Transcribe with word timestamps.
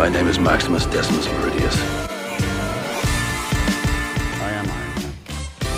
My 0.00 0.08
name 0.08 0.28
is 0.28 0.38
Maximus 0.38 0.86
Decimus 0.86 1.26
Meridius. 1.26 1.76
I 4.40 4.50
am 4.50 4.66
Iron. 4.70 5.12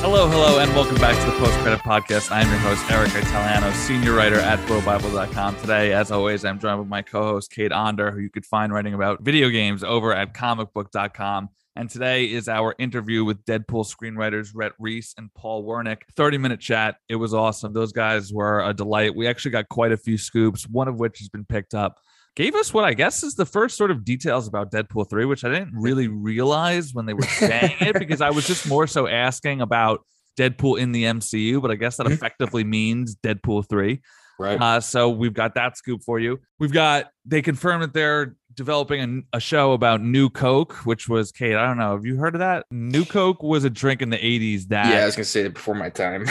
Hello, 0.00 0.28
hello, 0.28 0.60
and 0.60 0.72
welcome 0.76 0.94
back 0.98 1.18
to 1.24 1.26
the 1.28 1.36
Post 1.38 1.58
Credit 1.58 1.80
Podcast. 1.80 2.30
I'm 2.30 2.48
your 2.48 2.58
host, 2.58 2.88
Eric 2.88 3.08
Italiano, 3.16 3.72
senior 3.72 4.12
writer 4.12 4.38
at 4.38 4.60
ProBible.com. 4.60 5.56
Today, 5.56 5.92
as 5.92 6.12
always, 6.12 6.44
I'm 6.44 6.60
joined 6.60 6.78
with 6.78 6.86
my 6.86 7.02
co 7.02 7.24
host, 7.24 7.50
Kate 7.50 7.72
Onder, 7.72 8.12
who 8.12 8.20
you 8.20 8.30
could 8.30 8.46
find 8.46 8.72
writing 8.72 8.94
about 8.94 9.22
video 9.22 9.48
games 9.48 9.82
over 9.82 10.14
at 10.14 10.34
comicbook.com. 10.34 11.48
And 11.74 11.90
today 11.90 12.26
is 12.26 12.48
our 12.48 12.76
interview 12.78 13.24
with 13.24 13.44
Deadpool 13.44 13.92
screenwriters 13.92 14.52
Rhett 14.54 14.74
Reese 14.78 15.14
and 15.18 15.34
Paul 15.34 15.64
Wernick. 15.64 16.02
30 16.14 16.38
minute 16.38 16.60
chat. 16.60 16.94
It 17.08 17.16
was 17.16 17.34
awesome. 17.34 17.72
Those 17.72 17.90
guys 17.90 18.32
were 18.32 18.62
a 18.62 18.72
delight. 18.72 19.16
We 19.16 19.26
actually 19.26 19.50
got 19.50 19.68
quite 19.68 19.90
a 19.90 19.96
few 19.96 20.16
scoops, 20.16 20.68
one 20.68 20.86
of 20.86 21.00
which 21.00 21.18
has 21.18 21.28
been 21.28 21.44
picked 21.44 21.74
up. 21.74 21.98
Gave 22.34 22.54
us 22.54 22.72
what 22.72 22.84
I 22.84 22.94
guess 22.94 23.22
is 23.22 23.34
the 23.34 23.44
first 23.44 23.76
sort 23.76 23.90
of 23.90 24.04
details 24.04 24.48
about 24.48 24.70
Deadpool 24.70 25.08
3, 25.10 25.26
which 25.26 25.44
I 25.44 25.50
didn't 25.50 25.74
really 25.74 26.08
realize 26.08 26.94
when 26.94 27.04
they 27.04 27.12
were 27.12 27.22
saying 27.22 27.76
it 27.80 27.98
because 27.98 28.22
I 28.22 28.30
was 28.30 28.46
just 28.46 28.66
more 28.66 28.86
so 28.86 29.06
asking 29.06 29.60
about 29.60 30.00
Deadpool 30.38 30.80
in 30.80 30.92
the 30.92 31.04
MCU, 31.04 31.60
but 31.60 31.70
I 31.70 31.74
guess 31.74 31.98
that 31.98 32.06
effectively 32.06 32.64
means 32.64 33.16
Deadpool 33.16 33.68
3. 33.68 34.00
Right. 34.38 34.60
Uh, 34.60 34.80
so 34.80 35.10
we've 35.10 35.34
got 35.34 35.54
that 35.54 35.76
scoop 35.76 36.02
for 36.02 36.18
you. 36.18 36.40
We've 36.58 36.72
got 36.72 37.10
they 37.26 37.42
confirmed 37.42 37.82
that 37.82 37.92
they're 37.92 38.34
developing 38.54 39.24
a, 39.32 39.36
a 39.36 39.40
show 39.40 39.72
about 39.72 40.02
New 40.02 40.30
Coke, 40.30 40.74
which 40.86 41.08
was 41.08 41.32
Kate. 41.32 41.54
I 41.54 41.66
don't 41.66 41.78
know. 41.78 41.92
Have 41.92 42.04
you 42.04 42.16
heard 42.16 42.34
of 42.34 42.40
that? 42.40 42.66
New 42.70 43.04
Coke 43.04 43.42
was 43.42 43.64
a 43.64 43.70
drink 43.70 44.02
in 44.02 44.10
the 44.10 44.16
'80s 44.16 44.68
that 44.68 44.88
yeah, 44.88 45.02
I 45.02 45.06
was 45.06 45.14
gonna 45.16 45.26
say 45.26 45.42
it 45.42 45.54
before 45.54 45.74
my 45.74 45.90
time. 45.90 46.26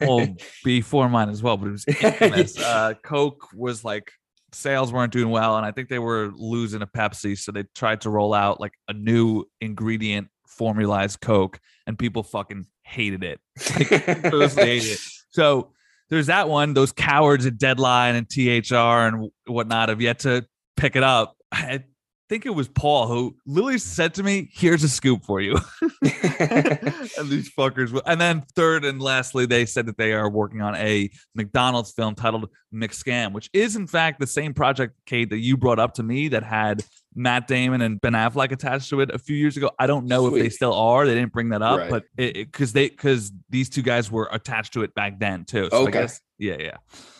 well 0.00 0.26
before 0.64 1.08
mine 1.08 1.28
as 1.28 1.42
well, 1.42 1.56
but 1.56 1.68
it 1.68 1.72
was 1.72 1.84
infamous. 1.88 2.58
uh, 2.58 2.94
Coke 3.02 3.48
was 3.52 3.84
like 3.84 4.10
sales 4.54 4.92
weren't 4.92 5.12
doing 5.12 5.30
well, 5.30 5.56
and 5.56 5.66
I 5.66 5.70
think 5.70 5.88
they 5.88 5.98
were 5.98 6.30
losing 6.34 6.82
a 6.82 6.86
Pepsi, 6.86 7.38
so 7.38 7.52
they 7.52 7.64
tried 7.74 8.00
to 8.02 8.10
roll 8.10 8.34
out 8.34 8.60
like 8.60 8.72
a 8.88 8.92
new 8.92 9.44
ingredient 9.60 10.28
formalized 10.46 11.20
Coke, 11.20 11.60
and 11.86 11.98
people 11.98 12.22
fucking 12.22 12.66
hated 12.82 13.24
it. 13.24 13.40
Like, 13.74 13.88
hated 13.88 14.92
it. 14.92 15.00
So 15.34 15.72
there's 16.10 16.28
that 16.28 16.48
one. 16.48 16.74
Those 16.74 16.92
cowards 16.92 17.44
at 17.44 17.58
Deadline 17.58 18.14
and 18.14 18.28
THR 18.30 18.76
and 18.76 19.32
whatnot 19.48 19.88
have 19.88 20.00
yet 20.00 20.20
to 20.20 20.46
pick 20.76 20.94
it 20.94 21.02
up. 21.02 21.36
I 21.50 21.82
think 22.28 22.46
it 22.46 22.50
was 22.54 22.68
Paul 22.68 23.06
who 23.06 23.36
literally 23.46 23.78
said 23.78 24.14
to 24.14 24.22
me, 24.22 24.48
"Here's 24.52 24.82
a 24.82 24.88
scoop 24.88 25.24
for 25.24 25.40
you." 25.40 25.56
and 25.82 27.28
these 27.28 27.50
fuckers. 27.56 27.92
will- 27.92 28.02
And 28.06 28.20
then 28.20 28.42
third 28.54 28.84
and 28.84 29.00
lastly, 29.00 29.46
they 29.46 29.66
said 29.66 29.86
that 29.86 29.96
they 29.98 30.12
are 30.12 30.28
working 30.30 30.60
on 30.62 30.74
a 30.76 31.10
McDonald's 31.34 31.92
film 31.92 32.14
titled 32.14 32.48
McScam, 32.74 33.32
which 33.32 33.48
is 33.52 33.76
in 33.76 33.86
fact 33.86 34.20
the 34.20 34.26
same 34.26 34.54
project, 34.54 34.94
Kate, 35.06 35.30
that 35.30 35.38
you 35.38 35.56
brought 35.56 35.78
up 35.78 35.94
to 35.94 36.02
me 36.02 36.28
that 36.28 36.42
had 36.42 36.82
Matt 37.14 37.46
Damon 37.46 37.80
and 37.80 38.00
Ben 38.00 38.12
Affleck 38.14 38.50
attached 38.52 38.90
to 38.90 39.00
it 39.00 39.10
a 39.10 39.18
few 39.18 39.36
years 39.36 39.56
ago. 39.56 39.70
I 39.78 39.86
don't 39.86 40.06
know 40.06 40.26
if 40.26 40.34
they 40.34 40.48
still 40.48 40.74
are. 40.74 41.06
They 41.06 41.14
didn't 41.14 41.32
bring 41.32 41.50
that 41.50 41.62
up, 41.62 41.78
Right. 41.78 41.90
but 41.90 42.04
because 42.16 42.72
they 42.72 42.88
because 42.88 43.32
these 43.50 43.68
two 43.68 43.82
guys 43.82 44.10
were 44.10 44.28
attached 44.32 44.72
to 44.74 44.82
it 44.82 44.94
back 44.94 45.18
then 45.20 45.44
too. 45.44 45.68
So 45.70 45.78
I 45.78 45.82
Okay. 45.82 45.92
guess, 45.92 46.20
yeah, 46.38 46.56
yeah. 46.58 46.76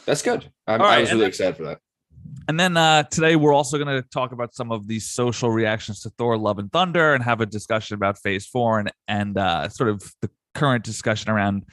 That's 0.07 0.23
good. 0.23 0.51
I'm, 0.67 0.81
All 0.81 0.87
right, 0.87 0.99
I 0.99 1.01
was 1.03 1.13
really 1.13 1.27
excited 1.27 1.57
for 1.57 1.65
that. 1.65 1.79
And 2.47 2.61
then 2.61 2.77
uh, 2.77 3.05
today 3.05 3.37
we're 3.37 3.55
also 3.55 3.79
going 3.79 4.03
to 4.03 4.07
talk 4.11 4.33
about 4.33 4.55
some 4.55 4.71
of 4.71 4.87
these 4.87 5.07
social 5.07 5.51
reactions 5.51 6.01
to 6.01 6.11
Thor: 6.11 6.37
Love 6.37 6.59
and 6.59 6.71
Thunder, 6.71 7.15
and 7.15 7.25
have 7.25 7.41
a 7.41 7.47
discussion 7.47 7.95
about 7.95 8.19
Phase 8.19 8.47
Four 8.47 8.81
and 8.81 8.93
and 9.09 9.39
uh, 9.39 9.69
sort 9.69 9.89
of 9.89 10.03
the 10.21 10.31
current 10.55 10.85
discussion 10.85 11.31
around 11.31 11.65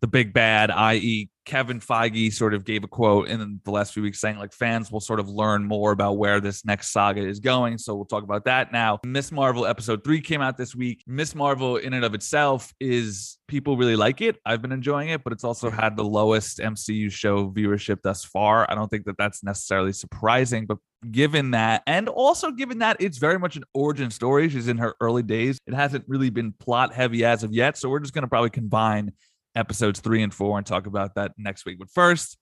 the 0.00 0.06
big 0.06 0.32
bad, 0.32 0.70
i.e., 0.70 1.30
Kevin 1.48 1.80
Feige 1.80 2.30
sort 2.30 2.52
of 2.52 2.62
gave 2.66 2.84
a 2.84 2.86
quote 2.86 3.28
in 3.28 3.58
the 3.64 3.70
last 3.70 3.94
few 3.94 4.02
weeks 4.02 4.20
saying 4.20 4.36
like 4.36 4.52
fans 4.52 4.92
will 4.92 5.00
sort 5.00 5.18
of 5.18 5.30
learn 5.30 5.64
more 5.64 5.92
about 5.92 6.18
where 6.18 6.42
this 6.42 6.62
next 6.62 6.90
saga 6.90 7.26
is 7.26 7.40
going. 7.40 7.78
So 7.78 7.94
we'll 7.94 8.04
talk 8.04 8.22
about 8.22 8.44
that 8.44 8.70
now. 8.70 8.98
Miss 9.02 9.32
Marvel 9.32 9.64
episode 9.64 10.04
three 10.04 10.20
came 10.20 10.42
out 10.42 10.58
this 10.58 10.76
week. 10.76 11.02
Miss 11.06 11.34
Marvel 11.34 11.78
in 11.78 11.94
and 11.94 12.04
of 12.04 12.12
itself 12.12 12.74
is 12.80 13.38
people 13.48 13.78
really 13.78 13.96
like 13.96 14.20
it. 14.20 14.36
I've 14.44 14.60
been 14.60 14.72
enjoying 14.72 15.08
it, 15.08 15.24
but 15.24 15.32
it's 15.32 15.42
also 15.42 15.70
had 15.70 15.96
the 15.96 16.04
lowest 16.04 16.58
MCU 16.58 17.10
show 17.10 17.50
viewership 17.50 18.02
thus 18.02 18.26
far. 18.26 18.70
I 18.70 18.74
don't 18.74 18.88
think 18.88 19.06
that 19.06 19.16
that's 19.16 19.42
necessarily 19.42 19.94
surprising, 19.94 20.66
but 20.66 20.76
given 21.10 21.52
that, 21.52 21.82
and 21.86 22.10
also 22.10 22.50
given 22.50 22.80
that 22.80 22.98
it's 23.00 23.16
very 23.16 23.38
much 23.38 23.56
an 23.56 23.64
origin 23.72 24.10
story, 24.10 24.50
she's 24.50 24.68
in 24.68 24.76
her 24.76 24.94
early 25.00 25.22
days. 25.22 25.58
It 25.66 25.72
hasn't 25.72 26.04
really 26.08 26.28
been 26.28 26.52
plot 26.52 26.92
heavy 26.92 27.24
as 27.24 27.42
of 27.42 27.54
yet. 27.54 27.78
So 27.78 27.88
we're 27.88 28.00
just 28.00 28.12
going 28.12 28.22
to 28.22 28.28
probably 28.28 28.50
combine 28.50 29.12
episodes 29.58 30.00
three 30.00 30.22
and 30.22 30.32
four 30.32 30.56
and 30.56 30.66
talk 30.66 30.86
about 30.86 31.16
that 31.16 31.32
next 31.36 31.66
week. 31.66 31.78
But 31.78 31.90
first, 31.90 32.38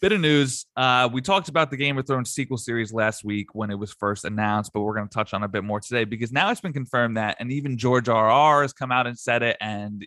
bit 0.00 0.12
of 0.12 0.20
news. 0.20 0.66
Uh, 0.76 1.08
we 1.12 1.22
talked 1.22 1.48
about 1.48 1.70
the 1.70 1.76
Game 1.76 1.96
of 1.98 2.06
Thrones 2.06 2.30
sequel 2.30 2.58
series 2.58 2.92
last 2.92 3.24
week 3.24 3.54
when 3.54 3.70
it 3.70 3.78
was 3.78 3.92
first 3.92 4.24
announced, 4.24 4.72
but 4.72 4.82
we're 4.82 4.94
going 4.94 5.08
to 5.08 5.14
touch 5.14 5.32
on 5.32 5.42
a 5.42 5.48
bit 5.48 5.64
more 5.64 5.80
today 5.80 6.04
because 6.04 6.32
now 6.32 6.50
it's 6.50 6.60
been 6.60 6.72
confirmed 6.72 7.16
that, 7.16 7.36
and 7.40 7.50
even 7.50 7.78
George 7.78 8.08
R. 8.08 8.28
R. 8.28 8.62
has 8.62 8.72
come 8.72 8.92
out 8.92 9.06
and 9.06 9.18
said 9.18 9.42
it, 9.42 9.56
and 9.60 10.06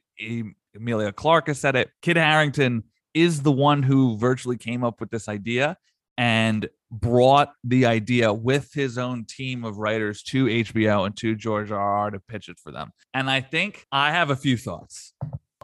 Emilia 0.75 1.11
Clarke 1.11 1.47
has 1.47 1.59
said 1.59 1.75
it. 1.75 1.89
Kit 2.01 2.17
Harington 2.17 2.83
is 3.13 3.41
the 3.41 3.51
one 3.51 3.81
who 3.81 4.17
virtually 4.17 4.57
came 4.57 4.83
up 4.83 4.99
with 4.99 5.09
this 5.09 5.27
idea 5.27 5.77
and 6.17 6.69
brought 6.91 7.53
the 7.63 7.85
idea 7.85 8.31
with 8.33 8.73
his 8.73 8.97
own 8.97 9.25
team 9.25 9.63
of 9.63 9.77
writers 9.77 10.21
to 10.21 10.45
HBO 10.45 11.05
and 11.05 11.15
to 11.17 11.35
George 11.35 11.71
R. 11.71 11.79
R. 11.79 12.11
to 12.11 12.19
pitch 12.19 12.49
it 12.49 12.59
for 12.59 12.71
them. 12.71 12.91
And 13.13 13.29
I 13.29 13.41
think 13.41 13.85
I 13.91 14.11
have 14.11 14.29
a 14.29 14.35
few 14.35 14.57
thoughts. 14.57 15.13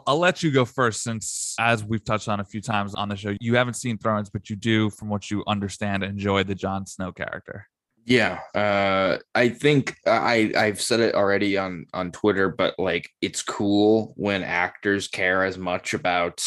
I'll 0.06 0.18
let 0.18 0.42
you 0.42 0.50
go 0.50 0.64
first 0.64 1.02
since, 1.02 1.54
as 1.58 1.82
we've 1.82 2.04
touched 2.04 2.28
on 2.28 2.40
a 2.40 2.44
few 2.44 2.60
times 2.60 2.94
on 2.94 3.08
the 3.08 3.16
show, 3.16 3.34
you 3.40 3.56
haven't 3.56 3.74
seen 3.74 3.98
Thrones, 3.98 4.30
but 4.30 4.48
you 4.48 4.56
do, 4.56 4.90
from 4.90 5.08
what 5.08 5.30
you 5.30 5.42
understand, 5.46 6.04
enjoy 6.04 6.44
the 6.44 6.54
Jon 6.54 6.86
Snow 6.86 7.10
character. 7.10 7.66
Yeah, 8.04 8.38
uh, 8.54 9.18
I 9.34 9.48
think 9.48 9.96
I 10.06 10.52
I've 10.56 10.80
said 10.80 11.00
it 11.00 11.16
already 11.16 11.58
on 11.58 11.86
on 11.92 12.12
Twitter, 12.12 12.48
but 12.48 12.78
like 12.78 13.10
it's 13.20 13.42
cool 13.42 14.14
when 14.16 14.44
actors 14.44 15.08
care 15.08 15.44
as 15.44 15.58
much 15.58 15.92
about 15.92 16.40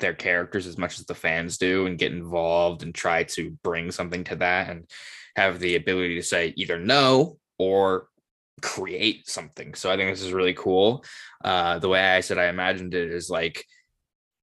their 0.00 0.12
characters 0.12 0.66
as 0.66 0.76
much 0.76 0.98
as 0.98 1.06
the 1.06 1.14
fans 1.14 1.56
do 1.56 1.86
and 1.86 1.98
get 1.98 2.12
involved 2.12 2.82
and 2.82 2.94
try 2.94 3.22
to 3.24 3.56
bring 3.64 3.90
something 3.90 4.22
to 4.24 4.36
that 4.36 4.68
and 4.68 4.84
have 5.34 5.58
the 5.60 5.76
ability 5.76 6.16
to 6.16 6.22
say 6.22 6.52
either 6.56 6.78
no 6.78 7.38
or 7.58 8.08
create 8.60 9.28
something. 9.28 9.74
So 9.74 9.90
I 9.90 9.96
think 9.96 10.10
this 10.10 10.22
is 10.22 10.32
really 10.32 10.54
cool. 10.54 11.04
Uh, 11.44 11.78
the 11.78 11.88
way 11.88 12.00
I 12.00 12.20
said 12.20 12.38
I 12.38 12.48
imagined 12.48 12.94
it 12.94 13.10
is 13.10 13.30
like 13.30 13.64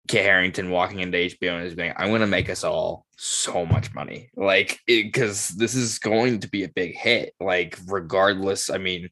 Kit 0.08 0.24
Harington 0.24 0.70
walking 0.70 1.00
into 1.00 1.18
HBO 1.18 1.58
and 1.58 1.66
is 1.66 1.76
being, 1.76 1.94
I'm 1.98 2.10
going 2.10 2.22
to 2.22 2.28
make 2.28 2.50
us 2.50 2.64
all 2.64 3.06
so 3.18 3.66
much 3.66 3.94
money. 3.94 4.30
Like, 4.36 4.80
because 4.86 5.50
this 5.50 5.76
is 5.76 6.00
going 6.00 6.40
to 6.42 6.50
be 6.50 6.64
a 6.64 6.70
big 6.70 6.96
hit. 6.96 7.34
Like, 7.40 7.78
regardless, 7.88 8.70
I 8.70 8.78
mean, 8.78 9.10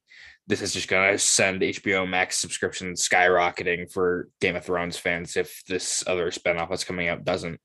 this 0.47 0.61
is 0.61 0.73
just 0.73 0.89
going 0.89 1.11
to 1.11 1.17
send 1.17 1.61
HBO 1.61 2.07
Max 2.07 2.37
subscription 2.37 2.93
skyrocketing 2.93 3.91
for 3.91 4.29
Game 4.41 4.55
of 4.55 4.65
Thrones 4.65 4.97
fans 4.97 5.37
if 5.37 5.63
this 5.67 6.03
other 6.05 6.31
spinoff 6.31 6.69
that's 6.69 6.83
coming 6.83 7.07
out 7.07 7.23
doesn't. 7.23 7.59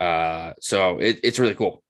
Uh, 0.00 0.52
so 0.60 0.98
it, 0.98 1.20
it's 1.22 1.38
really 1.38 1.54
cool. 1.54 1.82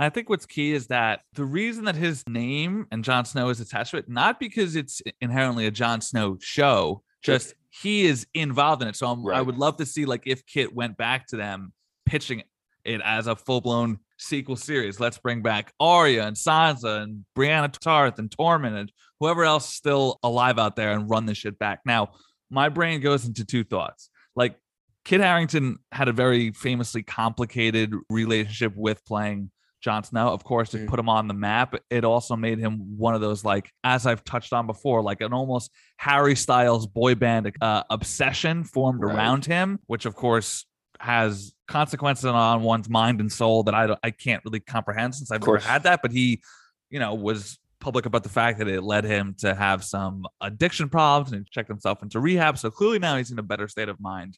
I 0.00 0.10
think 0.10 0.28
what's 0.28 0.46
key 0.46 0.72
is 0.72 0.86
that 0.86 1.20
the 1.34 1.44
reason 1.44 1.84
that 1.86 1.96
his 1.96 2.22
name 2.28 2.86
and 2.92 3.02
Jon 3.02 3.24
Snow 3.24 3.48
is 3.48 3.60
attached 3.60 3.90
to 3.90 3.96
it, 3.96 4.08
not 4.08 4.38
because 4.38 4.76
it's 4.76 5.02
inherently 5.20 5.66
a 5.66 5.72
Jon 5.72 6.00
Snow 6.00 6.38
show, 6.40 7.02
just 7.20 7.54
he 7.70 8.06
is 8.06 8.26
involved 8.32 8.80
in 8.80 8.88
it. 8.88 8.96
So 8.96 9.08
I'm, 9.08 9.26
I 9.28 9.42
would 9.42 9.58
love 9.58 9.76
to 9.78 9.86
see 9.86 10.04
like 10.04 10.22
if 10.24 10.46
Kit 10.46 10.72
went 10.72 10.96
back 10.96 11.26
to 11.28 11.36
them 11.36 11.72
pitching 12.06 12.44
it 12.84 13.00
as 13.04 13.26
a 13.26 13.34
full 13.34 13.60
blown 13.60 13.98
sequel 14.18 14.56
series. 14.56 15.00
Let's 15.00 15.18
bring 15.18 15.42
back 15.42 15.72
Arya 15.80 16.26
and 16.26 16.36
Sansa 16.36 17.02
and 17.02 17.24
Brienne 17.34 17.68
Tarth 17.70 18.20
and 18.20 18.30
Tormund 18.30 18.78
and 18.78 18.92
whoever 19.18 19.44
else 19.44 19.68
is 19.68 19.74
still 19.74 20.20
alive 20.22 20.60
out 20.60 20.76
there 20.76 20.92
and 20.92 21.10
run 21.10 21.26
this 21.26 21.38
shit 21.38 21.58
back. 21.58 21.80
Now, 21.84 22.12
my 22.50 22.68
brain 22.68 23.00
goes 23.00 23.26
into 23.26 23.44
two 23.44 23.64
thoughts. 23.64 24.10
Like 24.36 24.56
Kit 25.04 25.20
Harington 25.20 25.78
had 25.90 26.08
a 26.08 26.12
very 26.12 26.52
famously 26.52 27.02
complicated 27.02 27.92
relationship 28.08 28.74
with 28.76 29.04
playing 29.04 29.50
Jon 29.80 30.02
Snow. 30.04 30.28
Of 30.28 30.44
course, 30.44 30.70
to 30.70 30.78
Mm. 30.78 30.88
put 30.88 30.98
him 30.98 31.08
on 31.08 31.28
the 31.28 31.34
map, 31.34 31.74
it 31.90 32.04
also 32.04 32.36
made 32.36 32.58
him 32.58 32.96
one 32.98 33.14
of 33.14 33.20
those 33.20 33.44
like, 33.44 33.70
as 33.84 34.06
I've 34.06 34.24
touched 34.24 34.52
on 34.52 34.66
before, 34.66 35.02
like 35.02 35.20
an 35.20 35.32
almost 35.32 35.70
Harry 35.98 36.34
Styles 36.36 36.86
boy 36.86 37.14
band 37.14 37.52
uh, 37.60 37.82
obsession 37.90 38.64
formed 38.64 39.02
Right. 39.02 39.14
around 39.14 39.44
him, 39.44 39.78
which 39.86 40.04
of 40.06 40.14
course 40.14 40.64
has 41.00 41.54
consequences 41.68 42.24
on 42.24 42.62
one's 42.62 42.88
mind 42.88 43.20
and 43.20 43.30
soul 43.30 43.62
that 43.64 43.74
I 43.74 43.96
I 44.02 44.10
can't 44.10 44.42
really 44.44 44.60
comprehend 44.60 45.14
since 45.14 45.30
I've 45.30 45.40
never 45.40 45.58
had 45.58 45.84
that. 45.84 46.00
But 46.02 46.10
he, 46.10 46.42
you 46.90 46.98
know, 46.98 47.14
was 47.14 47.58
public 47.80 48.04
about 48.06 48.24
the 48.24 48.28
fact 48.28 48.58
that 48.58 48.66
it 48.66 48.82
led 48.82 49.04
him 49.04 49.36
to 49.38 49.54
have 49.54 49.84
some 49.84 50.26
addiction 50.40 50.88
problems 50.88 51.30
and 51.32 51.44
he 51.44 51.50
checked 51.52 51.68
himself 51.68 52.02
into 52.02 52.18
rehab. 52.18 52.58
So 52.58 52.72
clearly 52.72 52.98
now 52.98 53.16
he's 53.16 53.30
in 53.30 53.38
a 53.38 53.42
better 53.44 53.68
state 53.68 53.88
of 53.88 54.00
mind 54.00 54.36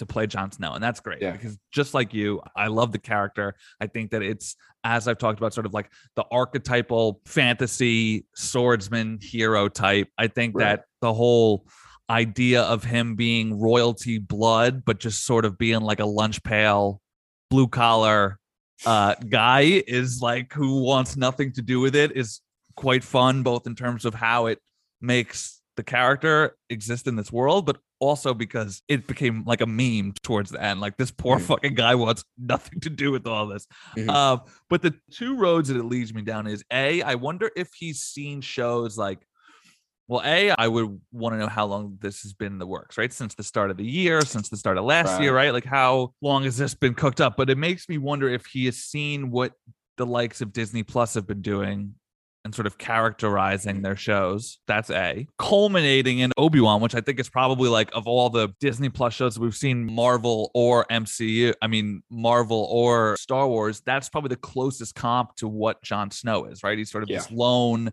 to 0.00 0.06
play 0.06 0.26
Jon 0.26 0.50
Snow. 0.52 0.72
And 0.74 0.82
that's 0.82 1.00
great 1.00 1.22
Yeah. 1.22 1.30
because 1.32 1.58
just 1.72 1.94
like 1.94 2.12
you, 2.12 2.42
I 2.56 2.66
love 2.66 2.92
the 2.92 2.98
character. 2.98 3.54
I 3.80 3.86
think 3.86 4.10
that 4.10 4.22
it's, 4.22 4.56
as 4.84 5.06
I've 5.08 5.18
talked 5.18 5.38
about, 5.38 5.54
sort 5.54 5.66
of 5.66 5.72
like 5.72 5.90
the 6.16 6.24
archetypal 6.30 7.20
fantasy 7.24 8.26
swordsman 8.34 9.18
hero 9.22 9.68
type. 9.68 10.08
I 10.18 10.26
think 10.26 10.54
Right. 10.56 10.64
that 10.64 10.84
the 11.00 11.14
whole 11.14 11.66
idea 12.10 12.62
of 12.62 12.82
him 12.84 13.14
being 13.14 13.58
royalty 13.60 14.18
blood, 14.18 14.84
but 14.84 14.98
just 14.98 15.24
sort 15.24 15.44
of 15.44 15.56
being 15.56 15.80
like 15.80 16.00
a 16.00 16.06
lunch 16.06 16.42
pail, 16.42 17.00
blue 17.50 17.68
collar 17.68 18.38
uh 18.86 19.14
guy 19.28 19.82
is 19.86 20.20
like 20.22 20.52
who 20.54 20.82
wants 20.82 21.14
nothing 21.16 21.52
to 21.52 21.60
do 21.60 21.80
with 21.80 21.94
it 21.94 22.16
is 22.16 22.40
quite 22.76 23.04
fun, 23.04 23.42
both 23.42 23.66
in 23.66 23.74
terms 23.74 24.04
of 24.06 24.14
how 24.14 24.46
it 24.46 24.58
makes 25.02 25.59
the 25.76 25.82
character 25.82 26.56
exist 26.68 27.06
in 27.06 27.16
this 27.16 27.30
world, 27.32 27.64
but 27.66 27.78
also 28.00 28.34
because 28.34 28.82
it 28.88 29.06
became 29.06 29.44
like 29.46 29.60
a 29.60 29.66
meme 29.66 30.12
towards 30.22 30.50
the 30.50 30.62
end. 30.62 30.80
Like 30.80 30.96
this 30.96 31.10
poor 31.10 31.38
Mhm. 31.38 31.42
fucking 31.42 31.74
guy 31.74 31.94
wants 31.94 32.24
nothing 32.38 32.80
to 32.80 32.90
do 32.90 33.10
with 33.12 33.26
all 33.26 33.46
this. 33.46 33.66
Mhm. 33.96 34.08
Um, 34.08 34.40
but 34.68 34.82
the 34.82 34.94
two 35.10 35.36
roads 35.36 35.68
that 35.68 35.76
it 35.76 35.84
leads 35.84 36.12
me 36.12 36.22
down 36.22 36.46
is 36.46 36.64
a. 36.72 37.02
I 37.02 37.14
wonder 37.14 37.50
if 37.56 37.70
he's 37.78 38.00
seen 38.00 38.40
shows 38.40 38.96
like. 38.98 39.20
Well, 40.08 40.22
a 40.24 40.50
I 40.50 40.66
would 40.66 41.00
want 41.12 41.34
to 41.34 41.38
know 41.38 41.46
how 41.46 41.66
long 41.66 41.96
this 42.00 42.22
has 42.22 42.32
been 42.32 42.54
in 42.54 42.58
the 42.58 42.66
works, 42.66 42.98
right? 42.98 43.12
Since 43.12 43.36
the 43.36 43.44
start 43.44 43.70
of 43.70 43.76
the 43.76 43.84
year, 43.86 44.22
since 44.22 44.48
the 44.48 44.56
start 44.56 44.76
of 44.76 44.84
last 44.84 45.22
year, 45.22 45.32
right? 45.32 45.52
Like 45.52 45.64
how 45.64 46.14
long 46.20 46.42
has 46.42 46.56
this 46.58 46.74
been 46.74 46.94
cooked 46.94 47.20
up? 47.20 47.36
But 47.36 47.48
it 47.48 47.56
makes 47.56 47.88
me 47.88 47.96
wonder 47.96 48.28
if 48.28 48.44
he 48.46 48.64
has 48.64 48.76
seen 48.78 49.30
what 49.30 49.52
the 49.98 50.06
likes 50.06 50.40
of 50.40 50.52
Disney 50.52 50.82
Plus 50.82 51.14
have 51.14 51.28
been 51.28 51.42
doing 51.42 51.94
and 52.44 52.54
sort 52.54 52.66
of 52.66 52.78
characterizing 52.78 53.82
their 53.82 53.96
shows. 53.96 54.58
That's 54.66 54.88
A. 54.90 55.26
Culminating 55.38 56.20
in 56.20 56.32
Obi-Wan, 56.38 56.80
which 56.80 56.94
I 56.94 57.00
think 57.02 57.20
is 57.20 57.28
probably 57.28 57.68
like 57.68 57.90
of 57.94 58.06
all 58.06 58.30
the 58.30 58.48
Disney 58.60 58.88
Plus 58.88 59.12
shows 59.12 59.38
we've 59.38 59.54
seen, 59.54 59.84
Marvel 59.92 60.50
or 60.54 60.86
MCU, 60.90 61.52
I 61.60 61.66
mean 61.66 62.02
Marvel 62.10 62.66
or 62.70 63.16
Star 63.18 63.46
Wars, 63.46 63.82
that's 63.84 64.08
probably 64.08 64.28
the 64.28 64.36
closest 64.36 64.94
comp 64.94 65.36
to 65.36 65.48
what 65.48 65.82
Jon 65.82 66.10
Snow 66.10 66.46
is, 66.46 66.62
right? 66.62 66.78
He's 66.78 66.90
sort 66.90 67.02
of 67.02 67.08
this 67.10 67.30
lone, 67.30 67.92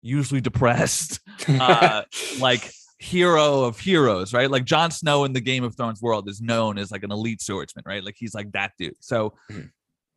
usually 0.00 0.40
depressed, 0.40 1.18
uh, 1.48 2.02
like 2.38 2.70
hero 3.00 3.62
of 3.64 3.80
heroes, 3.80 4.32
right? 4.32 4.50
Like 4.50 4.64
Jon 4.64 4.90
Snow 4.92 5.24
in 5.24 5.32
the 5.32 5.40
Game 5.40 5.64
of 5.64 5.76
Thrones 5.76 6.00
world 6.00 6.28
is 6.28 6.40
known 6.40 6.78
as 6.78 6.92
like 6.92 7.02
an 7.02 7.10
elite 7.10 7.40
swordsman, 7.42 7.82
right? 7.86 8.04
Like 8.04 8.14
he's 8.16 8.34
like 8.34 8.52
that 8.52 8.72
dude. 8.78 8.94
So 9.00 9.34
Mhm. 9.50 9.70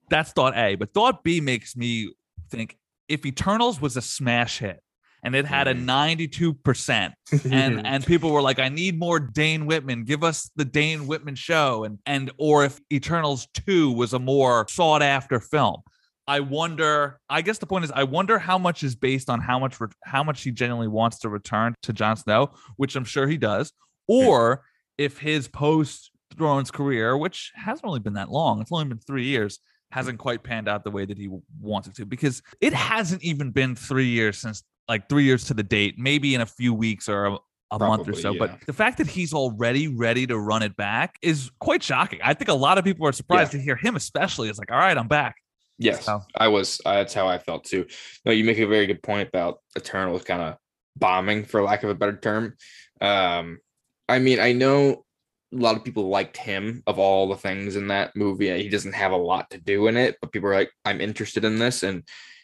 that's 0.10 0.31
thought 0.34 0.56
A. 0.56 0.75
But 0.75 0.94
thought 0.94 1.24
B 1.24 1.42
makes 1.42 1.75
me 1.75 2.13
think 2.50 2.77
if 3.12 3.25
Eternals 3.25 3.81
was 3.81 3.98
a 3.98 4.02
smash 4.02 4.60
hit 4.60 4.80
and 5.24 5.36
it 5.36 5.46
had 5.46 5.68
a 5.68 5.75
Mhm. 5.75 5.86
92% 5.86 7.13
and 7.52 7.86
and 7.86 8.06
people 8.06 8.31
were 8.31 8.42
like 8.42 8.60
I 8.60 8.69
need 8.69 8.98
more 8.98 9.19
Dane 9.19 9.66
Whitman. 9.66 10.04
Give 10.06 10.24
us 10.24 10.50
the 10.56 10.66
Dane 10.66 11.08
Whitman 11.08 11.36
show. 11.36 11.84
And 11.84 12.00
and 12.06 12.31
or 12.38 12.66
if 12.66 12.80
Eternals 12.92 13.48
2 13.66 13.92
was 13.92 14.13
a 14.13 14.19
more 14.19 14.66
sought 14.69 15.02
after 15.02 15.40
film. 15.40 15.81
I 16.28 16.40
wonder 16.40 17.19
I 17.30 17.42
guess 17.42 17.58
the 17.58 17.66
point 17.66 17.84
is 17.86 17.92
I 17.92 18.04
wonder 18.04 18.40
how 18.40 18.58
much 18.58 18.84
is 18.84 18.96
based 18.96 19.30
on 19.30 19.42
how 19.42 19.60
much 19.60 19.80
re- 19.81 19.88
how 20.06 20.24
much 20.24 20.42
he 20.44 20.52
genuinely 20.52 20.88
wants 20.88 21.19
to 21.19 21.30
return 21.30 21.74
to 21.84 21.94
Jon 21.94 22.16
Snow 22.18 22.52
which 22.78 22.96
I'm 22.96 23.06
sure 23.06 23.28
he 23.28 23.38
does 23.38 23.74
or 24.08 24.63
if 24.98 25.18
his 25.19 25.48
post 25.48 26.12
Thrones 26.38 26.72
career 26.72 27.18
which 27.18 27.52
hasn't 27.56 27.84
really 27.84 28.00
been 28.00 28.13
that 28.13 28.30
long 28.30 28.62
it's 28.62 28.72
only 28.72 28.86
been 28.86 29.00
3 29.00 29.25
years 29.25 29.60
hasn't 29.91 30.17
quite 30.19 30.43
panned 30.43 30.67
out 30.67 30.83
the 30.83 30.91
way 30.91 31.05
that 31.05 31.17
he 31.17 31.29
wanted 31.59 31.95
to 31.95 32.05
because 32.05 32.41
it 32.59 32.73
hasn't 32.73 33.23
even 33.23 33.51
been 33.51 33.75
3 33.75 34.05
years 34.05 34.38
since 34.38 34.63
like 34.88 35.07
3 35.09 35.23
years 35.23 35.45
to 35.45 35.53
the 35.53 35.63
date 35.63 35.95
maybe 35.97 36.33
in 36.35 36.41
a 36.41 36.45
few 36.45 36.73
weeks 36.73 37.07
or 37.07 37.25
a, 37.25 37.38
a 37.71 37.79
month 37.79 38.07
or 38.07 38.13
so 38.13 38.31
yeah. 38.31 38.39
but 38.39 38.59
the 38.65 38.73
fact 38.73 38.97
that 38.97 39.07
he's 39.07 39.33
already 39.33 39.88
ready 39.88 40.25
to 40.27 40.38
run 40.38 40.63
it 40.63 40.75
back 40.75 41.15
is 41.21 41.51
quite 41.59 41.83
shocking 41.83 42.19
i 42.23 42.33
think 42.33 42.49
a 42.49 42.53
lot 42.53 42.77
of 42.77 42.83
people 42.83 43.05
are 43.05 43.11
surprised 43.11 43.51
to 43.51 43.59
hear 43.59 43.75
him 43.75 43.95
especially 43.95 44.49
it's 44.49 44.59
like 44.59 44.71
all 44.71 44.77
right 44.77 44.97
i'm 44.97 45.07
back 45.07 45.35
Yes, 45.81 46.05
So- 46.05 46.21
I 46.35 46.47
was. 46.47 46.79
Uh, 46.85 46.93
that's 46.95 47.13
how 47.13 47.27
I 47.27 47.39
felt 47.39 47.63
too. 47.63 47.88
No, 48.23 48.31
you 48.31 48.43
make 48.43 48.59
a 48.59 48.67
very 48.67 48.85
good 48.85 49.01
point 49.01 49.27
about 49.27 49.59
Eternals 49.75 50.23
kind 50.23 50.41
of 50.41 50.57
bombing, 50.95 51.43
for 51.43 51.63
lack 51.63 51.81
of 51.83 51.89
a 51.89 51.95
better 51.95 52.15
term. 52.15 52.55
Um, 53.01 53.59
I 54.07 54.19
mean, 54.19 54.39
I 54.39 54.51
know 54.51 55.05
a 55.53 55.57
lot 55.57 55.75
of 55.75 55.83
people 55.83 56.09
liked 56.09 56.38
him 56.38 56.81
of 56.88 57.00
all 57.00 57.27
the 57.27 57.36
things 57.36 57.75
in 57.75 57.88
that 57.88 58.15
movie. 58.15 58.62
He 58.62 58.69
doesn't 58.69 58.95
have 58.95 59.12
a 59.12 59.18
lot 59.18 59.50
to 59.51 59.57
do 59.57 59.88
in 59.88 59.98
it, 59.98 60.18
but 60.21 60.31
people 60.31 60.50
are 60.50 60.56
like, 60.56 60.71
I'm 60.86 61.01
interested 61.01 61.44
in 61.44 61.59
this, 61.59 61.83
and 61.83 62.03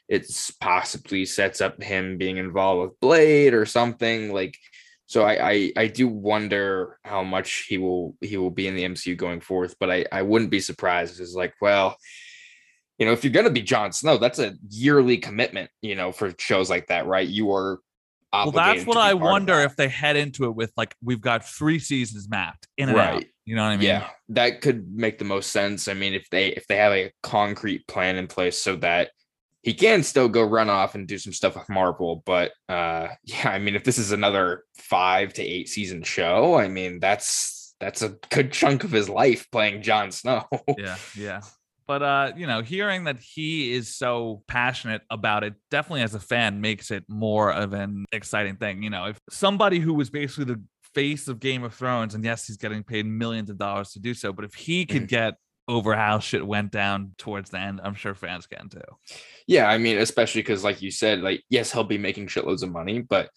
it's 0.10 0.52
possibly 0.52 1.26
sets 1.26 1.62
up 1.62 1.82
him 1.82 2.18
being 2.18 2.38
involved 2.38 2.82
with 2.82 3.00
Blade 3.00 3.54
or 3.54 3.66
something 3.66 4.34
like. 4.34 4.58
So 5.10 5.24
I, 5.24 5.52
I 5.52 5.74
I 5.78 5.88
do 5.88 6.10
wonder 6.10 7.00
how 7.06 7.24
much 7.24 7.66
he 7.70 7.78
will 7.78 8.18
he 8.20 8.36
will 8.36 8.52
be 8.52 8.68
in 8.68 8.76
the 8.76 8.84
MCU 8.84 9.16
going 9.16 9.40
forth, 9.40 9.76
but 9.80 9.90
I 9.90 10.06
I 10.12 10.22
wouldn't 10.22 10.52
be 10.52 10.60
surprised. 10.60 11.22
It's 11.22 11.34
like, 11.34 11.54
well, 11.62 11.96
you 12.98 13.06
know, 13.06 13.14
if 13.14 13.24
you're 13.24 13.32
gonna 13.32 13.50
be 13.50 13.62
Jon 13.62 13.94
Snow, 13.94 14.18
that's 14.18 14.40
a 14.40 14.56
yearly 14.70 15.18
commitment, 15.18 15.70
you 15.82 15.96
know, 15.96 16.12
for 16.12 16.34
shows 16.38 16.70
like 16.70 16.88
that, 16.88 17.06
right? 17.06 17.28
You 17.28 17.54
are 17.54 17.80
well 18.34 18.52
that's 18.52 18.86
what 18.86 18.98
i 18.98 19.14
wonder 19.14 19.62
if 19.62 19.76
they 19.76 19.88
head 19.88 20.16
into 20.18 20.46
it 20.46 20.56
with 20.56 20.72
like 20.78 20.96
we've 21.04 21.22
got 21.22 21.48
three 21.48 21.80
seasons 21.80 22.28
mapped 22.30 22.68
in 22.78 22.90
and 22.90 22.98
out 22.98 23.14
Right. 23.16 23.28
you 23.46 23.56
know 23.56 23.64
what 23.64 23.70
i 23.70 23.78
mean 23.78 23.88
yeah, 23.88 24.10
that 24.30 24.62
could 24.62 24.94
make 24.94 25.18
the 25.18 25.26
most 25.26 25.52
sense. 25.52 25.88
I 25.88 25.94
mean, 25.94 26.14
if 26.14 26.30
they 26.30 26.48
if 26.50 26.68
they 26.68 26.76
have 26.76 26.92
a 26.92 27.12
concrete 27.24 27.88
plan 27.88 28.18
in 28.18 28.28
place 28.28 28.62
so 28.62 28.76
that 28.78 29.12
he 29.64 29.74
can 29.74 30.04
still 30.04 30.28
go 30.30 30.44
run 30.44 30.70
off 30.70 30.96
and 30.96 31.08
do 31.08 31.18
some 31.18 31.32
stuff 31.34 31.56
with 31.56 31.70
Marvel, 31.70 32.22
but 32.26 32.52
uh 32.68 33.08
yeah, 33.24 33.50
I 33.50 33.60
mean, 33.60 33.76
if 33.76 33.84
this 33.86 33.98
is 33.98 34.12
another 34.12 34.64
five 34.78 35.32
to 35.34 35.42
eight 35.44 35.70
season 35.70 36.04
show, 36.04 36.56
I 36.56 36.68
mean, 36.68 37.00
that's 37.00 37.74
that's 37.80 38.02
a 38.02 38.16
good 38.32 38.52
chunk 38.52 38.84
of 38.84 38.92
his 38.92 39.08
life 39.08 39.48
playing 39.52 39.82
Jon 39.84 40.12
Snow. 40.12 40.44
yeah 40.78 40.98
yeah 41.16 41.42
but 41.88 42.02
uh 42.04 42.32
you 42.36 42.46
know 42.48 42.62
hearing 42.62 43.06
that 43.06 43.18
he 43.20 43.74
is 43.74 43.96
so 43.96 44.44
passionate 44.48 45.02
about 45.10 45.44
it 45.44 45.54
definitely 45.72 46.02
as 46.02 46.14
a 46.16 46.20
fan 46.20 46.62
makes 46.62 46.92
it 46.92 47.04
more 47.08 47.52
of 47.52 47.74
an 47.74 48.06
exciting 48.12 48.56
thing 48.58 48.84
you 48.84 48.90
know 48.90 49.06
if 49.06 49.20
somebody 49.30 49.80
who 49.80 49.94
was 49.94 50.10
basically 50.10 50.46
the 50.46 50.62
face 50.94 51.28
of 51.28 51.40
game 51.40 51.64
of 51.64 51.74
thrones 51.74 52.16
and 52.16 52.24
yes 52.24 52.48
he's 52.48 52.58
getting 52.58 52.84
paid 52.84 53.06
millions 53.06 53.50
of 53.50 53.58
dollars 53.58 53.92
to 53.92 54.00
do 54.00 54.14
so 54.14 54.32
but 54.34 54.46
if 54.46 54.54
he 54.54 54.86
could 54.86 55.04
Mhm. 55.04 55.08
get 55.08 55.34
over 55.68 55.96
how 55.96 56.18
shit 56.20 56.46
went 56.46 56.72
down 56.72 57.14
towards 57.18 57.50
the 57.50 57.60
end 57.60 57.82
i'm 57.84 57.94
sure 57.94 58.16
fans 58.16 58.48
can 58.48 58.70
too 58.70 58.80
Yeah, 59.48 59.68
I 59.68 59.78
mean, 59.78 59.98
especially 59.98 60.42
because, 60.42 60.64
like 60.64 60.82
you 60.82 60.92
said, 60.92 61.22
like 61.22 61.44
yes, 61.50 61.72
he'll 61.72 61.84
be 61.86 61.98
making 61.98 62.28
shitloads 62.28 62.64
of 62.64 62.72
money, 62.72 63.00
but 63.02 63.30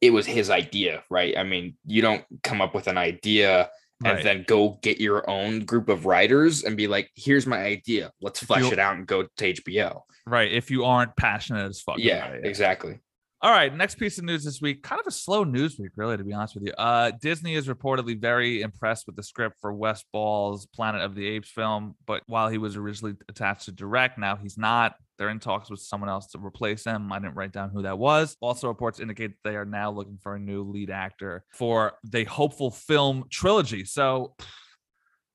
it 0.00 0.10
was 0.10 0.26
his 0.26 0.50
idea, 0.50 1.02
right? 1.10 1.36
I 1.36 1.42
mean, 1.44 1.76
you 1.86 2.00
don't 2.02 2.24
come 2.42 2.60
up 2.60 2.74
with 2.74 2.86
an 2.88 2.96
idea 2.98 3.70
and 4.04 4.24
then 4.24 4.44
go 4.46 4.78
get 4.82 5.00
your 5.00 5.28
own 5.28 5.60
group 5.60 5.88
of 5.88 6.06
writers 6.06 6.64
and 6.64 6.76
be 6.76 6.86
like, 6.86 7.10
"Here's 7.14 7.46
my 7.46 7.58
idea. 7.58 8.10
Let's 8.20 8.42
flesh 8.42 8.60
you'll- 8.60 8.72
it 8.72 8.78
out 8.78 8.96
and 8.96 9.06
go 9.06 9.22
to 9.24 9.44
HBO." 9.46 10.02
right 10.26 10.50
if 10.52 10.70
you 10.70 10.84
aren't 10.84 11.14
passionate 11.16 11.68
as 11.68 11.82
fuck 11.82 11.98
Yeah, 11.98 12.24
about 12.26 12.36
it, 12.38 12.46
exactly. 12.46 12.98
All 13.44 13.50
right, 13.50 13.76
next 13.76 13.96
piece 13.96 14.16
of 14.16 14.24
news 14.24 14.42
this 14.42 14.62
week. 14.62 14.82
Kind 14.82 15.02
of 15.02 15.06
a 15.06 15.10
slow 15.10 15.44
news 15.44 15.78
week, 15.78 15.90
really, 15.96 16.16
to 16.16 16.24
be 16.24 16.32
honest 16.32 16.54
with 16.54 16.64
you. 16.64 16.72
Uh, 16.78 17.10
Disney 17.20 17.56
is 17.56 17.68
reportedly 17.68 18.18
very 18.18 18.62
impressed 18.62 19.04
with 19.06 19.16
the 19.16 19.22
script 19.22 19.56
for 19.60 19.74
Wes 19.74 20.02
Ball's 20.14 20.64
Planet 20.64 21.02
of 21.02 21.14
the 21.14 21.26
Apes 21.26 21.50
film, 21.50 21.94
but 22.06 22.22
while 22.26 22.48
he 22.48 22.56
was 22.56 22.74
originally 22.74 23.16
attached 23.28 23.66
to 23.66 23.72
direct, 23.72 24.16
now 24.16 24.34
he's 24.34 24.56
not. 24.56 24.94
They're 25.18 25.28
in 25.28 25.40
talks 25.40 25.68
with 25.68 25.80
someone 25.80 26.08
else 26.08 26.28
to 26.28 26.38
replace 26.38 26.84
him. 26.84 27.12
I 27.12 27.18
didn't 27.18 27.34
write 27.34 27.52
down 27.52 27.68
who 27.68 27.82
that 27.82 27.98
was. 27.98 28.34
Also, 28.40 28.66
reports 28.66 28.98
indicate 28.98 29.32
they 29.44 29.56
are 29.56 29.66
now 29.66 29.90
looking 29.90 30.16
for 30.22 30.36
a 30.36 30.38
new 30.38 30.62
lead 30.62 30.88
actor 30.88 31.44
for 31.52 31.92
the 32.02 32.24
hopeful 32.24 32.70
film 32.70 33.24
trilogy. 33.30 33.84
So, 33.84 34.34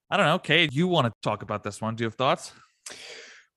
I 0.09 0.17
don't 0.17 0.25
know, 0.25 0.39
Kate, 0.39 0.73
you 0.73 0.87
want 0.87 1.05
to 1.05 1.13
talk 1.21 1.43
about 1.43 1.63
this 1.63 1.79
one? 1.79 1.93
Do 1.93 2.05
you 2.05 2.07
have 2.07 2.15
thoughts? 2.15 2.53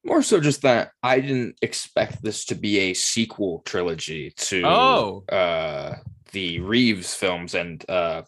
More 0.05 0.23
so, 0.23 0.41
just 0.41 0.63
that 0.63 0.91
I 1.03 1.21
didn't 1.21 1.57
expect 1.63 2.23
this 2.23 2.45
to 2.47 2.55
be 2.57 2.79
a 2.81 2.95
sequel 2.95 3.63
trilogy 3.65 4.33
to 4.37 4.63
Oh. 4.67 5.25
uh, 5.31 5.97
the 6.33 6.61
Reeves 6.61 7.15
films 7.15 7.55
and 7.55 7.85
uh, 7.89 8.23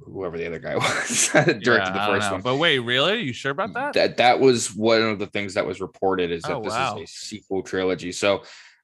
whoever 0.00 0.36
the 0.36 0.46
other 0.46 0.58
guy 0.58 0.76
was 0.76 1.30
that 1.32 1.60
directed 1.60 1.94
Yeah, 1.94 2.06
the 2.06 2.12
first 2.12 2.30
one. 2.30 2.42
But 2.42 2.56
wait, 2.56 2.80
really? 2.80 3.12
Are 3.12 3.16
you 3.16 3.32
sure 3.32 3.52
about 3.52 3.72
that? 3.74 3.94
that 3.94 4.16
that 4.18 4.40
was 4.40 4.74
one 4.74 5.00
of 5.02 5.18
the 5.18 5.26
things 5.28 5.54
that 5.54 5.66
was 5.66 5.80
reported 5.80 6.30
is 6.30 6.42
that 6.42 6.56
Oh, 6.56 6.62
this 6.62 6.72
wow. 6.72 6.98
is 6.98 7.04
a 7.04 7.12
sequel 7.12 7.62
trilogy. 7.62 8.12
So 8.12 8.42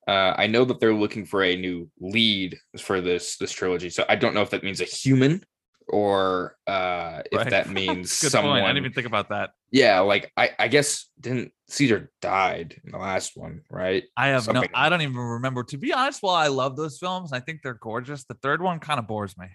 uh, 0.08 0.34
I 0.36 0.46
know 0.46 0.64
that 0.64 0.80
they're 0.80 0.94
looking 0.94 1.24
for 1.26 1.42
a 1.42 1.56
new 1.56 1.90
lead 2.00 2.56
for 2.78 3.00
this 3.00 3.36
this 3.36 3.52
trilogy. 3.52 3.90
So 3.90 4.04
I 4.08 4.16
don't 4.16 4.34
know 4.34 4.42
if 4.42 4.50
that 4.50 4.62
means 4.64 4.80
a 4.80 4.84
human 4.84 5.42
or 5.88 6.56
uh, 6.66 7.22
if 7.30 7.38
Right. 7.38 7.50
that 7.50 7.68
means 7.70 8.20
Good 8.20 8.30
someone. 8.30 8.54
point. 8.54 8.64
I 8.64 8.68
didn't 8.68 8.78
even 8.86 8.92
think 8.92 9.06
about 9.06 9.28
that. 9.30 9.50
yeah, 9.70 10.00
like 10.00 10.32
I 10.36 10.50
I 10.58 10.68
guess 10.68 11.06
didn't 11.20 11.52
Caesar 11.68 12.10
died 12.20 12.80
in 12.84 12.92
the 12.92 12.98
last 12.98 13.32
one, 13.36 13.62
right? 13.70 14.04
I 14.16 14.28
have 14.28 14.44
Something. 14.44 14.62
no, 14.72 14.78
I 14.78 14.88
don't 14.88 15.02
even 15.02 15.16
remember. 15.16 15.62
To 15.64 15.76
be 15.78 15.92
honest, 15.92 16.22
while 16.22 16.34
I 16.34 16.48
love 16.48 16.76
those 16.76 16.98
films, 16.98 17.32
I 17.32 17.40
think 17.40 17.60
they're 17.62 17.74
gorgeous. 17.80 18.24
The 18.24 18.34
third 18.34 18.62
one 18.62 18.78
kind 18.80 18.98
of 18.98 19.06
bores 19.06 19.36
me. 19.38 19.46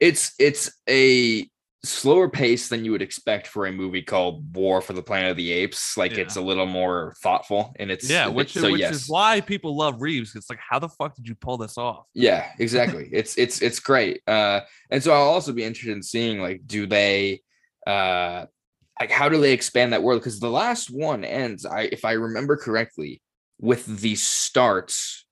It's 0.00 0.34
it's 0.38 0.70
a 0.88 1.48
slower 1.84 2.28
pace 2.28 2.68
than 2.68 2.84
you 2.84 2.90
would 2.90 3.02
expect 3.02 3.46
for 3.46 3.66
a 3.66 3.72
movie 3.72 4.02
called 4.02 4.56
War 4.56 4.80
for 4.80 4.94
the 4.94 5.02
Planet 5.02 5.30
of 5.30 5.36
the 5.36 5.52
Apes. 5.52 5.96
Like 5.96 6.12
Yeah. 6.12 6.22
it's 6.22 6.36
a 6.36 6.40
little 6.40 6.66
more 6.66 7.14
thoughtful 7.22 7.72
and 7.78 7.90
it's 7.90 8.10
Yeah, 8.10 8.26
which, 8.26 8.52
so 8.54 8.72
which 8.72 8.80
yes. 8.80 8.94
is 8.94 9.08
why 9.08 9.40
people 9.40 9.76
love 9.76 10.02
Reeves. 10.02 10.34
It's 10.34 10.50
like, 10.50 10.58
how 10.68 10.80
the 10.80 10.88
fuck 10.88 11.14
did 11.14 11.28
you 11.28 11.36
pull 11.36 11.56
this 11.56 11.78
off? 11.78 12.06
Yeah, 12.14 12.50
exactly. 12.58 13.08
it's 13.12 13.38
it's 13.38 13.62
it's 13.62 13.78
great. 13.78 14.22
Uh 14.26 14.60
and 14.90 15.02
so 15.02 15.12
I'll 15.12 15.28
also 15.28 15.52
be 15.52 15.62
interested 15.64 15.96
in 15.96 16.02
seeing 16.02 16.40
like 16.40 16.62
do 16.66 16.86
they 16.86 17.42
uh 17.86 18.46
like 19.00 19.12
how 19.12 19.28
do 19.28 19.40
they 19.40 19.52
expand 19.52 19.92
that 19.92 20.02
world 20.02 20.20
because 20.20 20.40
the 20.40 20.50
last 20.50 20.90
one 20.90 21.24
ends 21.24 21.64
I 21.64 21.82
if 21.82 22.04
I 22.04 22.12
remember 22.12 22.56
correctly 22.56 23.22
with 23.60 23.86
the 24.00 24.16
starts 24.16 25.24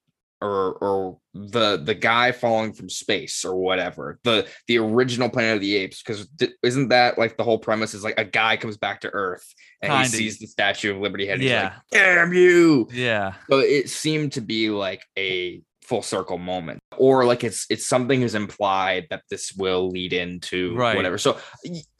or 0.42 0.74
or 0.74 1.18
the 1.34 1.78
the 1.78 1.94
guy 1.94 2.30
falling 2.32 2.72
from 2.72 2.88
space 2.90 3.44
or 3.44 3.56
whatever 3.56 4.18
the 4.24 4.46
the 4.68 4.78
original 4.78 5.28
planet 5.30 5.54
of 5.54 5.60
the 5.60 5.76
apes 5.76 6.02
because 6.02 6.28
isn't 6.62 6.88
that 6.88 7.16
like 7.18 7.36
the 7.36 7.42
whole 7.44 7.58
premise 7.58 7.94
is 7.94 8.04
like 8.04 8.18
a 8.18 8.24
guy 8.24 8.56
comes 8.56 8.76
back 8.76 9.00
to 9.00 9.08
earth 9.14 9.54
and 9.80 9.90
Kinda. 9.90 10.08
he 10.08 10.08
sees 10.14 10.38
the 10.38 10.46
statue 10.46 10.94
of 10.94 10.98
liberty 11.00 11.26
head 11.26 11.40
he's 11.40 11.50
Yeah. 11.50 11.62
like 11.64 11.72
damn 11.90 12.32
you 12.34 12.86
Yeah. 12.92 13.34
so 13.50 13.60
it 13.60 13.88
seemed 13.88 14.32
to 14.32 14.40
be 14.42 14.68
like 14.70 15.02
a 15.18 15.62
full 15.82 16.02
circle 16.02 16.36
moment 16.36 16.80
or 16.98 17.24
like 17.24 17.42
it's 17.44 17.64
it's 17.70 17.86
something 17.86 18.20
is 18.22 18.34
implied 18.34 19.06
that 19.10 19.22
this 19.30 19.52
will 19.56 19.88
lead 19.88 20.12
into 20.12 20.74
Right. 20.76 20.96
whatever 20.96 21.16
so 21.16 21.38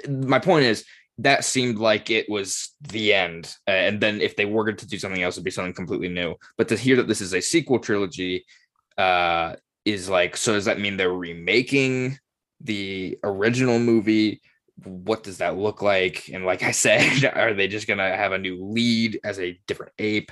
my 0.08 0.40
point 0.40 0.66
is 0.66 0.84
that 1.18 1.44
seemed 1.44 1.78
like 1.78 2.10
it 2.10 2.28
was 2.28 2.74
the 2.80 3.14
end 3.14 3.54
Uh, 3.66 3.70
and 3.72 4.00
then 4.00 4.20
if 4.20 4.36
they 4.36 4.44
were 4.44 4.64
going 4.64 4.76
to 4.76 4.86
do 4.86 4.98
something 4.98 5.22
else 5.22 5.34
it'd 5.34 5.44
be 5.44 5.50
something 5.50 5.72
completely 5.74 6.08
new 6.08 6.34
but 6.58 6.68
to 6.68 6.76
hear 6.76 6.96
that 6.96 7.08
this 7.08 7.20
is 7.20 7.32
a 7.34 7.40
sequel 7.40 7.78
trilogy 7.78 8.44
uh 8.98 9.54
is 9.84 10.08
like 10.08 10.36
so 10.36 10.52
does 10.54 10.64
that 10.66 10.80
mean 10.80 10.96
they're 10.96 11.12
remaking 11.12 12.18
the 12.60 13.18
original 13.24 13.78
movie 13.78 14.40
what 14.84 15.22
does 15.22 15.38
that 15.38 15.56
look 15.56 15.80
like 15.82 16.28
and 16.32 16.44
like 16.44 16.62
i 16.62 16.70
said 16.84 17.24
are 17.34 17.54
they 17.54 17.68
just 17.68 17.86
gonna 17.86 18.16
have 18.16 18.32
a 18.32 18.38
new 18.38 18.62
lead 18.64 19.18
as 19.24 19.38
a 19.40 19.58
different 19.66 19.92
ape 19.98 20.30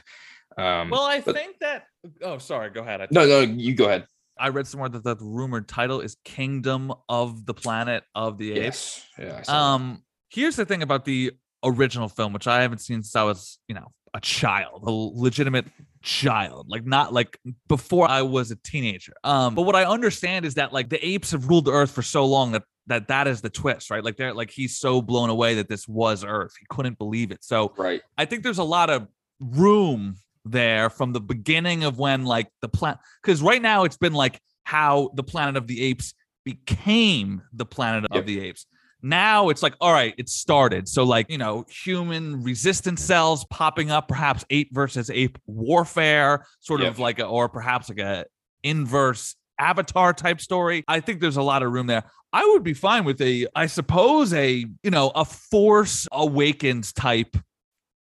um 0.56 0.90
Well, 0.90 1.02
I 1.02 1.20
but- 1.20 1.34
think 1.34 1.58
that. 1.60 1.86
Oh, 2.22 2.38
sorry. 2.38 2.70
Go 2.70 2.80
ahead. 2.82 3.00
I, 3.00 3.08
no, 3.10 3.26
no, 3.26 3.40
you 3.40 3.74
go 3.74 3.86
ahead. 3.86 4.06
I 4.38 4.50
read 4.50 4.68
somewhere 4.68 4.88
that 4.90 5.02
the 5.02 5.16
rumored 5.20 5.66
title 5.66 6.00
is 6.00 6.16
Kingdom 6.24 6.92
of 7.08 7.44
the 7.44 7.54
Planet 7.54 8.04
of 8.14 8.38
the 8.38 8.52
Apes. 8.52 9.04
Yes. 9.18 9.26
Yeah. 9.26 9.36
I 9.38 9.42
saw 9.42 9.52
that. 9.52 9.58
Um, 9.58 10.02
here's 10.34 10.56
the 10.56 10.64
thing 10.64 10.82
about 10.82 11.04
the 11.04 11.32
original 11.62 12.08
film, 12.08 12.32
which 12.32 12.46
I 12.46 12.62
haven't 12.62 12.78
seen 12.78 13.02
since 13.02 13.16
I 13.16 13.22
was, 13.22 13.58
you 13.68 13.74
know, 13.74 13.92
a 14.12 14.20
child, 14.20 14.82
a 14.86 14.90
legitimate 14.90 15.66
child, 16.02 16.66
like 16.68 16.84
not 16.84 17.12
like 17.12 17.38
before 17.68 18.08
I 18.08 18.22
was 18.22 18.50
a 18.50 18.56
teenager. 18.56 19.12
Um, 19.24 19.54
but 19.54 19.62
what 19.62 19.74
I 19.74 19.84
understand 19.84 20.44
is 20.44 20.54
that 20.54 20.72
like 20.72 20.88
the 20.88 21.04
apes 21.04 21.32
have 21.32 21.48
ruled 21.48 21.64
the 21.64 21.72
earth 21.72 21.90
for 21.90 22.02
so 22.02 22.24
long 22.24 22.52
that 22.52 22.62
that 22.86 23.08
that 23.08 23.26
is 23.26 23.40
the 23.40 23.50
twist, 23.50 23.90
right? 23.90 24.04
Like 24.04 24.16
they're 24.16 24.34
like 24.34 24.50
he's 24.50 24.76
so 24.76 25.00
blown 25.00 25.30
away 25.30 25.54
that 25.54 25.68
this 25.68 25.88
was 25.88 26.22
Earth, 26.22 26.52
he 26.60 26.66
couldn't 26.68 26.98
believe 26.98 27.30
it. 27.30 27.42
So 27.42 27.72
right. 27.78 28.02
I 28.18 28.26
think 28.26 28.42
there's 28.42 28.58
a 28.58 28.64
lot 28.64 28.90
of 28.90 29.08
room 29.40 30.16
there 30.44 30.90
from 30.90 31.12
the 31.12 31.20
beginning 31.20 31.84
of 31.84 31.98
when 31.98 32.24
like 32.24 32.48
the 32.60 32.68
planet 32.68 32.98
because 33.22 33.40
right 33.40 33.62
now 33.62 33.84
it's 33.84 33.96
been 33.96 34.12
like 34.12 34.38
how 34.64 35.10
the 35.14 35.22
planet 35.22 35.56
of 35.56 35.66
the 35.66 35.82
apes 35.82 36.12
became 36.44 37.42
the 37.52 37.64
planet 37.66 38.04
Yep. 38.12 38.20
of 38.20 38.26
the 38.26 38.40
apes. 38.40 38.66
Now 39.06 39.50
it's 39.50 39.62
like, 39.62 39.75
all 39.82 39.92
right, 39.92 40.14
it 40.16 40.30
started. 40.30 40.88
So, 40.88 41.04
like, 41.04 41.30
you 41.30 41.37
know, 41.37 41.66
human 41.68 42.42
resistance 42.42 43.02
cells 43.02 43.44
popping 43.50 43.90
up, 43.90 44.08
perhaps 44.08 44.46
ape 44.49 44.70
versus 44.73 45.11
ape 45.11 45.37
warfare, 45.46 46.46
sort 46.61 46.80
of 46.80 46.99
like, 46.99 47.18
a, 47.18 47.26
or 47.26 47.50
perhaps 47.50 47.90
like 47.90 47.99
a 47.99 48.25
inverse 48.62 49.37
avatar 49.58 50.14
type 50.14 50.40
story. 50.40 50.84
I 50.88 51.00
think 51.00 51.20
there's 51.20 51.37
a 51.37 51.42
lot 51.42 51.62
of 51.62 51.70
room 51.70 51.87
there. 51.87 52.04
I 52.32 52.46
would 52.46 52.64
be 52.64 52.73
fine 52.73 53.04
with 53.04 53.20
a, 53.20 53.46
I 53.54 53.66
suppose, 53.66 54.32
a, 54.32 54.64
you 54.82 54.90
know, 54.90 55.12
a 55.14 55.26
Force 55.26 56.08
Awakens 56.11 56.94
type 56.94 57.37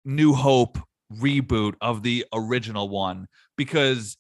New 0.06 0.32
Hope 0.32 0.78
reboot 1.12 1.74
of 1.82 2.02
the 2.02 2.24
original 2.32 2.88
one 2.88 3.26
because 3.58 4.16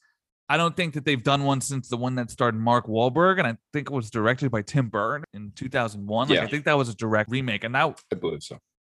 I 0.48 0.56
don't 0.58 0.76
think 0.76 0.94
that 0.94 1.04
they've 1.06 1.22
done 1.22 1.44
one 1.44 1.60
since 1.62 1.88
the 1.88 1.96
one 1.96 2.16
that 2.16 2.30
starred 2.30 2.54
Mark 2.54 2.86
Wahlberg, 2.86 3.38
and 3.38 3.46
I 3.46 3.56
think 3.72 3.90
it 3.90 3.94
was 3.94 4.10
directed 4.10 4.50
by 4.50 4.62
Tim 4.62 4.88
Burton 4.88 5.24
in 5.32 5.52
2001. 5.56 6.28
Like, 6.28 6.36
Yeah. 6.36 6.44
I 6.44 6.48
think 6.48 6.64
that 6.66 6.76
was 6.76 6.88
a 6.88 6.94
direct 6.94 7.30
remake, 7.30 7.64
and 7.64 7.74
that 7.74 7.98
I 8.12 8.14
believe 8.16 8.42
so. 8.42 8.58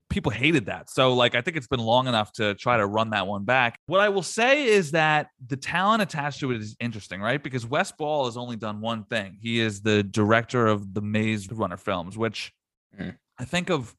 people 0.09 0.31
hated 0.31 0.65
that. 0.67 0.89
So, 0.89 1.13
like, 1.13 1.35
I 1.35 1.41
think 1.41 1.55
it's 1.57 1.67
been 1.67 1.79
long 1.79 2.07
enough 2.07 2.31
to 2.33 2.55
try 2.55 2.77
to 2.77 2.85
run 2.87 3.11
that 3.11 3.27
one 3.27 3.43
back. 3.43 3.77
What 3.85 4.01
I 4.01 4.09
will 4.09 4.23
say 4.23 4.65
is 4.65 4.91
that 4.91 5.27
the 5.45 5.57
talent 5.57 6.01
attached 6.01 6.39
to 6.39 6.51
it 6.51 6.61
is 6.61 6.75
interesting, 6.79 7.21
right? 7.21 7.41
Because 7.41 7.65
Wes 7.65 7.91
Ball 7.91 8.25
has 8.25 8.37
only 8.37 8.55
done 8.55 8.81
one 8.81 9.03
thing. 9.05 9.37
He 9.39 9.59
is 9.59 9.81
the 9.81 10.01
director 10.03 10.65
of 10.67 10.93
the 10.95 11.01
Maze 11.01 11.51
Runner 11.51 11.77
films, 11.77 12.17
which 12.17 12.51
Mhm. 12.97 13.17
I 13.37 13.45
think 13.45 13.69
of 13.69 13.95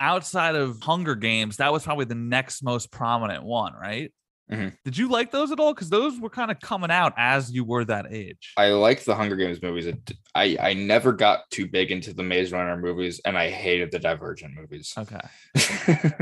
outside 0.00 0.54
of 0.54 0.80
Hunger 0.82 1.14
Games, 1.14 1.56
that 1.58 1.72
was 1.72 1.84
probably 1.84 2.04
the 2.06 2.14
next 2.14 2.62
most 2.62 2.90
prominent 2.90 3.42
one, 3.44 3.72
right? 3.74 4.12
Mhm. 4.50 4.76
Did 4.84 4.98
you 4.98 5.08
like 5.08 5.30
those 5.30 5.52
at 5.52 5.60
all? 5.60 5.72
Because 5.72 5.90
those 5.90 6.18
were 6.18 6.28
kind 6.30 6.50
of 6.50 6.58
coming 6.58 6.90
out 6.90 7.12
as 7.16 7.52
you 7.52 7.62
were 7.64 7.84
that 7.84 8.06
age. 8.10 8.52
I 8.56 8.70
like 8.70 9.04
the 9.04 9.14
Hunger 9.14 9.36
Games 9.36 9.62
movies. 9.62 9.86
I 10.34 10.56
I 10.60 10.74
never 10.74 11.12
got 11.12 11.48
too 11.50 11.68
big 11.68 11.90
into 11.92 12.12
the 12.12 12.22
Maze 12.24 12.50
Runner 12.52 12.76
movies, 12.76 13.20
and 13.24 13.38
I 13.38 13.48
hated 13.50 13.92
the 13.92 13.98
Divergent 14.00 14.54
movies. 14.54 14.92
okay. 14.98 15.20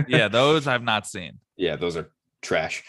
Yeah, 0.08 0.28
those 0.28 0.66
I've 0.66 0.82
not 0.82 1.06
seen. 1.06 1.38
yeah, 1.56 1.76
those 1.76 1.96
are 1.96 2.10
trash. 2.42 2.82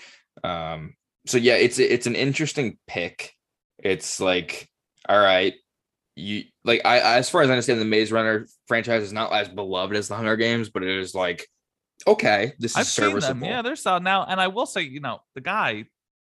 Um, 0.44 0.96
so 1.26 1.38
yeah, 1.38 1.56
it's 1.56 1.80
it's 1.80 2.08
an 2.08 2.16
interesting 2.16 2.78
pick. 2.88 3.34
It's 3.82 4.20
like, 4.20 4.70
all 5.08 5.20
right, 5.20 5.54
you 6.16 6.44
like 6.66 6.82
I 6.86 7.18
as 7.18 7.30
far 7.30 7.42
as 7.44 7.50
I 7.50 7.54
understand, 7.54 7.80
the 7.80 7.86
Maze 7.86 8.12
Runner 8.12 8.46
franchise 8.68 9.04
is 9.04 9.14
not 9.14 9.32
as 9.32 9.48
beloved 9.48 9.96
as 9.96 10.08
the 10.10 10.16
Hunger 10.16 10.36
Games, 10.36 10.70
but 10.70 10.84
it 10.84 10.90
is 11.00 11.16
like, 11.16 11.48
okay, 12.08 12.54
this 12.60 12.72
is 12.72 12.78
I've 12.78 12.88
serviceable. 12.88 13.48
Yeah, 13.48 13.62
they're 13.62 13.76
solid 13.76 14.04
now. 14.04 14.26
And 14.26 14.40
I 14.40 14.48
will 14.48 14.66
say, 14.66 14.82
you 14.82 15.00
know, 15.00 15.20
the 15.36 15.42
guy, 15.42 15.86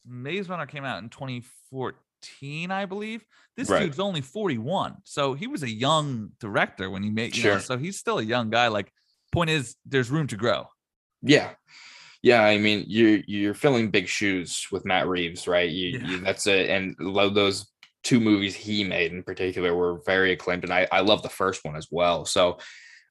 Maze 0.06 0.50
Runner 0.50 0.66
came 0.66 0.84
out 0.86 1.02
in 1.04 1.10
2014, 1.10 2.72
I 2.72 2.86
believe. 2.86 3.24
This 3.56 3.70
Right. 3.70 3.82
dude's 3.82 4.00
only 4.00 4.22
41. 4.22 4.98
So 5.04 5.34
he 5.34 5.48
was 5.48 5.64
a 5.64 5.70
young 5.70 6.32
director 6.40 6.90
when 6.90 7.04
he 7.04 7.10
made, 7.10 7.36
you 7.36 7.44
know, 7.44 7.50
Sure. 7.52 7.60
so 7.60 7.78
he's 7.78 7.98
still 8.00 8.20
a 8.20 8.24
young 8.24 8.50
guy. 8.50 8.68
Like, 8.70 8.92
point 9.32 9.50
is, 9.50 9.76
there's 9.86 10.10
room 10.10 10.28
to 10.28 10.38
grow. 10.38 10.68
Yeah. 11.22 11.54
Yeah, 12.22 12.44
I 12.44 12.58
mean, 12.58 12.84
you're 12.88 13.20
you're 13.28 13.54
filling 13.54 13.92
big 13.92 14.08
shoes 14.10 14.68
with 14.74 14.84
Matt 14.86 15.08
Reeves, 15.08 15.48
right? 15.48 15.70
You, 15.70 16.00
Yeah. 16.00 16.08
you 16.08 16.18
that's 16.20 16.48
it, 16.48 16.70
and 16.70 16.96
those 17.00 17.72
two 18.04 18.20
movies 18.20 18.56
he 18.56 18.84
made 18.84 19.12
in 19.14 19.24
particular 19.24 19.74
were 19.74 20.02
very 20.06 20.34
acclaimed, 20.34 20.66
and 20.66 20.74
I 20.74 20.86
I 20.92 21.00
love 21.00 21.22
the 21.24 21.30
first 21.30 21.64
one 21.64 21.78
as 21.78 21.88
well. 21.90 22.26
So, 22.26 22.60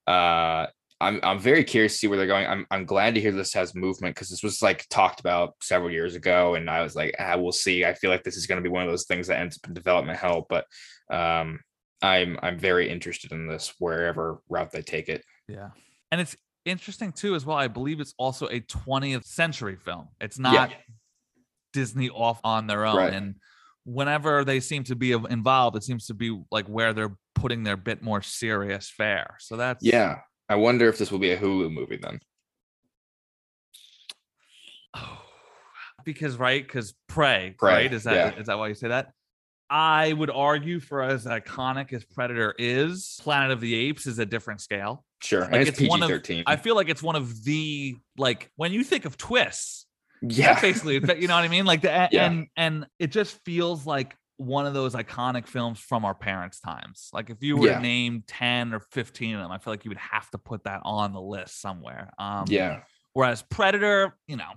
uh, 0.07 0.67
I'm 1.01 1.21
I'm 1.23 1.39
very 1.39 1.63
curious 1.63 1.93
to 1.93 1.99
see 1.99 2.07
where 2.09 2.19
they're 2.19 2.27
going. 2.27 2.47
I'm 2.47 2.67
I'm 2.71 2.85
glad 2.85 3.15
to 3.15 3.21
hear 3.21 3.31
this 3.33 3.55
has 3.55 3.75
movement 3.75 4.15
because 4.15 4.31
this 4.31 4.43
was 4.43 4.63
like 4.63 4.87
talked 4.89 5.21
about 5.21 5.55
several 5.63 5.91
years 5.91 6.15
ago, 6.17 6.55
and 6.55 6.69
I 6.69 6.83
was 6.83 6.97
like, 6.97 7.15
ah, 7.19 7.37
we'll 7.37 7.53
see. 7.53 7.85
I 7.85 7.95
feel 7.95 8.11
like 8.11 8.25
this 8.25 8.37
is 8.37 8.47
going 8.47 8.63
to 8.63 8.69
be 8.69 8.73
one 8.73 8.83
of 8.83 8.89
those 8.89 9.07
things 9.07 9.29
that 9.29 9.39
ends 9.39 9.57
up 9.57 9.69
in 9.69 9.75
development 9.75 10.19
hell, 10.19 10.47
but 10.49 10.67
um, 11.11 11.61
I'm 12.03 12.39
I'm 12.43 12.59
very 12.59 12.91
interested 12.91 13.33
in 13.33 13.47
this 13.47 13.75
wherever 13.79 14.41
route 14.49 14.73
they 14.73 14.83
take 14.83 15.09
it. 15.09 15.25
Yeah. 15.47 15.71
And 16.11 16.21
it's 16.21 16.37
interesting 16.65 17.13
too, 17.13 17.35
as 17.35 17.47
well. 17.47 17.57
I 17.57 17.69
believe 17.69 18.01
it's 18.01 18.15
also 18.19 18.47
a 18.47 18.61
20th 18.61 19.25
century 19.25 19.77
film. 19.77 20.09
It's 20.21 20.39
not 20.39 20.73
Disney 21.73 22.11
off 22.11 22.41
on 22.45 22.67
their 22.67 22.85
own. 22.85 22.97
Right. 22.97 23.13
And 23.13 23.37
whenever 23.85 24.45
they 24.45 24.61
seem 24.61 24.85
to 24.85 24.97
be 24.97 25.13
involved, 25.13 25.77
it 25.77 25.85
seems 25.85 26.07
to 26.07 26.15
be 26.15 26.41
like 26.51 26.67
where 26.67 26.93
they're 26.93 27.17
putting 27.35 27.63
their 27.63 27.77
bit 27.77 28.03
more 28.03 28.23
serious 28.23 28.91
fare. 28.91 29.37
So 29.39 29.57
that's 29.57 29.85
Yeah, 29.85 30.19
I 30.49 30.57
wonder 30.57 30.89
if 30.89 30.99
this 30.99 31.11
will 31.11 31.19
be 31.19 31.31
a 31.33 31.37
Hulu 31.39 31.71
movie 31.73 31.99
then. 31.99 32.21
Oh, 34.95 35.21
because 36.05 36.37
right 36.37 36.67
because 36.67 36.95
prey, 37.09 37.55
Prey, 37.59 37.73
right 37.73 37.93
is 37.93 38.05
that 38.05 38.33
is 38.35 38.37
yeah. 38.39 38.43
that 38.45 38.59
why 38.59 38.69
you 38.69 38.75
say 38.75 38.89
that 38.89 39.13
i 39.71 40.15
would 40.15 40.31
argue 40.31 40.81
for 40.81 41.03
as 41.03 41.27
iconic 41.27 41.93
as 41.93 42.03
predator 42.03 42.55
is 42.59 43.19
planet 43.23 43.51
of 43.51 43.61
the 43.61 43.75
apes 43.75 44.07
is 44.07 44.19
a 44.19 44.25
different 44.25 44.63
scale 44.63 45.05
Sure, 45.21 45.43
and 45.43 45.53
Like, 45.53 45.61
it's 45.63 45.71
it's 45.71 45.79
PG 45.81 45.91
one 45.91 46.03
of- 46.03 46.09
thirteen. 46.09 46.43
i 46.47 46.57
feel 46.57 46.75
like 46.75 46.89
it's 46.89 47.03
one 47.03 47.17
of 47.17 47.45
the 47.45 47.97
like 48.17 48.51
when 48.57 48.73
you 48.73 48.83
think 48.83 49.05
of 49.05 49.19
twists 49.19 49.85
Yeah, 50.23 50.59
basically 50.59 50.95
you 50.95 51.29
know 51.29 51.35
what 51.35 51.45
i 51.45 51.49
mean 51.49 51.67
like 51.67 51.83
the 51.83 52.09
Yeah. 52.13 52.25
and 52.31 52.47
and 52.57 52.87
it 52.99 53.09
just 53.09 53.39
feels 53.45 53.85
like 53.85 54.17
one 54.39 54.67
of 54.67 54.73
those 54.73 54.95
iconic 54.95 55.47
films 55.47 55.79
from 55.79 56.05
our 56.05 56.15
parents 56.15 56.61
times 56.61 57.11
like 57.13 57.29
if 57.29 57.43
you 57.43 57.57
were 57.57 57.67
Yeah. 57.67 57.75
to 57.77 57.83
name 57.83 58.23
10 58.27 58.73
or 58.73 58.81
15 58.81 59.35
of 59.35 59.43
them 59.43 59.51
i 59.51 59.59
feel 59.59 59.73
like 59.73 59.85
you 59.85 59.91
would 59.91 59.99
have 59.99 60.31
to 60.31 60.39
put 60.39 60.65
that 60.65 60.81
on 60.85 61.13
the 61.13 61.21
list 61.21 61.61
somewhere 61.61 62.11
um 62.19 62.47
yeah, 62.49 62.81
whereas 63.15 63.43
predator 63.43 64.17
you 64.27 64.37
know 64.37 64.51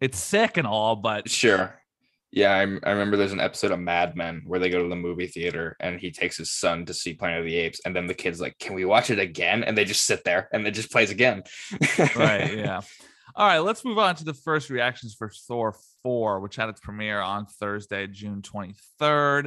it's 0.00 0.18
sick 0.18 0.56
and 0.58 0.66
all 0.66 0.94
but 0.96 1.28
sure. 1.28 1.80
Yeah, 2.32 2.50
I, 2.52 2.62
I 2.62 2.90
remember 2.90 3.16
there's 3.16 3.32
an 3.32 3.38
episode 3.38 3.70
of 3.70 3.78
Mad 3.78 4.16
Men 4.16 4.42
where 4.44 4.58
they 4.58 4.68
go 4.68 4.82
to 4.82 4.88
the 4.88 4.96
movie 4.96 5.28
theater 5.28 5.76
and 5.78 6.00
he 6.00 6.10
takes 6.10 6.36
his 6.36 6.50
son 6.50 6.84
to 6.86 6.92
see 6.92 7.14
Planet 7.14 7.38
of 7.38 7.44
the 7.46 7.54
Apes, 7.54 7.80
and 7.86 7.94
then 7.94 8.08
the 8.08 8.14
kid's 8.14 8.40
like, 8.40 8.58
"Can 8.58 8.74
we 8.74 8.84
watch 8.84 9.08
it 9.10 9.20
again?" 9.20 9.62
And 9.62 9.78
they 9.78 9.84
just 9.84 10.04
sit 10.04 10.24
there 10.24 10.48
and 10.52 10.66
it 10.66 10.72
just 10.72 10.90
plays 10.90 11.12
again. 11.12 11.44
right 12.16 12.56
yeah 12.58 12.80
all 13.36 13.46
right 13.46 13.58
let's 13.58 13.84
move 13.84 13.98
on 13.98 14.14
to 14.14 14.24
the 14.24 14.34
first 14.34 14.70
reactions 14.70 15.14
for 15.14 15.30
thor 15.30 15.74
4 16.02 16.40
which 16.40 16.56
had 16.56 16.68
its 16.68 16.80
premiere 16.80 17.20
on 17.20 17.46
thursday 17.46 18.06
june 18.06 18.42
23rd 18.42 19.46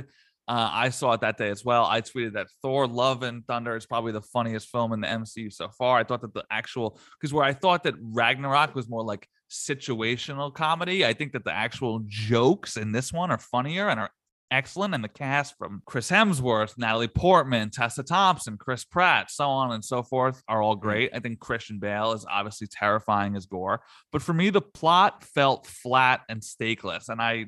uh, 0.50 0.70
i 0.72 0.90
saw 0.90 1.12
it 1.12 1.22
that 1.22 1.38
day 1.38 1.50
as 1.50 1.66
well. 1.66 1.86
I 1.86 2.00
tweeted 2.00 2.34
that 2.34 2.48
thor 2.62 2.88
love 2.88 3.22
and 3.24 3.46
thunder 3.46 3.76
is 3.76 3.86
probably 3.86 4.14
the 4.14 4.22
funniest 4.22 4.70
film 4.70 4.94
in 4.94 5.02
the 5.02 5.08
mcu 5.08 5.52
so 5.52 5.68
far. 5.70 6.00
I 6.00 6.06
thought 6.06 6.22
that 6.22 6.34
the 6.34 6.46
actual 6.50 7.00
because 7.20 7.34
where 7.34 7.44
i 7.44 7.52
thought 7.52 7.84
that 7.84 7.96
ragnarok 8.00 8.74
was 8.74 8.88
more 8.88 9.04
like 9.04 9.28
situational 9.50 10.54
comedy 10.54 11.06
i 11.06 11.14
think 11.14 11.32
that 11.32 11.46
the 11.46 11.54
actual 11.54 12.02
jokes 12.08 12.76
in 12.76 12.92
this 12.92 13.14
one 13.14 13.32
are 13.32 13.38
funnier 13.38 13.88
and 13.88 14.00
are 14.00 14.10
excellent 14.50 14.96
and 14.96 15.04
the 15.04 15.10
cast 15.10 15.58
from 15.58 15.82
chris 15.86 16.10
hemsworth 16.10 16.78
natalie 16.78 17.08
portman 17.08 17.70
tessa 17.70 18.02
thompson 18.02 18.58
chris 18.58 18.86
pratt 18.86 19.30
so 19.30 19.46
on 19.46 19.72
and 19.74 19.84
so 19.84 20.02
forth 20.02 20.42
are 20.48 20.62
all 20.62 20.76
mm-hmm. 20.76 20.88
great 20.88 21.12
i 21.14 21.20
think 21.20 21.40
christian 21.40 21.80
bale 21.80 22.14
is 22.14 22.26
obviously 22.32 22.68
terrifying 22.68 23.36
as 23.36 23.46
Gorr 23.46 23.82
but 24.12 24.22
for 24.22 24.34
me 24.34 24.50
the 24.50 24.62
plot 24.62 25.24
felt 25.24 25.68
flat 25.68 26.22
and 26.30 26.42
stakeless 26.42 27.10
and 27.10 27.22
i 27.22 27.48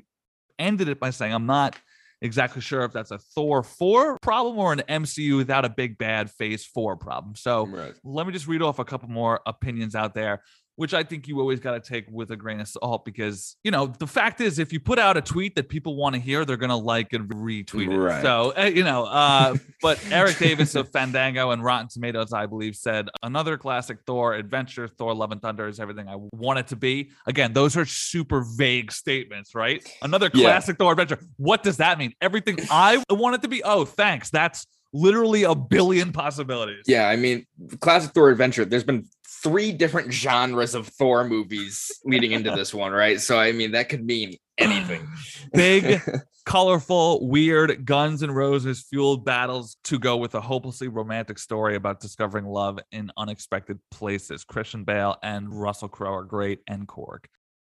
ended 0.60 0.88
it 0.88 1.00
by 1.00 1.10
saying, 1.10 1.32
I'm 1.32 1.46
not 1.46 1.76
exactly 2.22 2.60
sure 2.60 2.84
if 2.84 2.92
that's 2.92 3.10
a 3.10 3.18
Thor 3.18 3.62
4 3.62 4.18
problem 4.20 4.58
or 4.58 4.74
an 4.74 4.82
MCU 4.88 5.38
without 5.38 5.64
a 5.64 5.70
big 5.70 5.96
bad 5.96 6.30
phase 6.30 6.64
4 6.66 6.96
problem. 6.96 7.34
So 7.34 7.66
Right. 7.66 7.94
let 8.04 8.26
me 8.26 8.32
just 8.32 8.46
read 8.46 8.60
off 8.60 8.78
a 8.78 8.84
couple 8.84 9.08
more 9.08 9.40
opinions 9.46 9.94
out 9.94 10.14
there 10.14 10.42
which 10.80 10.94
I 10.94 11.02
think 11.02 11.28
you 11.28 11.38
always 11.40 11.60
got 11.60 11.72
to 11.72 11.80
take 11.80 12.06
with 12.10 12.30
a 12.30 12.36
grain 12.36 12.58
of 12.58 12.66
salt 12.66 13.04
because, 13.04 13.54
you 13.62 13.70
know, 13.70 13.86
the 13.98 14.06
fact 14.06 14.40
is, 14.40 14.58
if 14.58 14.72
you 14.72 14.80
put 14.80 14.98
out 14.98 15.18
a 15.18 15.20
tweet 15.20 15.54
that 15.56 15.68
people 15.68 15.94
want 15.94 16.14
to 16.14 16.20
hear, 16.22 16.46
they're 16.46 16.56
going 16.56 16.70
to 16.70 16.74
like 16.74 17.12
and 17.12 17.28
retweet 17.28 17.92
it. 17.92 17.98
Right. 17.98 18.22
So, 18.22 18.54
uh, 18.56 18.62
you 18.62 18.82
know, 18.82 19.04
uh, 19.04 19.56
but 19.82 20.02
Eric 20.10 20.38
Davis 20.38 20.74
of 20.76 20.88
Fandango 20.88 21.50
and 21.50 21.62
Rotten 21.62 21.88
Tomatoes, 21.88 22.32
I 22.32 22.46
believe, 22.46 22.76
said 22.76 23.10
another 23.22 23.58
classic 23.58 23.98
Thor 24.06 24.32
adventure, 24.32 24.88
Thor 24.88 25.12
Love 25.14 25.32
and 25.32 25.42
Thunder 25.42 25.68
is 25.68 25.80
everything 25.80 26.08
I 26.08 26.16
want 26.32 26.58
it 26.58 26.68
to 26.68 26.76
be. 26.76 27.10
Again, 27.26 27.52
those 27.52 27.76
are 27.76 27.84
super 27.84 28.42
vague 28.56 28.90
statements, 28.90 29.54
right? 29.54 29.86
Another 30.00 30.30
Yeah. 30.32 30.44
classic 30.44 30.78
Thor 30.78 30.92
adventure. 30.92 31.18
What 31.36 31.62
does 31.62 31.76
that 31.76 31.98
mean? 31.98 32.14
Everything 32.22 32.58
I 32.70 33.04
want 33.10 33.34
it 33.34 33.42
to 33.42 33.48
be? 33.48 33.62
Oh, 33.64 33.84
thanks. 33.84 34.30
That's 34.30 34.66
literally 34.94 35.42
a 35.42 35.54
billion 35.54 36.10
possibilities. 36.10 36.84
Yeah, 36.86 37.06
I 37.06 37.16
mean, 37.16 37.46
classic 37.80 38.12
Thor 38.12 38.30
adventure. 38.30 38.64
There's 38.64 38.82
been 38.82 39.04
three 39.42 39.72
different 39.72 40.12
genres 40.12 40.74
of 40.74 40.86
Thor 40.88 41.24
movies 41.24 41.90
leading 42.04 42.32
into 42.32 42.50
this 42.50 42.74
one, 42.74 42.92
right? 42.92 43.20
So 43.20 43.38
I 43.38 43.52
mean, 43.52 43.72
that 43.72 43.88
could 43.88 44.04
mean 44.04 44.36
anything. 44.58 45.08
Big, 45.52 46.00
colorful, 46.44 47.26
weird 47.28 47.84
Guns 47.84 48.22
N' 48.22 48.30
Roses 48.30 48.82
fueled 48.82 49.24
battles 49.24 49.76
to 49.84 49.98
go 49.98 50.16
with 50.16 50.34
a 50.34 50.40
hopelessly 50.40 50.88
romantic 50.88 51.38
story 51.38 51.76
about 51.76 52.00
discovering 52.00 52.46
love 52.46 52.78
in 52.92 53.10
unexpected 53.16 53.78
places. 53.90 54.44
Christian 54.44 54.84
Bale 54.84 55.16
and 55.22 55.48
Russell 55.52 55.88
Crowe 55.88 56.14
are 56.14 56.24
great, 56.24 56.60
and 56.66 56.86
Korg. 56.86 57.24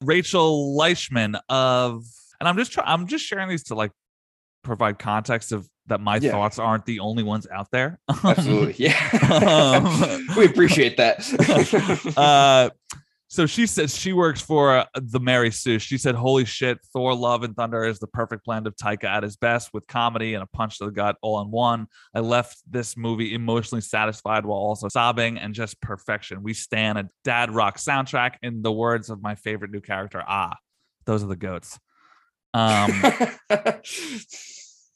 Rachel 0.01 0.75
Leishman 0.75 1.38
of, 1.50 2.03
and 2.39 2.50
I'm 2.50 2.58
just 2.58 2.74
trying, 2.74 2.88
I'm 2.88 3.08
just 3.08 3.25
sharing 3.25 3.48
these 3.50 3.63
to 3.65 3.75
like 3.75 3.91
provide 4.63 5.00
context 5.00 5.51
of 5.51 5.67
that 5.88 6.00
my 6.02 6.18
Yeah. 6.18 6.32
thoughts 6.32 6.60
aren't 6.60 6.86
the 6.86 7.00
only 7.00 7.24
ones 7.24 7.48
out 7.52 7.68
there. 7.72 8.00
Absolutely, 8.24 8.75
yeah. 8.78 9.75
Um, 9.75 10.28
we 10.38 10.46
appreciate 10.46 10.98
that. 10.98 12.13
uh 12.18 12.70
so 13.30 13.48
she 13.48 13.66
says 13.66 13.98
she 13.98 14.13
works 14.13 14.42
for 14.42 14.78
uh, 14.78 14.86
the 14.94 15.20
Mary 15.20 15.50
Sue. 15.50 15.80
She 15.80 15.98
said, 15.98 16.13
"Holy 16.13 16.46
shit, 16.46 16.78
Thor: 16.94 17.16
Love 17.16 17.42
and 17.42 17.56
Thunder 17.56 17.84
is 17.84 17.98
the 17.98 18.06
perfect 18.06 18.46
blend 18.46 18.68
of 18.68 18.75
Taika 18.75 19.06
at 19.06 19.24
his 19.24 19.38
best, 19.38 19.74
with 19.74 19.88
comedy 19.88 20.36
and 20.36 20.44
a 20.44 20.46
punch 20.46 20.78
to 20.78 20.86
the 20.86 20.92
gut 20.92 21.18
all 21.24 21.42
in 21.42 21.50
one. 21.50 21.88
I 22.13 22.20
left 22.20 22.60
this 22.70 22.96
movie 22.96 23.34
emotionally 23.34 23.82
satisfied 23.82 24.46
while 24.46 24.60
also 24.60 24.88
sobbing 24.88 25.40
and 25.40 25.56
just 25.56 25.82
perfection. 25.82 26.44
We 26.44 26.54
stand 26.54 27.00
a 27.00 27.10
dad 27.24 27.50
rock 27.50 27.80
soundtrack. 27.80 28.36
In 28.44 28.62
the 28.62 28.72
words 28.72 29.10
of 29.10 29.24
my 29.24 29.34
favorite 29.34 29.72
new 29.72 29.82
character, 29.82 30.24
ah, 30.28 30.56
those 31.08 31.24
are 31.24 31.28
the 31.28 31.36
goats. 31.36 31.80
Um, 32.54 32.92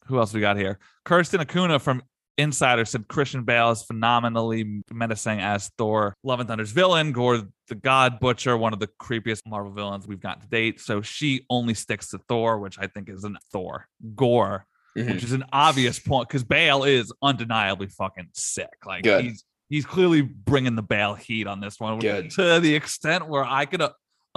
who 0.08 0.20
else 0.20 0.34
we 0.34 0.40
got 0.42 0.58
here? 0.58 0.80
Kirsten 1.06 1.40
Acuna 1.42 1.80
from 1.80 2.02
Insider 2.38 2.86
said 2.86 3.08
Christian 3.08 3.44
Bale 3.44 3.72
is 3.72 3.82
phenomenally 3.84 4.84
menacing 4.92 5.40
as 5.40 5.70
Thor, 5.78 6.14
Love 6.24 6.40
and 6.40 6.48
Thunder's 6.48 6.72
villain. 6.72 7.12
Gorr, 7.12 7.42
the 7.68 7.76
God 7.76 8.20
Butcher, 8.20 8.56
one 8.56 8.74
of 8.74 8.80
the 8.80 8.88
creepiest 9.02 9.42
Marvel 9.48 9.72
villains 9.72 10.08
we've 10.08 10.20
got 10.20 10.42
to 10.42 10.48
date. 10.48 10.80
So 10.80 11.02
she 11.02 11.46
only 11.50 11.74
sticks 11.74 12.10
to 12.10 12.20
Thor, 12.30 12.60
which 12.60 12.78
I 12.80 12.86
think 12.88 13.10
is 13.10 13.24
an 13.24 13.38
Thor. 13.52 13.88
Gorr, 14.16 14.66
Mhm. 14.96 15.14
which 15.16 15.24
is 15.24 15.32
an 15.34 15.46
obvious 15.52 15.98
point 16.00 16.28
because 16.30 16.44
Bale 16.44 16.84
is 16.84 17.12
undeniably 17.24 17.88
fucking 17.88 18.30
sick. 18.34 18.70
Like 18.86 19.04
Good. 19.04 19.26
he's 19.26 19.44
he's 19.70 19.86
clearly 19.86 20.22
bringing 20.22 20.76
the 20.76 20.82
Bale 20.84 21.16
heat 21.16 21.46
on 21.48 21.60
this 21.60 21.80
one 21.80 21.98
Good. 22.00 22.30
to 22.32 22.60
the 22.60 22.74
extent 22.76 23.28
where 23.28 23.44
I 23.44 23.66
could. 23.66 23.82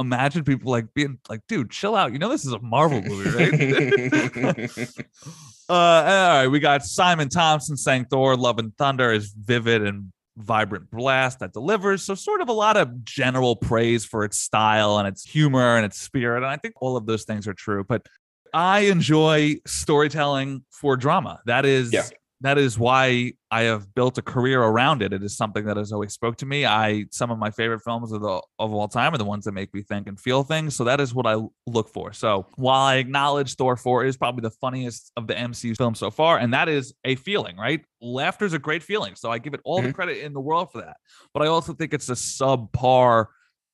Imagine 0.01 0.45
people 0.45 0.71
like 0.71 0.93
being 0.95 1.19
like, 1.29 1.41
dude, 1.49 1.71
chill 1.71 1.95
out. 1.95 2.13
You 2.13 2.19
know, 2.19 2.29
this 2.29 2.45
is 2.45 2.53
a 2.53 2.59
Marvel 2.61 3.03
movie, 3.03 3.31
right? 3.31 4.81
Uh, 5.71 5.73
all 5.73 6.29
right, 6.41 6.49
we 6.49 6.59
got 6.59 6.85
Simon 6.85 7.29
Thompson 7.29 7.77
saying 7.77 8.07
Thor: 8.11 8.37
Love 8.37 8.59
and 8.59 8.77
Thunder 8.77 9.13
is 9.13 9.33
vivid 9.33 9.87
and 9.87 10.13
vibrant 10.37 10.91
blast 10.91 11.39
that 11.39 11.53
delivers. 11.53 12.03
So, 12.03 12.17
sort 12.17 12.41
of 12.41 12.49
a 12.49 12.53
lot 12.53 12.77
of 12.77 13.05
general 13.05 13.55
praise 13.55 14.05
for 14.05 14.25
its 14.25 14.37
style 14.37 14.99
and 14.99 15.07
its 15.07 15.25
humor 15.25 15.77
and 15.77 15.87
its 15.87 16.01
spirit. 16.01 16.39
And 16.39 16.47
I 16.47 16.57
think 16.57 16.75
all 16.81 16.97
of 16.97 17.07
those 17.07 17.23
things 17.23 17.47
are 17.47 17.55
true. 17.55 17.85
But 17.85 18.05
I 18.53 18.81
enjoy 18.81 19.59
storytelling 19.65 20.65
for 20.73 20.97
drama. 20.97 21.41
That 21.47 21.65
is. 21.65 21.93
Yeah. 21.93 22.03
That 22.43 22.57
is 22.57 22.79
why 22.79 23.35
I 23.51 23.63
have 23.65 23.95
built 23.95 24.17
a 24.17 24.23
career 24.23 24.63
around 24.63 25.03
it. 25.03 25.13
It 25.13 25.23
is 25.23 25.37
something 25.37 25.67
that 25.67 25.77
has 25.77 25.93
always 25.93 26.15
spoke 26.15 26.37
to 26.39 26.47
me. 26.47 26.65
I 26.65 27.05
some 27.11 27.31
of 27.31 27.39
my 27.39 27.51
favorite 27.51 27.81
films 27.81 28.13
of 28.13 28.23
the 28.23 28.41
of 28.59 28.73
all 28.73 28.89
time 28.89 29.13
are 29.13 29.19
the 29.19 29.27
ones 29.27 29.45
that 29.45 29.53
make 29.53 29.75
me 29.75 29.83
think 29.83 30.07
and 30.07 30.19
feel 30.19 30.43
things. 30.43 30.75
So 30.75 30.85
that 30.85 31.01
is 31.01 31.13
what 31.15 31.27
I 31.27 31.37
look 31.67 31.91
for. 31.91 32.15
So 32.15 32.47
while 32.57 32.81
I 32.81 32.97
acknowledge 32.97 33.57
Thor 33.57 33.77
4 33.77 34.05
is 34.07 34.17
probably 34.17 34.41
the 34.41 34.53
funniest 34.53 35.13
of 35.19 35.27
the 35.27 35.35
MCU 35.35 35.77
films 35.77 35.99
so 35.99 36.11
far, 36.11 36.39
and 36.39 36.55
that 36.55 36.71
is 36.71 36.95
a 37.05 37.15
feeling, 37.17 37.59
right? 37.59 37.85
Laughter 38.01 38.47
is 38.47 38.55
a 38.55 38.59
great 38.59 38.83
feeling. 38.83 39.17
So 39.17 39.31
I 39.31 39.37
give 39.39 39.53
it 39.53 39.61
all 39.65 39.83
the 39.83 39.89
Mhm. 39.91 39.95
credit 39.95 40.25
in 40.25 40.33
the 40.33 40.41
world 40.41 40.73
for 40.73 40.81
that. 40.81 40.97
But 41.35 41.43
I 41.43 41.49
also 41.49 41.75
think 41.75 41.93
it's 41.93 42.09
a 42.09 42.15
subpar 42.15 43.27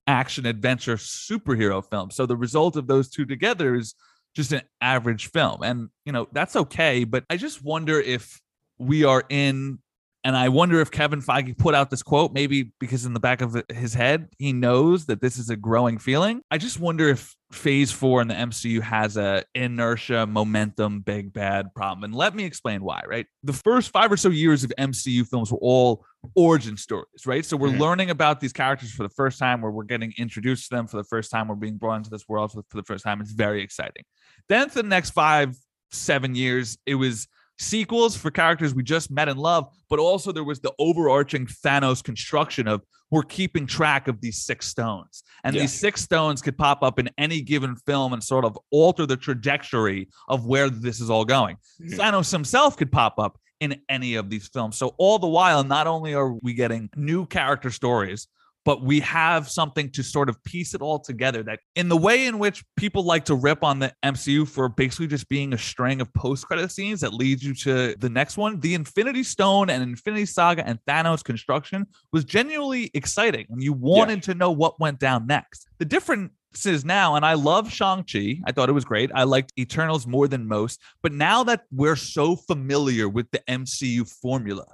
action 0.09 0.45
adventure 0.45 0.97
superhero 0.97 1.89
film. 1.89 2.11
So 2.11 2.27
the 2.27 2.37
result 2.37 2.77
of 2.77 2.89
those 2.89 3.11
two 3.11 3.25
together 3.27 3.77
is 3.77 3.95
just 4.35 4.53
an 4.53 4.63
average 4.81 5.31
film. 5.31 5.63
And, 5.63 5.89
you 6.05 6.13
know, 6.13 6.27
that's 6.33 6.57
okay. 6.57 7.05
But 7.05 7.25
I 7.31 7.37
just 7.37 7.63
wonder 7.65 8.01
if 8.01 8.41
we 8.79 9.05
are 9.05 9.25
in 9.29 9.79
and 10.25 10.37
I 10.37 10.49
wonder 10.49 10.81
if 10.81 10.91
Kevin 10.91 11.23
Feige 11.23 11.57
put 11.57 11.77
out 11.77 11.89
this 11.89 12.03
quote, 12.03 12.33
maybe 12.33 12.73
because 12.81 13.07
in 13.07 13.15
the 13.15 13.21
back 13.21 13.43
of 13.43 13.63
his 13.73 13.95
head, 13.95 14.27
he 14.39 14.53
knows 14.53 15.07
that 15.07 15.21
this 15.21 15.39
is 15.39 15.51
a 15.51 15.57
growing 15.57 15.99
feeling. 15.99 16.41
I 16.51 16.59
just 16.59 16.81
wonder 16.81 17.09
if 17.09 17.33
phase 17.53 17.93
four 17.93 18.21
in 18.23 18.27
the 18.27 18.35
MCU 18.35 18.81
has 18.81 19.17
a 19.17 19.45
inertia, 19.55 20.27
momentum, 20.27 21.03
big 21.03 21.33
bad 21.33 21.73
problem. 21.77 22.03
And 22.03 22.13
let 22.13 22.35
me 22.35 22.43
explain 22.45 22.83
why, 22.83 23.03
right? 23.07 23.27
The 23.45 23.53
first 23.53 23.91
five 23.93 24.11
or 24.11 24.17
so 24.17 24.31
years 24.31 24.65
of 24.65 24.73
MCU 24.77 25.25
films 25.29 25.53
were 25.53 25.59
all 25.61 26.05
origin 26.35 26.77
stories, 26.77 27.25
right? 27.25 27.45
So 27.45 27.57
we're 27.57 27.69
Mhm. 27.69 27.79
learning 27.79 28.11
about 28.11 28.41
these 28.41 28.53
characters 28.53 28.91
for 28.91 29.05
the 29.05 29.15
first 29.15 29.39
time, 29.39 29.61
where 29.61 29.71
we're 29.71 29.85
getting 29.85 30.13
introduced 30.19 30.71
to 30.71 30.75
them 30.75 30.89
for 30.89 30.97
the 30.97 31.05
first 31.05 31.31
time, 31.31 31.47
we're 31.47 31.55
being 31.55 31.77
brought 31.77 31.99
into 31.99 32.11
this 32.11 32.29
world 32.29 32.51
for 32.51 32.65
for 32.69 32.79
the 32.79 32.83
first 32.83 33.05
time. 33.05 33.21
It's 33.21 33.31
very 33.31 33.63
exciting. 33.63 34.03
Then 34.49 34.71
for 34.71 34.83
the 34.83 34.89
next 34.89 35.11
five, 35.11 35.55
seven 35.93 36.35
years, 36.35 36.79
it 36.85 36.97
was 36.97 37.29
sequels 37.59 38.17
for 38.17 38.31
characters 38.31 38.75
we 38.75 38.83
just 38.83 39.11
met 39.11 39.29
and 39.29 39.39
love, 39.39 39.69
but 39.89 39.99
also 39.99 40.33
there 40.33 40.45
was 40.45 40.61
the 40.61 40.73
overarching 40.79 41.47
Thanos 41.47 42.03
construction 42.03 42.69
of 42.69 42.83
we're 43.11 43.23
keeping 43.23 43.67
track 43.67 44.09
of 44.09 44.21
these 44.21 44.39
six 44.43 44.67
stones. 44.67 45.23
And 45.45 45.55
Yeah. 45.55 45.63
these 45.63 45.73
six 45.73 46.03
stones 46.03 46.43
could 46.43 46.59
pop 46.59 46.83
up 46.83 46.99
in 46.99 47.09
any 47.19 47.41
given 47.41 47.77
film 47.77 48.13
and 48.13 48.23
sort 48.23 48.45
of 48.45 48.59
alter 48.73 49.07
the 49.07 49.17
trajectory 49.17 50.09
of 50.29 50.45
where 50.47 50.69
this 50.69 51.01
is 51.01 51.09
all 51.09 51.25
going. 51.25 51.57
Thanos 51.81 52.33
himself 52.33 52.77
could 52.77 52.91
pop 52.91 53.19
up 53.19 53.39
in 53.61 53.81
any 53.89 54.17
of 54.17 54.29
these 54.29 54.49
films. 54.49 54.77
So 54.77 54.95
all 54.99 55.19
the 55.19 55.29
while, 55.29 55.65
not 55.65 55.87
only 55.87 56.15
are 56.15 56.33
we 56.33 56.53
getting 56.53 56.91
new 56.97 57.27
character 57.27 57.71
stories, 57.71 58.27
but 58.67 58.83
we 58.83 58.99
have 58.99 59.49
something 59.49 59.89
to 59.93 60.03
sort 60.03 60.29
of 60.29 60.43
piece 60.43 60.75
it 60.75 60.83
all 60.83 60.99
together 60.99 61.45
that 61.45 61.61
in 61.77 61.89
the 61.89 61.97
way 61.97 62.27
in 62.27 62.39
which 62.41 62.65
people 62.77 63.05
like 63.05 63.25
to 63.25 63.35
rip 63.37 63.63
on 63.63 63.79
the 63.79 63.93
MCU 64.05 64.47
for 64.47 64.69
basically 64.69 65.07
just 65.07 65.29
being 65.29 65.53
a 65.55 65.59
string 65.59 66.01
of 66.01 66.13
post-credit 66.15 66.73
scenes 66.73 67.01
that 67.01 67.15
leads 67.15 67.45
you 67.45 67.55
to 67.55 67.95
the 68.01 68.11
next 68.11 68.37
one, 68.37 68.59
the 68.59 68.75
Infinity 68.75 69.23
Stone 69.23 69.71
and 69.71 69.85
Infinity 69.85 70.27
Saga 70.27 70.67
and 70.67 70.81
Thanos 70.85 71.23
construction 71.23 71.87
was 72.13 72.25
genuinely 72.25 72.91
exciting 72.93 73.47
and 73.51 73.63
you 73.63 73.73
wanted 73.73 74.25
to 74.25 74.35
know 74.35 74.51
what 74.51 74.81
went 74.81 74.99
down 74.99 75.29
next. 75.29 75.69
The 75.79 75.85
difference 75.85 76.33
is 76.65 76.85
now, 76.85 77.15
and 77.15 77.25
I 77.25 77.35
love 77.35 77.71
Shang-Chi. 77.71 78.41
I 78.47 78.53
thought 78.53 78.69
it 78.69 78.73
was 78.73 78.85
great. 78.85 79.11
I 79.15 79.23
liked 79.25 79.53
Eternals 79.59 80.07
more 80.07 80.27
than 80.27 80.49
most. 80.49 80.81
But 81.03 81.13
now 81.13 81.45
that 81.45 81.65
we're 81.71 81.97
so 81.97 82.35
familiar 82.35 83.09
with 83.09 83.31
the 83.31 83.43
MCU 83.49 84.11
formula, 84.21 84.65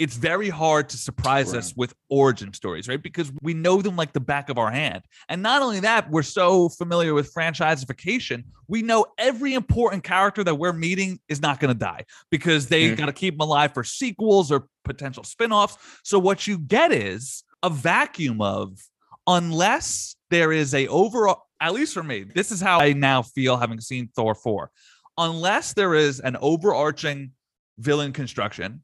it's 0.00 0.16
very 0.16 0.48
hard 0.48 0.88
to 0.88 0.96
surprise 0.96 1.52
us 1.52 1.76
with 1.76 1.92
origin 2.08 2.54
stories, 2.54 2.88
right? 2.88 3.02
Because 3.02 3.30
we 3.42 3.52
know 3.52 3.82
them 3.82 3.96
like 3.96 4.14
the 4.14 4.20
back 4.20 4.48
of 4.48 4.56
our 4.56 4.70
hand. 4.70 5.02
And 5.28 5.42
not 5.42 5.60
only 5.60 5.80
that, 5.80 6.10
we're 6.10 6.22
so 6.22 6.70
familiar 6.70 7.12
with 7.12 7.34
franchiseification, 7.34 8.44
we 8.66 8.80
know 8.80 9.04
every 9.18 9.52
important 9.52 10.02
character 10.02 10.42
that 10.42 10.54
we're 10.54 10.72
meeting 10.72 11.20
is 11.28 11.42
not 11.42 11.60
going 11.60 11.72
to 11.72 11.78
die 11.78 12.06
because 12.30 12.66
they 12.66 12.88
Mhm. 12.88 12.96
got 12.96 13.06
to 13.06 13.12
keep 13.12 13.34
them 13.34 13.42
alive 13.42 13.74
for 13.74 13.84
sequels 13.84 14.50
or 14.50 14.68
potential 14.84 15.22
spin-offs. 15.22 15.76
So 16.02 16.18
what 16.18 16.46
you 16.46 16.56
get 16.58 16.92
is 16.92 17.44
a 17.62 17.68
vacuum 17.68 18.40
of 18.40 18.78
unless 19.26 20.16
there 20.30 20.50
is 20.50 20.72
a 20.72 20.88
overall 20.88 21.42
at 21.62 21.74
least 21.74 21.92
for 21.92 22.02
me, 22.02 22.22
this 22.22 22.50
is 22.50 22.62
how 22.62 22.80
I 22.80 22.94
now 22.94 23.20
feel 23.20 23.58
having 23.58 23.82
seen 23.82 24.08
Thor 24.16 24.34
4. 24.34 24.70
Unless 25.18 25.74
there 25.74 25.94
is 25.94 26.18
an 26.20 26.38
overarching 26.40 27.32
villain 27.76 28.14
construction, 28.14 28.82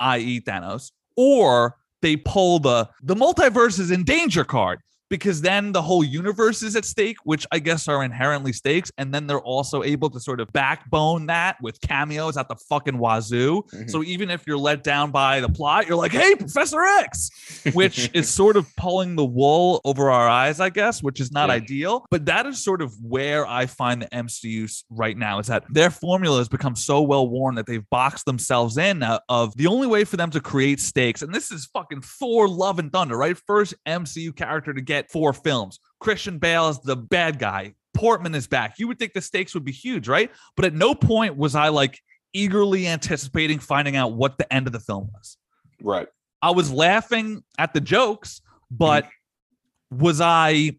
i.e. 0.00 0.40
Thanos, 0.40 0.92
or 1.16 1.76
they 2.02 2.16
pull 2.16 2.58
the 2.58 2.88
the 3.02 3.14
multiverse 3.14 3.78
is 3.78 3.90
in 3.90 4.04
danger 4.04 4.44
card. 4.44 4.80
Because 5.10 5.40
then 5.40 5.72
the 5.72 5.80
whole 5.82 6.04
universe 6.04 6.62
is 6.62 6.76
at 6.76 6.84
stake, 6.84 7.16
which 7.24 7.46
I 7.52 7.58
guess 7.58 7.88
are 7.88 8.04
inherently 8.04 8.52
stakes. 8.52 8.90
And 8.98 9.12
then 9.12 9.26
they're 9.26 9.40
also 9.40 9.82
able 9.82 10.10
to 10.10 10.20
sort 10.20 10.40
of 10.40 10.52
backbone 10.52 11.26
that 11.26 11.56
with 11.62 11.80
cameos 11.80 12.36
at 12.36 12.48
the 12.48 12.56
fucking 12.68 12.98
wazoo. 12.98 13.62
Mhm. 13.72 13.90
So 13.90 14.02
even 14.02 14.30
if 14.30 14.46
you're 14.46 14.58
let 14.58 14.82
down 14.84 15.10
by 15.10 15.40
the 15.40 15.48
plot, 15.48 15.86
you're 15.86 15.96
like, 15.96 16.12
hey, 16.12 16.34
Professor 16.34 16.82
X, 16.82 17.30
which 17.72 18.10
is 18.14 18.28
sort 18.28 18.56
of 18.56 18.66
pulling 18.76 19.16
the 19.16 19.24
wool 19.24 19.80
over 19.84 20.10
our 20.10 20.28
eyes, 20.28 20.60
I 20.60 20.70
guess, 20.70 21.02
which 21.02 21.20
is 21.20 21.32
not 21.32 21.48
Yeah. 21.48 21.54
ideal. 21.56 22.06
But 22.10 22.26
that 22.26 22.46
is 22.46 22.62
sort 22.62 22.82
of 22.82 22.92
where 23.02 23.46
I 23.46 23.66
find 23.66 24.02
the 24.02 24.08
MCU 24.14 24.68
right 24.90 25.16
now 25.16 25.38
is 25.38 25.46
that 25.46 25.64
their 25.70 25.90
formula 25.90 26.38
has 26.38 26.48
become 26.48 26.76
so 26.76 27.00
well 27.02 27.28
worn 27.28 27.54
that 27.54 27.66
they've 27.66 27.88
boxed 27.90 28.26
themselves 28.26 28.76
in 28.78 29.02
uh, 29.02 29.20
of 29.28 29.56
the 29.56 29.66
only 29.66 29.86
way 29.86 30.04
for 30.04 30.16
them 30.16 30.30
to 30.30 30.40
create 30.40 30.80
stakes. 30.80 31.22
And 31.22 31.34
this 31.34 31.50
is 31.50 31.66
fucking 31.72 32.02
Thor 32.02 32.48
Love 32.48 32.78
and 32.78 32.92
Thunder, 32.92 33.16
right? 33.16 33.36
First 33.46 33.74
MCU 33.86 34.32
character 34.36 34.72
to 34.74 34.80
get 34.80 34.97
four 35.10 35.32
films. 35.32 35.80
Christian 36.00 36.38
Bale 36.38 36.68
is 36.68 36.80
the 36.80 36.96
bad 36.96 37.38
guy. 37.38 37.74
Portman 37.94 38.34
is 38.34 38.46
back. 38.46 38.78
You 38.78 38.88
would 38.88 38.98
think 38.98 39.12
the 39.12 39.20
stakes 39.20 39.54
would 39.54 39.64
be 39.64 39.72
huge, 39.72 40.08
right? 40.08 40.30
But 40.56 40.64
at 40.64 40.74
no 40.74 40.94
point 40.94 41.36
was 41.36 41.54
I 41.54 41.68
like 41.68 41.98
eagerly 42.32 42.86
anticipating 42.86 43.58
finding 43.58 43.96
out 43.96 44.12
what 44.12 44.38
the 44.38 44.52
end 44.52 44.66
of 44.66 44.72
the 44.72 44.80
film 44.80 45.10
was. 45.14 45.36
right. 45.82 46.08
I 46.40 46.52
was 46.52 46.72
laughing 46.72 47.42
at 47.58 47.74
the 47.74 47.80
jokes, 47.80 48.42
but 48.70 49.04
mm. 49.04 49.98
was 49.98 50.20
I 50.20 50.78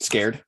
Scared. 0.00 0.42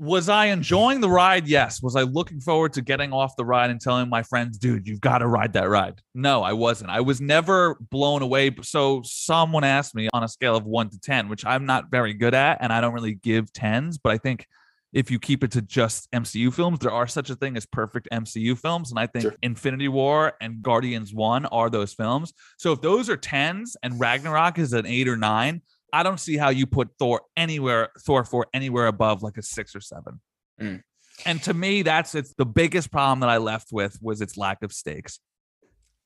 Was 0.00 0.30
I 0.30 0.46
enjoying 0.46 1.02
the 1.02 1.10
ride? 1.10 1.46
Yes. 1.46 1.82
Was 1.82 1.94
I 1.94 2.02
looking 2.02 2.40
forward 2.40 2.72
to 2.72 2.80
getting 2.80 3.12
off 3.12 3.36
the 3.36 3.44
ride 3.44 3.68
and 3.68 3.78
telling 3.78 4.08
my 4.08 4.22
friends, 4.22 4.56
dude, 4.56 4.88
you've 4.88 5.02
got 5.02 5.18
to 5.18 5.26
ride 5.26 5.52
that 5.52 5.68
ride? 5.68 6.00
No, 6.14 6.42
I 6.42 6.54
wasn't. 6.54 6.88
I 6.88 7.02
was 7.02 7.20
never 7.20 7.76
blown 7.90 8.22
away. 8.22 8.50
So 8.62 9.02
someone 9.04 9.62
asked 9.62 9.94
me 9.94 10.08
on 10.14 10.24
a 10.24 10.28
scale 10.28 10.56
of 10.56 10.64
one 10.64 10.88
to 10.88 10.98
10, 10.98 11.28
which 11.28 11.44
I'm 11.44 11.66
not 11.66 11.90
very 11.90 12.14
good 12.14 12.32
at, 12.32 12.56
and 12.62 12.72
I 12.72 12.80
don't 12.80 12.94
really 12.94 13.12
give 13.12 13.52
tens, 13.52 13.98
but 13.98 14.10
I 14.10 14.16
think 14.16 14.46
if 14.94 15.10
you 15.10 15.18
keep 15.18 15.44
it 15.44 15.50
to 15.52 15.60
just 15.60 16.10
MCU 16.12 16.52
films, 16.52 16.78
there 16.78 16.90
are 16.90 17.06
such 17.06 17.28
a 17.28 17.36
thing 17.36 17.58
as 17.58 17.66
perfect 17.66 18.08
MCU 18.10 18.58
films. 18.58 18.90
And 18.90 18.98
I 18.98 19.06
think 19.06 19.24
Sure. 19.24 19.34
Infinity 19.42 19.88
War 19.88 20.32
and 20.40 20.62
Guardians 20.62 21.12
1 21.12 21.44
are 21.44 21.68
those 21.68 21.92
films. 21.92 22.32
So 22.56 22.72
if 22.72 22.80
those 22.80 23.10
are 23.10 23.18
tens 23.18 23.76
and 23.82 24.00
Ragnarok 24.00 24.58
is 24.58 24.72
an 24.72 24.86
eight 24.86 25.08
or 25.08 25.16
nine, 25.18 25.60
I 25.92 26.02
don't 26.02 26.20
see 26.20 26.36
how 26.36 26.50
you 26.50 26.66
put 26.66 26.90
Thor 26.98 27.22
anywhere, 27.36 27.90
Thor 28.00 28.24
4 28.24 28.48
anywhere 28.54 28.86
above 28.86 29.22
like 29.22 29.36
a 29.36 29.42
six 29.42 29.74
or 29.74 29.80
seven. 29.80 30.20
Mm. 30.60 30.82
And 31.26 31.42
to 31.42 31.54
me, 31.54 31.82
that's 31.82 32.14
it's 32.14 32.34
the 32.34 32.46
biggest 32.46 32.90
problem 32.90 33.20
that 33.20 33.28
I 33.28 33.38
left 33.38 33.68
with 33.72 33.98
was 34.00 34.20
its 34.20 34.36
lack 34.36 34.62
of 34.62 34.72
stakes. 34.72 35.20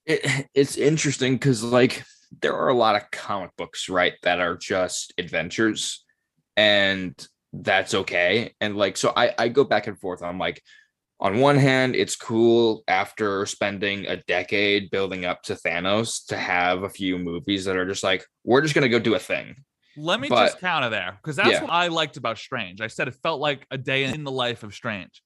it, 0.06 0.48
it's 0.54 0.76
interesting 0.76 1.34
because 1.34 1.62
like 1.62 2.04
there 2.42 2.54
are 2.54 2.68
a 2.68 2.74
lot 2.74 2.96
of 2.96 3.10
comic 3.10 3.50
books 3.56 3.88
right 3.88 4.14
that 4.22 4.40
are 4.40 4.56
just 4.56 5.12
adventures 5.18 6.04
and 6.56 7.26
that's 7.52 7.94
okay 7.94 8.52
and 8.60 8.76
like 8.76 8.96
so 8.96 9.12
i 9.16 9.32
i 9.38 9.48
go 9.48 9.62
back 9.64 9.86
and 9.86 9.98
forth 10.00 10.22
i'm 10.22 10.38
like 10.38 10.60
on 11.20 11.38
one 11.38 11.56
hand 11.56 11.94
it's 11.94 12.16
cool 12.16 12.82
after 12.88 13.46
spending 13.46 14.06
a 14.06 14.16
decade 14.26 14.90
building 14.90 15.24
up 15.24 15.42
to 15.42 15.54
thanos 15.54 16.26
to 16.26 16.36
have 16.36 16.82
a 16.82 16.88
few 16.88 17.18
movies 17.18 17.64
that 17.64 17.76
are 17.76 17.86
just 17.86 18.02
like 18.02 18.24
we're 18.42 18.62
just 18.62 18.74
gonna 18.74 18.88
go 18.88 18.98
do 18.98 19.14
a 19.14 19.18
thing 19.18 19.54
Let 19.96 20.20
me 20.20 20.28
But- 20.28 20.46
just 20.46 20.60
counter 20.60 20.90
there 20.90 21.18
because 21.22 21.36
that's 21.36 21.50
Yeah. 21.50 21.62
what 21.62 21.70
I 21.70 21.88
liked 21.88 22.16
about 22.16 22.38
Strange. 22.38 22.80
I 22.80 22.86
said 22.88 23.08
it 23.08 23.14
felt 23.22 23.40
like 23.40 23.66
a 23.70 23.78
day 23.78 24.04
in 24.04 24.24
the 24.24 24.30
life 24.30 24.62
of 24.62 24.74
Strange. 24.74 25.22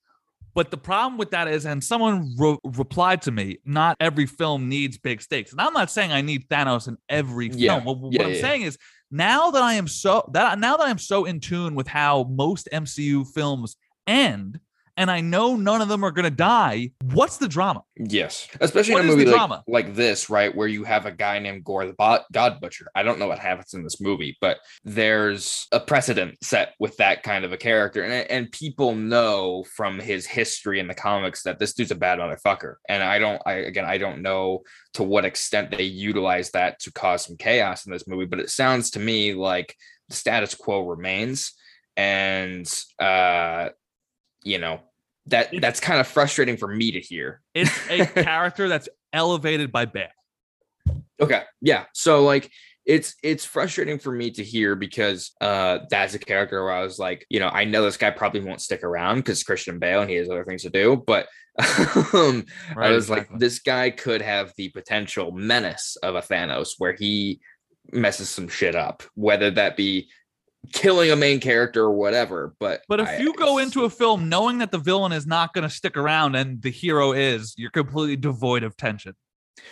But 0.55 0.71
the 0.71 0.77
problem 0.79 1.19
with 1.19 1.31
that 1.31 1.47
is, 1.47 1.67
and 1.67 1.83
someone 1.85 2.35
re- 2.37 2.59
replied 2.65 3.23
to 3.23 3.31
me, 3.31 3.59
not 3.65 3.97
every 4.01 4.27
film 4.27 4.69
needs 4.69 4.99
big 4.99 5.23
stakes. 5.23 5.53
And 5.53 5.61
I'm 5.61 5.73
not 5.73 5.91
saying 5.91 6.11
I 6.11 6.21
need 6.21 6.49
Thanos 6.49 6.89
in 6.89 6.97
every 7.09 7.49
film. 7.51 7.61
Yeah. 7.61 7.79
What, 7.85 7.99
what 7.99 8.21
I'm 8.21 8.33
yeah. 8.33 8.41
saying 8.41 8.63
is 8.63 8.77
now 9.11 9.51
that 9.53 9.63
I 9.63 9.75
am 9.75 9.87
so 9.87 10.29
that 10.33 10.59
now 10.59 10.77
that 10.77 10.87
I'm 10.89 10.99
so 10.99 11.25
in 11.27 11.41
tune 11.41 11.75
with 11.75 11.87
how 11.87 12.25
most 12.25 12.69
MCU 12.73 13.25
films 13.33 13.77
end, 14.07 14.59
and 14.99 15.11
I 15.11 15.21
know 15.21 15.57
none 15.57 15.81
of 15.81 15.89
them 15.89 16.05
are 16.05 16.11
gonna 16.11 16.29
die, 16.31 16.91
what's 17.13 17.39
the 17.39 17.49
drama? 17.49 17.83
yes 17.97 18.47
especially 18.61 18.95
What 18.95 19.05
in 19.05 19.09
a 19.09 19.11
movie 19.13 19.25
like, 19.25 19.35
drama? 19.35 19.65
like 19.67 19.95
this 19.97 20.31
right 20.31 20.55
where 20.55 20.69
you 20.69 20.85
have 20.85 21.05
a 21.07 21.11
guy 21.11 21.41
named 21.41 21.65
Gorr 21.65 21.85
the 21.87 21.95
Bo- 21.95 22.21
god 22.33 22.61
butcher 22.61 22.87
i 22.95 23.03
don't 23.03 23.19
know 23.19 23.27
what 23.27 23.41
happens 23.41 23.75
in 23.75 23.83
this 23.83 24.01
movie 24.01 24.37
but 24.41 24.59
there's 24.85 25.67
a 25.73 25.81
precedent 25.81 26.37
set 26.43 26.75
with 26.79 26.97
that 26.99 27.25
kind 27.25 27.45
of 27.45 27.53
a 27.53 27.57
character 27.57 28.05
and, 28.05 28.13
and 28.31 28.53
people 28.53 28.95
know 28.95 29.65
from 29.75 29.99
his 29.99 30.27
history 30.27 30.79
in 30.79 30.87
the 30.87 30.95
comics 30.95 31.43
that 31.43 31.59
this 31.59 31.73
dude's 31.75 31.91
a 31.91 31.97
bad 31.97 32.21
motherfucker 32.21 32.75
and 32.89 33.03
i 33.03 33.19
don't 33.19 33.43
i 33.47 33.55
again 33.55 33.85
i 33.85 33.99
don't 33.99 34.23
know 34.23 34.61
to 34.95 35.03
what 35.03 35.25
extent 35.25 35.73
they 35.73 35.83
utilize 35.83 36.51
that 36.53 36.79
to 36.79 36.93
cause 36.93 37.25
some 37.27 37.37
chaos 37.37 37.85
in 37.85 37.93
this 37.93 38.07
movie 38.07 38.27
but 38.27 38.39
it 38.39 38.49
sounds 38.51 38.91
to 38.93 39.01
me 39.01 39.35
like 39.35 39.75
the 40.09 40.15
status 40.15 40.55
quo 40.55 40.87
remains 40.87 41.53
and 41.97 42.73
uh 43.01 43.71
you 44.45 44.59
know 44.59 44.79
that 45.31 45.47
It's- 45.49 45.61
that's 45.63 45.81
kind 45.81 46.01
of 46.01 46.07
frustrating 46.07 46.57
for 46.57 46.69
me 46.69 46.93
to 46.93 47.01
hear 47.01 47.41
It's 47.55 47.71
a 47.91 48.07
character 48.25 48.69
that's 48.69 48.89
elevated 49.13 49.73
by 49.73 49.85
Bale. 49.87 50.09
Okay. 51.21 51.43
Yeah. 51.61 51.85
So 51.95 52.23
like 52.25 52.51
it's 52.87 53.17
it's 53.23 53.45
frustrating 53.45 53.99
for 53.99 54.13
me 54.13 54.31
to 54.31 54.43
hear 54.45 54.75
because 54.75 55.33
uh 55.41 55.81
that's 55.91 56.15
a 56.15 56.19
character 56.19 56.63
where 56.65 56.73
I 56.73 56.83
was 56.83 56.99
like, 56.99 57.27
you 57.29 57.41
know, 57.41 57.49
I 57.49 57.65
know 57.65 57.83
this 57.83 57.97
guy 57.97 58.11
probably 58.11 58.41
won't 58.41 58.61
stick 58.63 58.83
around 58.83 59.17
because 59.19 59.43
Christian 59.43 59.79
Bale 59.79 60.01
and 60.03 60.11
he 60.11 60.17
has 60.17 60.31
other 60.31 60.45
things 60.45 60.63
to 60.63 60.71
do, 60.71 61.03
but 61.07 61.27
um 62.15 62.45
I 62.71 62.75
Right, 62.77 62.91
was 62.93 63.11
like, 63.11 63.29
this 63.39 63.59
guy 63.59 63.91
could 63.91 64.23
have 64.23 64.53
the 64.57 64.69
potential 64.71 65.33
menace 65.33 65.97
of 66.03 66.15
a 66.15 66.23
Thanos 66.23 66.71
where 66.79 66.93
he 66.99 67.41
messes 67.93 68.29
some 68.29 68.49
shit 68.49 68.75
up, 68.77 69.03
whether 69.15 69.51
that 69.51 69.77
be 69.77 70.09
killing 70.73 71.11
a 71.11 71.17
main 71.17 71.41
character 71.41 71.83
or 71.85 71.93
whatever. 71.93 72.55
But 72.61 72.83
But 72.89 73.01
if 73.01 73.09
I- 73.09 73.19
you 73.19 73.35
go 73.35 73.59
into 73.59 73.85
a 73.85 73.91
film 73.91 74.29
knowing 74.29 74.59
that 74.59 74.71
the 74.73 74.79
villain 74.79 75.13
is 75.13 75.27
not 75.27 75.55
going 75.55 75.63
to 75.69 75.75
stick 75.75 75.97
around 75.97 76.35
and 76.35 76.61
the 76.63 76.71
hero 76.71 77.13
is, 77.13 77.55
you're 77.57 77.71
completely 77.71 78.17
devoid 78.17 78.63
of 78.63 78.77
tension. 78.77 79.15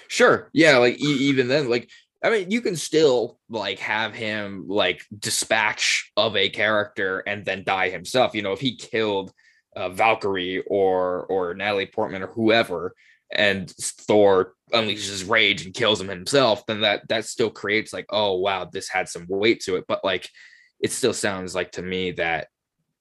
Sure. 0.09 0.51
Yeah. 0.53 0.79
Like 0.79 1.01
e- 1.01 1.29
even 1.29 1.49
then, 1.49 1.69
like 1.69 1.91
I 2.23 2.31
mean, 2.31 2.51
you 2.51 2.61
can 2.61 2.77
still 2.77 3.39
like 3.49 3.79
have 3.79 4.15
him 4.15 4.65
like 4.67 5.03
dispatch 5.17 6.11
of 6.17 6.35
a 6.37 6.49
character 6.49 7.21
and 7.21 7.45
then 7.45 7.63
die 7.63 7.91
himself. 7.91 8.35
You 8.35 8.43
know, 8.43 8.53
if 8.53 8.61
he 8.61 8.75
killed 8.77 9.33
uh, 9.77 9.91
Valkyrie 9.91 10.65
or 10.67 11.25
or 11.27 11.55
Natalie 11.55 11.87
Portman 11.87 12.23
or 12.23 12.29
whoever, 12.29 12.95
and 13.31 13.71
Thor 13.71 14.55
unleashes 14.73 15.29
rage 15.29 15.65
and 15.67 15.75
kills 15.75 16.01
him 16.01 16.09
himself, 16.09 16.65
then 16.67 16.81
that 16.81 17.07
that 17.09 17.27
still 17.27 17.51
creates 17.51 17.93
like, 17.93 18.07
oh 18.09 18.39
wow, 18.39 18.65
this 18.65 18.89
had 18.89 19.09
some 19.09 19.27
weight 19.29 19.61
to 19.65 19.77
it. 19.77 19.85
But 19.87 20.03
like, 20.03 20.29
it 20.81 20.93
still 20.93 21.13
sounds 21.15 21.55
like 21.55 21.73
to 21.73 21.83
me 21.83 22.13
that 22.13 22.49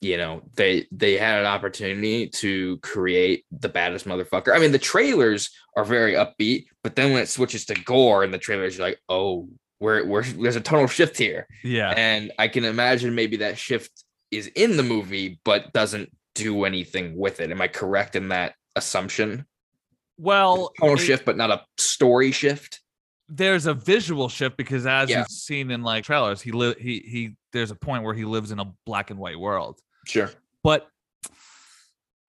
you 0.02 0.18
know 0.18 0.42
they 0.56 0.88
they 0.92 1.18
had 1.18 1.40
an 1.40 1.46
opportunity 1.46 2.28
to 2.30 2.78
create 2.78 3.46
the 3.52 3.70
baddest 3.70 4.06
motherfucker. 4.06 4.54
I 4.56 4.60
mean, 4.60 4.72
the 4.72 4.80
trailers 4.80 5.50
are 5.76 5.86
very 5.86 6.14
upbeat, 6.14 6.66
but 6.84 6.96
then 6.96 7.12
when 7.14 7.22
it 7.24 7.30
switches 7.30 7.66
to 7.66 7.74
Gorr 7.76 8.24
and 8.24 8.34
the 8.34 8.38
trailers, 8.38 8.78
you're 8.78 8.88
like, 8.88 9.00
oh, 9.10 9.50
we're, 9.80 10.06
we're 10.06 10.24
there's 10.24 10.56
a 10.56 10.62
tonal 10.62 10.88
shift 10.88 11.18
here, 11.18 11.48
Yeah. 11.64 11.92
and 11.96 12.32
I 12.40 12.48
can 12.48 12.64
imagine 12.66 13.14
maybe 13.16 13.38
that 13.38 13.58
shift 13.58 13.92
is 14.32 14.48
in 14.48 14.78
the 14.78 14.84
movie, 14.84 15.40
but 15.44 15.72
doesn't 15.74 16.12
do 16.34 16.66
anything 16.66 17.16
with 17.18 17.40
it. 17.40 17.52
Am 17.52 17.62
I 17.62 17.68
correct 17.68 18.16
in 18.16 18.30
that 18.30 18.54
assumption? 18.76 19.46
Well, 20.18 20.72
Tonal 20.80 20.96
it- 20.96 21.00
shift, 21.00 21.26
but 21.26 21.38
not 21.38 21.52
a 21.52 21.64
story 21.78 22.32
shift. 22.32 22.80
There's 23.28 23.66
a 23.66 23.74
visual 23.74 24.30
shift 24.30 24.56
because 24.58 24.86
as 24.86 25.10
Yeah. 25.10 25.20
you've 25.20 25.28
seen 25.30 25.72
in 25.72 25.82
like 25.84 26.04
trailers, 26.04 26.42
he 26.42 26.52
li- 26.52 26.76
he 26.80 27.00
he 27.00 27.36
there's 27.54 27.72
a 27.72 27.76
point 27.76 28.04
where 28.04 28.14
he 28.14 28.26
lives 28.26 28.52
in 28.52 28.60
a 28.60 28.66
black 28.86 29.10
and 29.10 29.20
white 29.20 29.40
world. 29.40 29.80
Sure. 30.06 30.30
But 30.64 30.88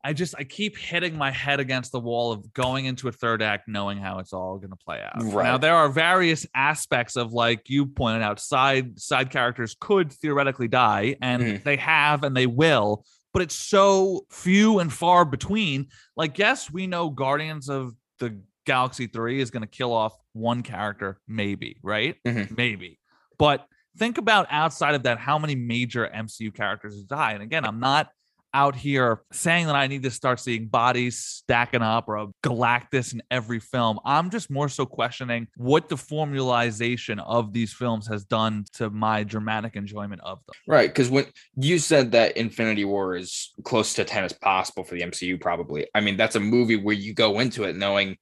I 0.04 0.12
just 0.12 0.36
I 0.38 0.44
keep 0.44 0.76
hitting 0.76 1.18
my 1.18 1.32
head 1.32 1.58
against 1.58 1.90
the 1.90 1.98
wall 1.98 2.30
of 2.30 2.52
going 2.54 2.84
into 2.84 3.08
a 3.08 3.12
third 3.12 3.42
act 3.42 3.66
knowing 3.66 3.98
how 3.98 4.20
it's 4.20 4.32
all 4.32 4.56
going 4.58 4.70
to 4.70 4.76
play 4.76 5.02
out. 5.02 5.20
Now 5.20 5.58
there 5.58 5.74
are 5.74 5.88
various 5.88 6.46
aspects 6.54 7.16
of 7.16 7.32
like 7.32 7.68
you 7.68 7.86
pointed 7.86 8.22
out 8.22 8.38
side 8.38 9.00
side 9.00 9.30
characters 9.30 9.76
could 9.80 10.12
theoretically 10.12 10.68
die 10.68 11.16
and 11.20 11.42
Mhm. 11.42 11.64
they 11.64 11.76
have 11.76 12.22
and 12.22 12.36
they 12.36 12.46
will, 12.46 13.04
but 13.32 13.42
it's 13.42 13.54
so 13.56 14.24
few 14.30 14.78
and 14.78 14.92
far 14.92 15.24
between. 15.24 15.88
Like 16.16 16.38
yes, 16.38 16.70
we 16.70 16.86
know 16.86 17.10
Guardians 17.10 17.68
of 17.68 17.92
the 18.20 18.40
Galaxy 18.66 19.06
3 19.06 19.40
is 19.40 19.50
going 19.50 19.62
to 19.62 19.68
kill 19.68 19.92
off 19.92 20.14
one 20.32 20.62
character 20.62 21.18
maybe, 21.26 21.78
right? 21.82 22.16
Mhm. 22.26 22.56
Maybe. 22.56 22.98
But 23.38 23.66
think 23.96 24.18
about 24.18 24.46
outside 24.50 24.94
of 24.94 25.04
that 25.04 25.18
how 25.18 25.38
many 25.38 25.54
major 25.54 26.06
MCU 26.06 26.50
characters 26.50 27.02
die. 27.02 27.32
And 27.32 27.42
again, 27.42 27.64
I'm 27.64 27.80
not 27.80 28.10
out 28.54 28.74
here 28.74 29.20
saying 29.32 29.66
that 29.66 29.76
I 29.76 29.86
need 29.86 30.02
to 30.04 30.10
start 30.10 30.40
seeing 30.40 30.66
bodies 30.66 31.18
stacking 31.18 31.82
up 31.82 32.08
or 32.08 32.16
a 32.16 32.28
Galactus 32.42 33.12
in 33.12 33.22
every 33.30 33.60
film. 33.60 34.00
I'm 34.02 34.30
just 34.30 34.50
more 34.50 34.70
so 34.70 34.86
questioning 34.86 35.48
what 35.56 35.90
the 35.90 35.96
formalization 35.96 37.22
of 37.26 37.52
these 37.52 37.74
films 37.74 38.06
has 38.06 38.24
done 38.24 38.64
to 38.74 38.88
my 38.88 39.24
dramatic 39.24 39.76
enjoyment 39.76 40.22
of 40.22 40.38
them. 40.46 40.54
Right, 40.66 40.88
because 40.88 41.10
when 41.10 41.26
you 41.56 41.78
said 41.78 42.12
that 42.12 42.36
Infinity 42.38 42.86
War 42.86 43.14
is 43.14 43.52
close 43.64 43.92
to 43.94 44.04
10 44.04 44.24
as 44.24 44.32
possible 44.32 44.84
for 44.84 44.94
the 44.94 45.02
MCU, 45.02 45.38
probably. 45.38 45.86
I 45.94 46.00
mean, 46.00 46.16
that's 46.16 46.36
a 46.36 46.40
movie 46.40 46.76
where 46.76 46.94
you 46.94 47.12
go 47.12 47.40
into 47.40 47.64
it 47.64 47.76
knowing 47.76 48.16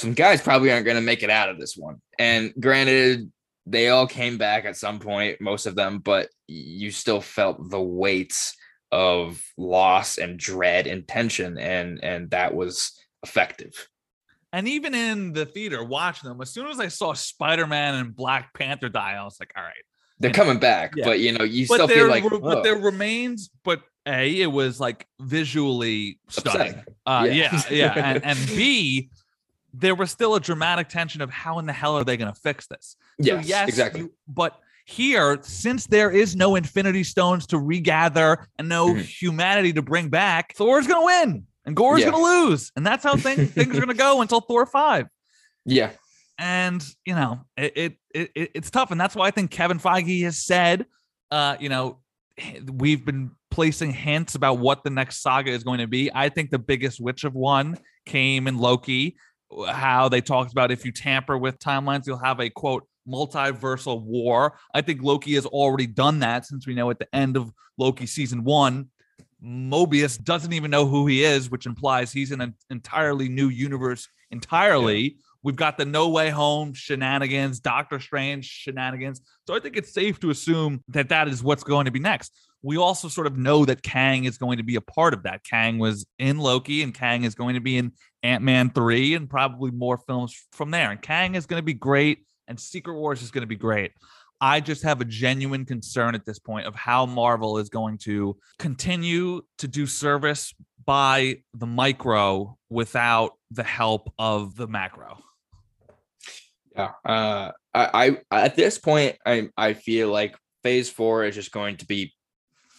some 0.00 0.14
guys 0.14 0.40
probably 0.40 0.72
aren't 0.72 0.86
going 0.86 0.96
to 0.96 1.02
make 1.02 1.22
it 1.22 1.28
out 1.28 1.50
of 1.50 1.58
this 1.58 1.76
one. 1.76 2.00
And 2.18 2.54
granted, 2.58 3.30
they 3.66 3.90
all 3.90 4.06
came 4.06 4.38
back 4.38 4.64
at 4.64 4.76
some 4.76 4.98
point, 4.98 5.40
most 5.42 5.66
of 5.66 5.74
them, 5.74 5.98
but 5.98 6.30
you 6.48 6.90
still 6.90 7.20
felt 7.20 7.68
the 7.70 7.80
weights 7.80 8.56
of 8.90 9.42
loss 9.58 10.16
and 10.16 10.38
dread 10.38 10.86
and 10.86 11.06
tension, 11.06 11.58
and 11.58 12.02
and 12.02 12.30
that 12.30 12.54
was 12.54 12.98
effective. 13.22 13.72
And 14.52 14.66
even 14.66 14.94
in 14.94 15.32
the 15.32 15.44
theater 15.46 15.84
watching 15.84 16.28
them, 16.28 16.40
as 16.40 16.50
soon 16.50 16.66
as 16.68 16.80
I 16.80 16.88
saw 16.88 17.12
Spider 17.12 17.66
Man 17.66 17.94
and 17.96 18.16
Black 18.16 18.52
Panther 18.54 18.88
die, 18.88 19.16
I 19.20 19.22
was 19.22 19.36
like, 19.38 19.52
all 19.56 19.62
right, 19.62 19.84
they're 20.18 20.32
coming 20.32 20.58
back, 20.58 20.94
Yeah. 20.96 21.04
but 21.04 21.20
you 21.20 21.32
know, 21.32 21.44
you 21.44 21.68
but 21.68 21.74
still 21.74 21.88
feel 21.88 22.08
like, 22.08 22.24
but 22.24 22.40
"Whoa." 22.40 22.62
there 22.62 22.76
remains. 22.76 23.50
But 23.62 23.82
a, 24.06 24.40
it 24.40 24.50
was 24.50 24.80
like 24.80 25.06
visually 25.20 26.18
stunning. 26.30 26.82
Uh, 27.06 27.28
Yeah. 27.30 27.50
yeah, 27.52 27.62
yeah, 27.70 27.92
and, 27.96 28.24
and 28.24 28.38
b, 28.48 29.10
there 29.74 29.94
was 29.94 30.10
still 30.10 30.34
a 30.34 30.40
dramatic 30.40 30.88
tension 30.88 31.20
of 31.22 31.30
how 31.30 31.58
in 31.58 31.66
the 31.66 31.72
hell 31.72 31.96
are 31.96 32.04
they 32.04 32.16
going 32.16 32.32
to 32.32 32.40
fix 32.40 32.66
this? 32.66 32.96
So 33.22 33.38
yes, 33.38 33.68
exactly. 33.68 34.00
you- 34.02 34.12
but 34.28 34.58
here, 34.86 35.38
since 35.42 35.86
there 35.86 36.10
is 36.10 36.34
no 36.34 36.56
Infinity 36.56 37.04
Stones 37.04 37.46
to 37.48 37.58
regather 37.58 38.48
and 38.58 38.68
no 38.68 38.94
Mhm. 38.94 39.02
humanity 39.02 39.72
to 39.74 39.82
bring 39.82 40.08
back, 40.08 40.54
Thor's 40.54 40.86
going 40.86 41.00
to 41.02 41.06
win 41.06 41.46
and 41.64 41.76
Gorr's 41.76 42.00
Yeah. 42.00 42.10
going 42.10 42.22
to 42.24 42.48
lose, 42.48 42.72
and 42.74 42.84
that's 42.84 43.04
how 43.04 43.16
things 43.16 43.50
things 43.54 43.76
are 43.76 43.80
going 43.80 43.88
to 43.88 43.94
go 43.94 44.20
until 44.20 44.40
Thor 44.40 44.66
five 44.66 45.06
Yeah, 45.64 45.90
and 46.38 46.84
you 47.04 47.14
know 47.14 47.42
it, 47.56 47.72
it 47.76 47.92
it 48.14 48.30
it- 48.34 48.50
it's 48.54 48.70
tough 48.70 48.90
and 48.90 49.00
that's 49.00 49.14
why 49.14 49.26
i 49.26 49.30
think 49.30 49.50
kevin 49.50 49.78
feige 49.78 50.22
has 50.24 50.38
said 50.38 50.86
uh 51.30 51.54
you 51.60 51.68
know 51.68 52.00
we've 52.72 53.04
been 53.04 53.30
placing 53.50 53.92
hints 53.92 54.34
about 54.34 54.58
what 54.58 54.82
the 54.82 54.88
next 54.90 55.20
saga 55.22 55.50
is 55.50 55.62
going 55.62 55.78
to 55.80 55.86
be 55.86 56.10
i 56.14 56.28
think 56.30 56.50
the 56.50 56.58
biggest 56.58 56.98
witch 57.00 57.24
of 57.24 57.34
one 57.34 57.76
came 58.06 58.48
in 58.48 58.56
loki 58.56 59.16
how 59.68 60.08
they 60.08 60.20
talked 60.20 60.52
about 60.52 60.70
if 60.70 60.84
you 60.84 60.92
tamper 60.92 61.36
with 61.36 61.58
timelines 61.58 62.06
you'll 62.06 62.18
have 62.18 62.40
a 62.40 62.50
quote 62.50 62.86
multiversal 63.08 64.02
war 64.02 64.56
i 64.74 64.80
think 64.80 65.02
loki 65.02 65.34
has 65.34 65.46
already 65.46 65.86
done 65.86 66.20
that 66.20 66.46
since 66.46 66.66
we 66.66 66.74
know 66.74 66.90
at 66.90 66.98
the 66.98 67.14
end 67.14 67.36
of 67.36 67.52
loki 67.78 68.06
season 68.06 68.44
one 68.44 68.88
mobius 69.42 70.22
doesn't 70.22 70.52
even 70.52 70.70
know 70.70 70.86
who 70.86 71.06
he 71.06 71.24
is 71.24 71.50
which 71.50 71.66
implies 71.66 72.12
he's 72.12 72.30
in 72.30 72.40
an 72.40 72.54
entirely 72.70 73.28
new 73.28 73.48
universe 73.48 74.06
entirely 74.30 75.16
We've 75.42 75.56
got 75.56 75.78
the 75.78 75.86
No 75.86 76.08
Way 76.08 76.30
Home 76.30 76.74
shenanigans, 76.74 77.60
Doctor 77.60 77.98
Strange 77.98 78.44
shenanigans. 78.44 79.22
So 79.46 79.54
I 79.54 79.60
think 79.60 79.76
it's 79.76 79.92
safe 79.92 80.20
to 80.20 80.30
assume 80.30 80.84
that 80.88 81.08
that 81.08 81.28
is 81.28 81.42
what's 81.42 81.64
going 81.64 81.86
to 81.86 81.90
be 81.90 81.98
next. 81.98 82.32
We 82.62 82.76
also 82.76 83.08
sort 83.08 83.26
of 83.26 83.38
know 83.38 83.64
that 83.64 83.82
Kang 83.82 84.24
is 84.24 84.36
going 84.36 84.58
to 84.58 84.62
be 84.62 84.76
a 84.76 84.82
part 84.82 85.14
of 85.14 85.22
that. 85.22 85.42
Kang 85.44 85.78
was 85.78 86.06
in 86.18 86.38
Loki, 86.38 86.82
and 86.82 86.92
Kang 86.92 87.24
is 87.24 87.34
going 87.34 87.54
to 87.54 87.60
be 87.60 87.78
in 87.78 87.92
Ant 88.22 88.42
Man 88.42 88.70
3 88.70 89.14
and 89.14 89.28
probably 89.28 89.70
more 89.70 89.98
films 89.98 90.36
from 90.52 90.70
there. 90.70 90.90
And 90.90 91.00
Kang 91.00 91.34
is 91.34 91.46
going 91.46 91.60
to 91.60 91.64
be 91.64 91.74
great, 91.74 92.26
and 92.48 92.58
Secret 92.58 92.94
Wars 92.94 93.22
is 93.22 93.30
going 93.30 93.42
to 93.42 93.48
be 93.48 93.56
great. 93.56 93.92
I 94.40 94.60
just 94.60 94.82
have 94.84 95.00
a 95.00 95.04
genuine 95.04 95.66
concern 95.66 96.14
at 96.14 96.24
this 96.24 96.38
point 96.38 96.66
of 96.66 96.74
how 96.74 97.04
Marvel 97.04 97.58
is 97.58 97.68
going 97.68 97.98
to 97.98 98.38
continue 98.58 99.42
to 99.58 99.68
do 99.68 99.86
service 99.86 100.54
by 100.86 101.36
the 101.54 101.66
micro 101.66 102.56
without 102.70 103.34
the 103.50 103.62
help 103.62 104.12
of 104.18 104.56
the 104.56 104.66
macro. 104.66 105.18
yeah. 106.74 106.92
Uh, 107.04 107.52
I, 107.74 108.18
I 108.30 108.44
at 108.44 108.56
this 108.56 108.78
point, 108.78 109.16
I 109.26 109.50
I 109.56 109.74
feel 109.74 110.10
like 110.10 110.36
Phase 110.62 110.90
Four 110.90 111.24
is 111.24 111.34
just 111.34 111.52
going 111.52 111.76
to 111.78 111.86
be. 111.86 112.14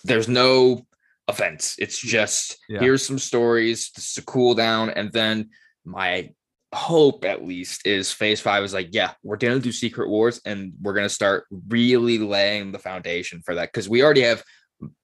There's 0.04 0.28
no 0.28 0.82
offense. 1.28 1.76
It's 1.80 2.00
just 2.00 2.58
Yeah. 2.68 2.80
here's 2.80 3.06
some 3.06 3.20
stories 3.20 3.92
to 3.92 4.22
cool 4.24 4.54
down, 4.54 4.90
and 4.90 5.12
then 5.12 5.50
my 5.86 6.30
hope 6.74 7.26
at 7.26 7.44
least 7.44 7.86
is 7.86 8.12
Phase 8.12 8.40
Five 8.40 8.64
is 8.64 8.74
like, 8.74 8.90
yeah, 8.92 9.14
we're 9.24 9.38
gonna 9.38 9.60
do 9.60 9.72
Secret 9.72 10.10
Wars, 10.10 10.40
and 10.46 10.74
we're 10.82 10.94
gonna 10.94 11.10
start 11.10 11.46
really 11.68 12.18
laying 12.18 12.72
the 12.72 12.80
foundation 12.80 13.42
for 13.46 13.56
that 13.56 13.72
because 13.72 13.90
we 13.90 14.04
already 14.04 14.22
have 14.22 14.44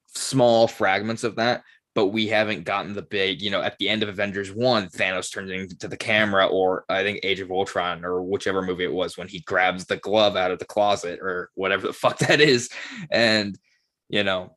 small 0.07 0.67
fragments 0.67 1.23
of 1.23 1.35
that. 1.35 1.63
But 1.93 2.07
we 2.07 2.27
haven't 2.27 2.63
gotten 2.63 2.93
the 2.93 3.01
big, 3.01 3.41
you 3.41 3.49
know, 3.49 3.63
at 3.63 3.75
the 3.79 3.89
end 3.89 4.03
of 4.03 4.09
Avengers 4.09 4.51
1, 4.51 4.87
Thanos 4.89 5.31
turns 5.33 5.49
into 5.49 5.87
the 5.87 5.97
camera, 5.97 6.45
or 6.45 6.85
I 6.87 7.01
think 7.01 7.21
Age 7.23 7.39
of 7.39 7.49
Ultron, 7.49 8.05
or 8.05 8.21
whichever 8.21 8.61
movie 8.61 8.83
it 8.83 8.93
was 8.93 9.17
when 9.17 9.27
he 9.27 9.39
grabs 9.39 9.85
the 9.85 9.97
glove 9.97 10.35
out 10.35 10.51
of 10.51 10.59
the 10.59 10.65
closet, 10.65 11.19
or 11.23 11.49
whatever 11.55 11.87
the 11.87 11.93
fuck 11.93 12.19
that 12.19 12.39
is. 12.39 12.69
And, 13.09 13.57
you 14.09 14.23
know, 14.23 14.55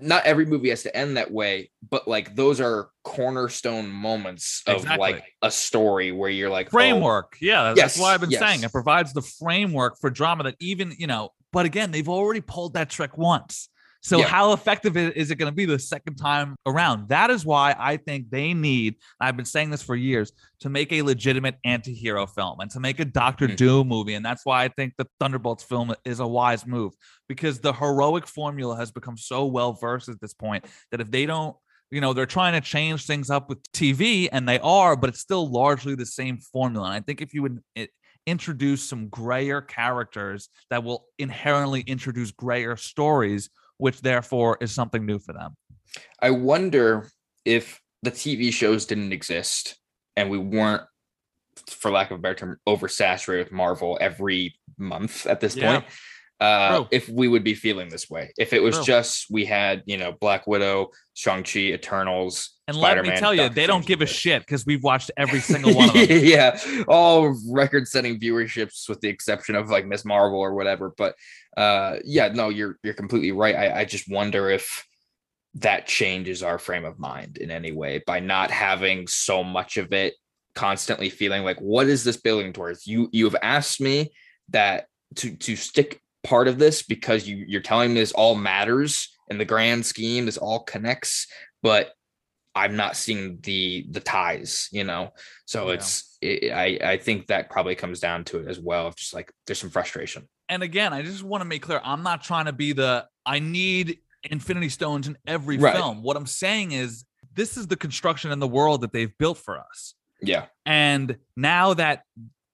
not 0.00 0.24
every 0.24 0.46
movie 0.46 0.70
has 0.70 0.82
to 0.84 0.96
end 0.96 1.16
that 1.16 1.30
way, 1.30 1.70
but 1.90 2.08
like 2.08 2.34
those 2.34 2.60
are 2.60 2.88
cornerstone 3.02 3.88
moments 3.90 4.62
of 4.66 4.76
Exactly. 4.76 4.98
like 4.98 5.24
a 5.42 5.50
story 5.50 6.12
where 6.12 6.30
you're 6.30 6.50
like, 6.50 6.68
oh, 6.68 6.70
framework. 6.70 7.36
yeah, 7.40 7.64
that's 7.64 7.76
Yes, 7.76 7.98
why 7.98 8.14
I've 8.14 8.20
been 8.20 8.30
yes. 8.30 8.40
saying 8.40 8.62
it 8.62 8.72
provides 8.72 9.12
the 9.12 9.22
framework 9.22 9.98
for 10.00 10.10
drama 10.10 10.44
that 10.44 10.56
even 10.60 10.94
you 10.98 11.06
know. 11.06 11.30
But 11.52 11.66
again, 11.66 11.90
they've 11.90 12.08
already 12.08 12.40
pulled 12.40 12.74
that 12.74 12.90
trick 12.90 13.16
once. 13.16 13.68
So 14.04 14.18
Yeah. 14.18 14.26
how 14.26 14.52
effective 14.52 14.98
is 14.98 15.30
it 15.30 15.36
going 15.36 15.50
to 15.50 15.54
be 15.56 15.64
the 15.64 15.78
second 15.78 16.16
time 16.16 16.56
around? 16.66 17.08
That 17.08 17.30
is 17.30 17.46
why 17.46 17.74
I 17.78 17.96
think 17.96 18.28
they 18.28 18.52
need. 18.52 18.96
I've 19.18 19.34
been 19.34 19.46
saying 19.46 19.70
this 19.70 19.82
for 19.82 19.96
years 19.96 20.30
to 20.60 20.68
make 20.68 20.92
a 20.92 21.00
legitimate 21.00 21.56
anti-hero 21.64 22.26
film 22.26 22.60
and 22.60 22.70
to 22.72 22.80
make 22.80 23.00
a 23.00 23.06
Doctor 23.06 23.48
Mhm. 23.48 23.56
Doom 23.56 23.88
movie, 23.88 24.12
and 24.12 24.24
that's 24.24 24.44
why 24.44 24.62
I 24.64 24.68
think 24.68 24.92
the 24.98 25.06
Thunderbolts 25.18 25.64
film 25.64 25.94
is 26.04 26.20
a 26.20 26.26
wise 26.26 26.66
move 26.66 26.92
because 27.28 27.60
the 27.60 27.72
heroic 27.72 28.26
formula 28.26 28.76
has 28.76 28.92
become 28.92 29.16
so 29.16 29.46
well 29.46 29.72
versed 29.72 30.10
at 30.10 30.20
this 30.20 30.34
point 30.34 30.66
that 30.90 31.00
if 31.00 31.10
they 31.10 31.24
don't 31.24 31.56
you 31.90 32.00
know 32.00 32.12
they're 32.12 32.26
trying 32.26 32.54
to 32.54 32.60
change 32.60 33.06
things 33.06 33.30
up 33.30 33.48
with 33.48 33.58
TV 33.72 34.28
and 34.32 34.48
they 34.48 34.58
are 34.60 34.96
but 34.96 35.08
it's 35.10 35.20
still 35.20 35.48
largely 35.50 35.94
the 35.94 36.06
same 36.06 36.38
formula 36.38 36.86
and 36.88 36.94
I 36.94 37.00
think 37.00 37.20
if 37.20 37.32
you 37.34 37.42
would 37.42 37.60
i- 37.78 37.88
introduce 38.26 38.88
some 38.88 39.08
grayer 39.08 39.60
characters 39.60 40.48
that 40.70 40.82
will 40.82 41.04
inherently 41.18 41.82
introduce 41.82 42.30
grayer 42.32 42.74
stories 42.76 43.48
which 43.78 44.00
therefore 44.00 44.56
is 44.60 44.72
something 44.72 45.04
new 45.04 45.18
for 45.18 45.32
them 45.32 45.54
I 46.20 46.30
wonder 46.30 47.08
if 47.44 47.80
the 48.02 48.10
TV 48.10 48.52
shows 48.52 48.84
didn't 48.86 49.12
exist 49.12 49.76
and 50.16 50.28
we 50.30 50.38
weren't, 50.38 50.82
for 51.68 51.90
lack 51.90 52.10
of 52.10 52.18
a 52.18 52.20
better 52.20 52.34
term, 52.34 52.58
oversaturated 52.68 53.38
with 53.44 53.52
Marvel 53.52 53.96
every 54.00 54.54
month 54.76 55.26
at 55.26 55.40
this 55.40 55.54
Yeah. 55.56 55.80
point. 55.80 55.84
Uh, 56.40 56.84
if 56.90 57.08
we 57.08 57.28
would 57.28 57.44
be 57.44 57.54
feeling 57.54 57.88
this 57.88 58.10
way, 58.10 58.32
if 58.36 58.52
it 58.52 58.62
was 58.62 58.78
just 58.80 59.26
we 59.30 59.44
had, 59.44 59.82
you 59.86 59.96
know, 59.96 60.12
Black 60.12 60.46
Widow, 60.46 60.90
Shang-Chi, 61.14 61.60
Eternals, 61.60 62.50
and 62.66 62.76
let 62.76 63.02
me 63.02 63.10
tell 63.16 63.32
you 63.32 63.42
Doctor 63.42 63.54
they 63.54 63.66
don't 63.66 63.82
Strange, 63.82 64.00
give 64.00 64.02
a 64.02 64.06
shit 64.06 64.42
because 64.42 64.66
we've 64.66 64.82
watched 64.82 65.10
every 65.16 65.40
single 65.52 65.74
one 65.74 65.90
of 65.90 65.94
them 65.94 66.24
yeah, 66.24 66.58
all 66.88 67.36
record-setting 67.50 68.18
viewerships 68.18 68.88
with 68.88 69.00
the 69.00 69.08
exception 69.08 69.54
of 69.54 69.70
like 69.70 69.86
Miss 69.86 70.04
Marvel 70.04 70.40
or 70.40 70.54
whatever. 70.54 70.92
But 70.96 71.14
uh, 71.56 71.96
yeah, 72.04 72.28
no, 72.28 72.48
you're 72.48 72.78
you're 72.82 72.94
completely 72.94 73.32
right. 73.32 73.54
I, 73.54 73.80
I 73.80 73.84
just 73.84 74.10
wonder 74.10 74.50
if 74.50 74.84
that 75.56 75.86
changes 75.86 76.42
our 76.42 76.58
frame 76.58 76.84
of 76.84 76.98
mind 76.98 77.36
in 77.38 77.50
any 77.50 77.70
way 77.70 78.02
by 78.06 78.18
not 78.18 78.50
having 78.50 79.06
so 79.06 79.44
much 79.44 79.76
of 79.76 79.92
it 79.92 80.14
constantly 80.54 81.10
feeling 81.10 81.44
like 81.44 81.58
what 81.60 81.86
is 81.86 82.02
this 82.02 82.16
building 82.16 82.52
towards? 82.52 82.86
You 82.86 83.08
you 83.12 83.24
have 83.24 83.36
asked 83.42 83.80
me 83.80 84.12
that 84.50 84.86
to 85.16 85.36
to 85.36 85.56
stick 85.56 86.00
part 86.24 86.48
of 86.48 86.58
this 86.58 86.82
because 86.82 87.28
you 87.28 87.44
you're 87.46 87.60
telling 87.60 87.92
me 87.94 88.00
this 88.00 88.12
all 88.12 88.34
matters 88.34 89.16
in 89.28 89.38
the 89.38 89.44
grand 89.44 89.84
scheme 89.84 90.24
this 90.26 90.38
all 90.38 90.60
connects 90.60 91.26
but 91.62 91.92
i'm 92.54 92.76
not 92.76 92.96
seeing 92.96 93.38
the 93.42 93.86
the 93.90 94.00
ties 94.00 94.68
you 94.72 94.84
know 94.84 95.10
so 95.44 95.68
Yeah. 95.68 95.74
it's 95.74 96.16
it, 96.22 96.52
i 96.52 96.78
i 96.92 96.96
think 96.96 97.26
that 97.28 97.50
probably 97.50 97.74
comes 97.74 98.00
down 98.00 98.24
to 98.24 98.38
it 98.38 98.48
as 98.48 98.58
well 98.58 98.90
just 98.92 99.12
like 99.14 99.30
there's 99.46 99.58
some 99.58 99.70
frustration 99.70 100.28
and 100.50 100.62
again, 100.62 100.92
I 100.92 101.00
just 101.00 101.22
want 101.22 101.40
to 101.40 101.46
make 101.46 101.62
clear 101.62 101.80
I'm 101.82 102.02
not 102.02 102.22
trying 102.22 102.44
to 102.44 102.52
be 102.52 102.74
the 102.74 103.06
I 103.24 103.38
need 103.38 104.00
infinity 104.24 104.68
stones 104.68 105.08
in 105.08 105.16
every 105.26 105.56
Right. 105.56 105.74
film. 105.74 106.02
What 106.02 106.18
I'm 106.18 106.26
saying 106.26 106.72
is 106.72 107.06
this 107.32 107.56
is 107.56 107.66
the 107.66 107.76
construction 107.76 108.30
in 108.30 108.40
the 108.40 108.46
world 108.46 108.82
that 108.82 108.92
they've 108.92 109.16
built 109.16 109.38
for 109.38 109.58
us. 109.58 109.94
yeah 110.20 110.44
And 110.66 111.16
now 111.34 111.72
that 111.72 112.02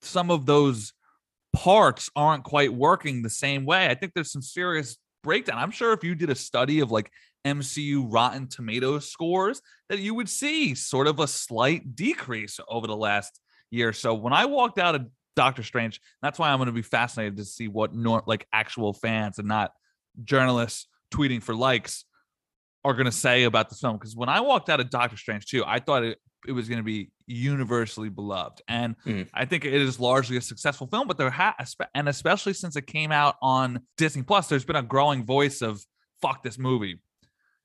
some 0.03 0.31
of 0.31 0.47
those 0.47 0.93
parts 1.53 2.11
aren't 2.15 2.45
quite 2.45 2.73
working 2.73 3.23
the 3.23 3.31
same 3.31 3.65
way, 3.65 3.87
I 3.87 3.95
think 3.95 4.15
there's 4.15 4.33
some 4.33 4.43
serious 4.43 4.97
breakdown. 5.23 5.59
I'm 5.59 5.71
sure 5.71 5.93
if 5.93 6.05
you 6.05 6.15
did 6.15 6.31
a 6.31 6.35
study 6.35 6.81
of 6.81 6.91
like 6.91 7.11
MCU 7.45 8.07
Rotten 8.09 8.49
Tomatoes 8.49 9.11
scores, 9.11 9.61
that 9.89 9.99
you 9.99 10.15
would 10.15 10.29
see 10.29 10.75
sort 10.75 11.07
of 11.07 11.21
a 11.21 11.27
slight 11.27 11.97
decrease 11.97 12.61
over 12.69 12.87
the 12.87 12.97
last 12.97 13.41
year. 13.71 13.93
So 13.93 14.15
when 14.15 14.33
I 14.33 14.47
walked 14.47 14.79
out 14.79 14.95
of 14.95 15.07
Doctor 15.37 15.63
Strange, 15.63 16.01
that's 16.23 16.39
why 16.39 16.51
I'm 16.51 16.59
going 16.59 16.67
to 16.67 16.73
be 16.73 16.83
fascinated 16.83 17.37
to 17.39 17.45
see 17.45 17.69
what 17.69 17.95
nor- 17.95 18.23
like 18.27 18.47
actual 18.53 18.93
fans 18.93 19.39
and 19.39 19.49
not 19.49 19.73
journalists 20.25 20.87
tweeting 21.13 21.43
for 21.43 21.55
likes 21.55 22.05
are 22.85 22.95
going 22.95 23.07
to 23.07 23.13
say 23.13 23.45
about 23.45 23.69
this 23.69 23.81
film. 23.81 23.97
Because 23.97 24.17
when 24.17 24.29
I 24.29 24.41
walked 24.41 24.69
out 24.69 24.81
of 24.81 24.91
Doctor 24.91 25.17
Strange 25.17 25.47
too, 25.47 25.65
I 25.67 25.81
thought 25.81 26.05
it, 26.05 26.19
it 26.47 26.53
was 26.53 26.69
going 26.69 26.79
to 26.79 26.85
be 26.85 27.11
universally 27.31 28.09
beloved, 28.09 28.61
and 28.69 28.97
Mhm. 29.07 29.29
I 29.33 29.45
think 29.45 29.65
it 29.65 29.73
is 29.75 30.01
largely 30.01 30.37
a 30.37 30.41
successful 30.41 30.87
film. 30.87 31.07
But 31.07 31.17
there 31.19 31.31
ha- 31.31 31.57
and 31.95 32.09
especially 32.09 32.53
since 32.55 32.77
it 32.77 32.87
came 32.87 33.13
out 33.13 33.37
on 33.41 33.81
Disney 33.97 34.23
Plus, 34.23 34.49
there's 34.49 34.65
been 34.65 34.77
a 34.77 34.83
growing 34.83 35.25
voice 35.25 35.63
of 35.63 35.85
"fuck 36.21 36.43
this 36.43 36.59
movie." 36.59 37.01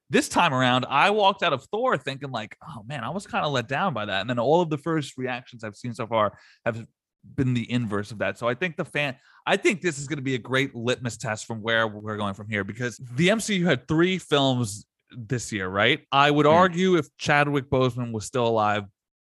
This 0.10 0.30
time 0.30 0.54
around, 0.54 0.86
I 0.88 1.10
walked 1.10 1.42
out 1.42 1.52
of 1.52 1.64
Thor 1.66 1.98
thinking 1.98 2.30
like, 2.32 2.56
"Oh 2.68 2.84
man, 2.86 3.04
I 3.04 3.10
was 3.10 3.26
kind 3.26 3.44
of 3.46 3.52
let 3.52 3.68
down 3.68 3.94
by 3.94 4.06
that." 4.06 4.22
And 4.22 4.30
then 4.30 4.38
all 4.40 4.62
of 4.62 4.70
the 4.70 4.78
first 4.78 5.18
reactions 5.18 5.64
I've 5.64 5.76
seen 5.76 5.94
so 5.94 6.06
far 6.06 6.38
have 6.66 6.86
been 7.34 7.56
the 7.56 7.70
inverse 7.72 8.12
of 8.12 8.20
that. 8.20 8.38
So 8.38 8.48
I 8.48 8.54
think 8.54 8.78
the 8.78 8.86
fan, 8.86 9.16
I 9.48 9.58
think 9.58 9.82
this 9.82 9.98
is 9.98 10.08
going 10.08 10.18
to 10.18 10.24
be 10.24 10.36
a 10.36 10.40
great 10.40 10.76
litmus 10.76 11.18
test 11.18 11.48
from 11.48 11.64
where 11.64 11.88
we're 11.88 12.18
going 12.18 12.36
from 12.36 12.48
here 12.50 12.64
because 12.64 12.98
the 12.98 13.30
MCU 13.30 13.66
had 13.66 13.88
three 13.88 14.20
films 14.20 14.86
this 15.12 15.52
year, 15.52 15.68
right? 15.68 16.02
I 16.12 16.30
would 16.30 16.46
Hmm. 16.46 16.52
argue 16.52 16.98
if 16.98 17.08
Chadwick 17.18 17.70
Boseman 17.72 18.12
was 18.12 18.26
still 18.26 18.46
alive, 18.46 18.84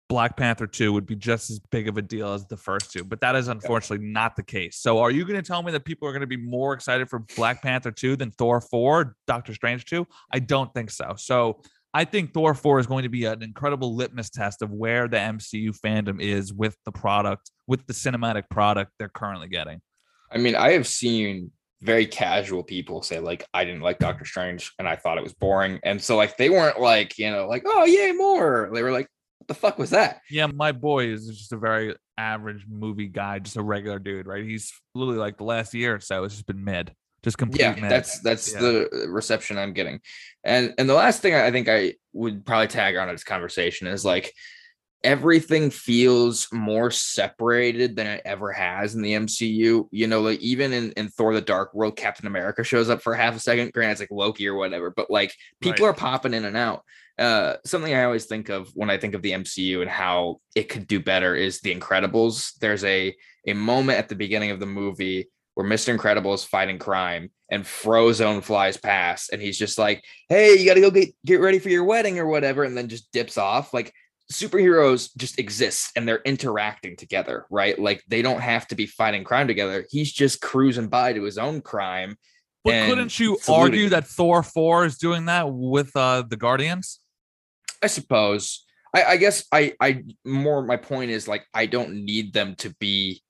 Black 0.09 0.37
Panther 0.37 0.67
2 0.67 0.93
would 0.93 1.07
be 1.07 1.15
just 1.15 1.51
as 1.51 1.59
big 1.59 1.87
of 1.87 1.99
a 1.99 2.03
deal 2.03 2.33
as 2.33 2.47
the 2.47 2.57
first 2.57 2.91
two, 2.93 3.05
but 3.05 3.21
that 3.21 3.37
is 3.37 3.49
unfortunately 3.49 4.07
not 4.07 4.37
the 4.37 4.43
case. 4.43 4.79
So 4.79 4.99
are 4.99 5.11
you 5.11 5.25
going 5.25 5.41
to 5.41 5.47
tell 5.47 5.63
me 5.63 5.71
that 5.73 5.85
people 5.85 6.09
are 6.09 6.13
going 6.13 6.23
to 6.23 6.27
be 6.27 6.37
more 6.37 6.73
excited 6.73 7.11
for 7.11 7.21
Black 7.37 7.63
Panther 7.63 7.91
2 7.91 8.17
than 8.17 8.31
Thor 8.31 8.61
4, 8.61 9.15
Doctor 9.27 9.53
Strange 9.53 9.85
2? 9.85 10.07
I 10.33 10.39
don't 10.39 10.73
think 10.73 10.91
so. 10.91 11.15
So 11.19 11.61
I 11.93 12.05
think 12.05 12.33
Thor 12.33 12.55
4 12.55 12.81
is 12.81 12.87
going 12.87 13.03
to 13.03 13.09
be 13.11 13.27
an 13.27 13.43
incredible 13.43 13.95
litmus 13.95 14.31
test 14.31 14.63
of 14.63 14.71
where 14.71 15.09
the 15.09 15.19
MCU 15.19 15.79
fandom 15.79 16.21
is 16.21 16.53
with 16.53 16.77
the 16.85 16.93
product, 16.93 17.51
with 17.67 17.87
the 17.87 17.93
cinematic 17.93 18.49
product 18.51 18.93
they're 18.99 19.09
currently 19.09 19.49
getting. 19.49 19.81
I 20.33 20.39
mean, 20.39 20.55
I 20.55 20.73
have 20.73 20.87
seen 20.87 21.51
very 21.81 22.07
casual 22.07 22.63
people 22.63 23.03
say 23.03 23.21
like 23.21 23.45
I 23.55 23.65
didn't 23.65 23.83
like 23.83 23.99
Doctor 23.99 24.25
Strange 24.25 24.73
and 24.79 24.89
I 24.89 24.97
thought 24.97 25.17
it 25.17 25.23
was 25.23 25.35
boring. 25.35 25.81
And 25.85 26.03
so 26.03 26.17
like 26.17 26.37
they 26.37 26.51
weren't 26.51 26.81
like, 26.81 27.19
you 27.19 27.31
know, 27.31 27.47
like, 27.47 27.63
oh 27.67 27.85
yay, 27.85 28.13
more. 28.13 28.71
They 28.73 28.83
were 28.83 28.93
like, 28.93 29.09
what 29.39 29.49
the 29.49 29.55
fuck 29.55 29.79
was 29.79 29.91
that? 29.91 30.21
Yeah, 30.31 30.47
my 30.47 30.73
boy 30.73 31.07
is 31.07 31.27
just 31.29 31.53
a 31.53 31.57
very 31.57 31.95
average 32.17 32.67
movie 32.69 33.07
guy, 33.09 33.39
just 33.39 33.57
a 33.57 33.63
regular 33.63 33.99
dude, 33.99 34.27
right? 34.27 34.45
He's 34.45 34.73
literally 34.95 35.19
like 35.19 35.37
the 35.39 35.45
last 35.45 35.75
year 35.75 35.95
or 35.95 36.01
so, 36.01 36.25
it's 36.25 36.35
just 36.35 36.47
been 36.47 36.65
mid, 36.65 36.93
just 37.23 37.39
complete 37.39 37.61
Yeah, 37.61 37.75
mid. 37.81 37.91
that's 37.91 38.21
that's 38.21 38.53
Yeah. 38.53 38.61
the 38.61 39.07
reception 39.09 39.57
I'm 39.59 39.73
getting. 39.73 40.01
And 40.45 40.75
and 40.79 40.89
the 40.89 40.95
last 40.95 41.23
thing 41.23 41.35
I 41.35 41.51
think 41.51 41.69
I 41.69 41.95
would 42.13 42.45
probably 42.45 42.67
tag 42.69 42.97
on 42.97 43.07
to 43.09 43.15
this 43.15 43.25
conversation 43.25 43.87
is 43.87 44.05
like 44.05 44.33
everything 45.05 45.71
feels 45.71 46.49
more 46.53 46.91
separated 46.91 47.95
than 47.95 48.07
it 48.09 48.23
ever 48.25 48.51
has 48.53 48.97
in 48.97 49.03
the 49.03 49.13
MCU. 49.15 49.89
You 49.93 50.07
know, 50.09 50.21
like 50.21 50.41
even 50.41 50.73
in, 50.73 50.91
in 50.93 51.09
Thor 51.09 51.33
the 51.35 51.41
Dark 51.41 51.73
World, 51.73 51.97
Captain 51.97 52.27
America 52.27 52.65
shows 52.65 52.91
up 52.91 53.01
for 53.01 53.15
half 53.15 53.37
a 53.37 53.41
second. 53.41 53.73
Granted, 53.73 53.93
it's 53.93 54.01
like 54.01 54.11
Loki 54.11 54.49
or 54.49 54.55
whatever, 54.55 54.91
but 54.91 55.09
like 55.11 55.33
people 55.61 55.87
Right. 55.87 55.93
are 55.93 55.97
popping 55.97 56.35
in 56.35 56.45
and 56.45 56.57
out. 56.57 56.83
Uh, 57.19 57.57
something 57.65 57.93
I 57.93 58.05
always 58.05 58.27
think 58.27 58.49
of 58.49 58.69
when 58.75 58.91
I 58.91 58.97
think 58.99 59.15
of 59.15 59.23
the 59.23 59.33
MCU 59.33 59.81
and 59.81 59.91
how 59.91 60.41
it 60.55 60.69
could 60.69 60.87
do 60.87 61.01
better 61.01 61.35
is 61.35 61.61
the 61.61 61.75
Incredibles. 61.75 62.53
There's 62.61 62.85
a 62.85 63.15
a 63.47 63.55
moment 63.55 63.99
at 63.99 64.09
the 64.09 64.15
beginning 64.15 64.51
of 64.51 64.61
the 64.61 64.67
movie 64.67 65.29
where 65.55 65.67
Mr. 65.67 65.89
Incredible 65.89 66.33
is 66.35 66.45
fighting 66.45 66.79
crime 66.79 67.31
and 67.51 67.65
Frozone 67.65 68.43
flies 68.43 68.77
past 68.77 69.33
and 69.33 69.43
he's 69.43 69.59
just 69.59 69.79
like, 69.79 70.05
Hey, 70.29 70.57
you 70.57 70.65
gotta 70.67 70.81
go 70.81 70.91
get 70.91 71.09
get 71.27 71.41
ready 71.41 71.59
for 71.59 71.71
your 71.71 71.85
wedding 71.85 72.19
or 72.19 72.27
whatever, 72.27 72.63
and 72.63 72.77
then 72.77 72.89
just 72.89 73.11
dips 73.11 73.37
off. 73.37 73.75
Like 73.75 73.93
superheroes 74.33 75.11
just 75.17 75.39
exist 75.39 75.93
and 75.97 76.07
they're 76.07 76.23
interacting 76.25 76.97
together, 76.97 77.47
right? 77.51 77.79
Like 77.79 78.05
they 78.09 78.23
don't 78.23 78.41
have 78.41 78.67
to 78.69 78.75
be 78.75 78.87
fighting 78.87 79.25
crime 79.25 79.49
together. 79.49 79.87
He's 79.91 80.13
just 80.13 80.41
cruising 80.41 80.89
by 80.89 81.15
to 81.15 81.23
his 81.25 81.39
own 81.39 81.63
crime. 81.63 82.17
but 82.65 82.87
couldn't 82.87 83.19
you 83.19 83.39
saluting 83.41 83.75
argue 83.75 83.89
that 83.89 84.07
Thor 84.07 84.43
4 84.43 84.85
is 84.85 84.99
doing 84.99 85.25
that 85.25 85.51
with 85.51 85.97
uh 85.97 86.23
the 86.29 86.37
Guardians? 86.37 87.01
I 87.83 87.87
suppose. 87.87 88.65
I, 88.95 89.05
I 89.05 89.17
guess 89.17 89.45
I 89.53 89.75
I 89.81 90.05
more 90.25 90.63
my 90.63 90.77
point 90.77 91.11
is 91.11 91.29
like 91.29 91.45
I 91.53 91.67
don't 91.67 92.05
need 92.05 92.33
them 92.33 92.55
to 92.57 92.75
be 92.81 93.23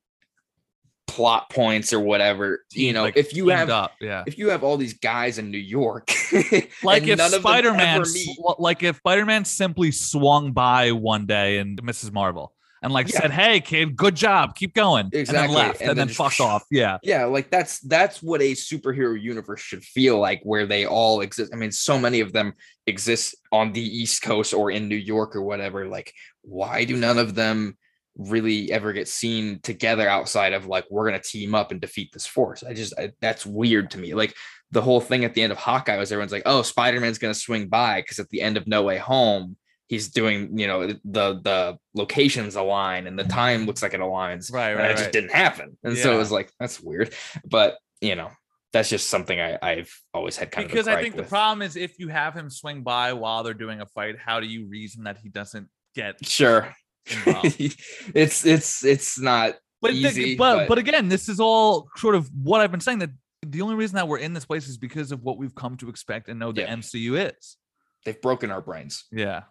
plot 1.08 1.50
points 1.50 1.92
or 1.92 1.98
whatever. 1.98 2.64
You 2.72 2.92
know, 2.92 3.02
Like, 3.02 3.16
if 3.16 3.34
you 3.34 3.48
have 3.48 3.70
up, 3.70 3.92
yeah. 4.00 4.22
if 4.26 4.38
you 4.38 4.50
have 4.50 4.62
all 4.62 4.76
these 4.76 4.94
guys 4.94 5.38
in 5.38 5.50
New 5.50 5.58
York, 5.58 6.10
Like 6.84 7.08
if 7.08 7.18
them 7.18 7.30
Spider-Man, 7.40 8.04
sw- 8.04 8.58
like 8.58 8.82
if 8.84 8.98
Spider-Man 8.98 9.44
simply 9.44 9.90
swung 9.90 10.52
by 10.52 10.92
one 10.92 11.26
day 11.26 11.58
and 11.58 11.80
Mrs. 11.82 12.12
Marvel 12.12 12.52
and 12.82 12.92
like 12.92 13.08
Yeah. 13.12 13.20
said, 13.20 13.30
"Hey, 13.32 13.60
kid, 13.60 13.96
good 13.96 14.14
job, 14.14 14.54
keep 14.54 14.74
going," 14.74 15.08
exactly, 15.12 15.24
and 15.24 15.48
then 15.50 15.54
left 15.56 15.80
and 15.80 15.90
and, 15.90 15.98
then 15.98 16.06
then, 16.08 16.14
fucked 16.14 16.40
off. 16.40 16.64
Yeah, 16.70 16.98
yeah 17.02 17.24
like 17.24 17.50
that's 17.50 17.80
that's 17.80 18.22
what 18.22 18.40
a 18.40 18.52
superhero 18.52 19.20
universe 19.20 19.60
should 19.60 19.82
feel 19.84 20.18
like 20.18 20.40
where 20.42 20.66
they 20.66 20.86
all 20.86 21.20
exist 21.20 21.52
i 21.52 21.56
mean 21.56 21.72
so 21.72 21.98
many 21.98 22.20
of 22.20 22.32
them 22.32 22.52
exist 22.86 23.34
on 23.52 23.72
the 23.72 23.80
east 23.82 24.22
coast 24.22 24.54
or 24.54 24.70
in 24.70 24.88
new 24.88 24.96
york 24.96 25.34
or 25.36 25.42
whatever 25.42 25.86
like 25.86 26.12
why 26.42 26.84
do 26.84 26.96
none 26.96 27.18
of 27.18 27.34
them 27.34 27.76
really 28.16 28.70
ever 28.72 28.92
get 28.92 29.06
seen 29.08 29.60
together 29.60 30.08
outside 30.08 30.52
of 30.52 30.66
like 30.66 30.84
we're 30.90 31.04
gonna 31.06 31.20
team 31.20 31.54
up 31.54 31.70
and 31.70 31.80
defeat 31.80 32.10
this 32.12 32.26
force 32.26 32.62
i 32.62 32.72
just 32.74 32.92
I, 32.98 33.12
that's 33.20 33.46
weird 33.46 33.90
to 33.92 33.98
me 33.98 34.14
like 34.14 34.34
the 34.70 34.82
whole 34.82 35.00
thing 35.00 35.24
at 35.24 35.34
the 35.34 35.42
end 35.42 35.52
of 35.52 35.58
hawkeye 35.58 35.96
was 35.96 36.10
everyone's 36.12 36.32
like 36.32 36.42
oh 36.46 36.62
spider-man's 36.62 37.18
gonna 37.18 37.34
swing 37.34 37.68
by 37.68 38.00
because 38.00 38.18
at 38.18 38.28
the 38.30 38.40
end 38.42 38.56
of 38.56 38.66
no 38.66 38.82
way 38.82 38.98
home 38.98 39.56
he's 39.88 40.08
doing 40.08 40.58
you 40.58 40.66
know 40.66 40.86
the 40.86 41.40
the 41.42 41.78
locations 41.94 42.54
align 42.54 43.06
and 43.06 43.18
the 43.18 43.24
time 43.24 43.66
looks 43.66 43.82
like 43.82 43.94
it 43.94 44.00
aligns 44.00 44.52
right, 44.52 44.76
and 44.76 44.86
it 44.86 44.96
just 44.96 45.12
didn't 45.12 45.32
happen. 45.32 45.76
And 45.82 45.96
so 45.96 46.14
it 46.14 46.18
was 46.18 46.30
like, 46.30 46.52
that's 46.60 46.80
weird. 46.80 47.14
But 47.44 47.76
you 48.00 48.14
know, 48.14 48.30
that's 48.72 48.88
just 48.90 49.08
something 49.08 49.40
I, 49.40 49.58
I've 49.62 49.92
always 50.14 50.36
had 50.36 50.50
kind 50.52 50.66
of. 50.66 50.70
because 50.70 50.86
I 50.88 51.00
think 51.02 51.14
gripe 51.14 51.24
the 51.26 51.28
problem 51.30 51.62
is 51.62 51.74
if 51.76 51.98
you 51.98 52.08
have 52.08 52.34
him 52.34 52.50
swing 52.50 52.82
by 52.82 53.12
while 53.14 53.42
they're 53.42 53.54
doing 53.54 53.80
a 53.80 53.86
fight, 53.86 54.16
how 54.18 54.40
do 54.40 54.46
you 54.46 54.66
reason 54.68 55.04
that 55.04 55.18
he 55.18 55.28
doesn't 55.28 55.68
get. 55.94 56.24
Sure. 56.26 56.74
it's 57.06 58.44
it's 58.44 58.84
it's 58.84 59.18
not 59.18 59.54
but 59.80 59.92
the- 59.92 59.98
easy, 59.98 60.36
but, 60.36 60.56
but- 60.56 60.68
but 60.68 60.78
again, 60.78 61.08
this 61.08 61.28
is 61.28 61.40
all 61.40 61.88
sort 61.96 62.14
of 62.14 62.28
what 62.42 62.60
I've 62.60 62.70
been 62.70 62.80
saying 62.80 62.98
that 63.00 63.10
the 63.46 63.62
only 63.62 63.76
reason 63.76 63.96
that 63.96 64.08
we're 64.08 64.18
in 64.18 64.34
this 64.34 64.44
place 64.44 64.68
is 64.68 64.76
because 64.76 65.12
of 65.12 65.22
what 65.22 65.38
we've 65.38 65.54
come 65.54 65.76
to 65.78 65.88
expect 65.88 66.28
and 66.28 66.38
know 66.38 66.52
the 66.52 66.62
Yeah. 66.62 66.74
MCU 66.74 67.32
is. 67.32 67.56
they've 68.04 68.20
broken 68.20 68.50
our 68.50 68.60
brains. 68.60 69.04
Yeah. 69.12 69.42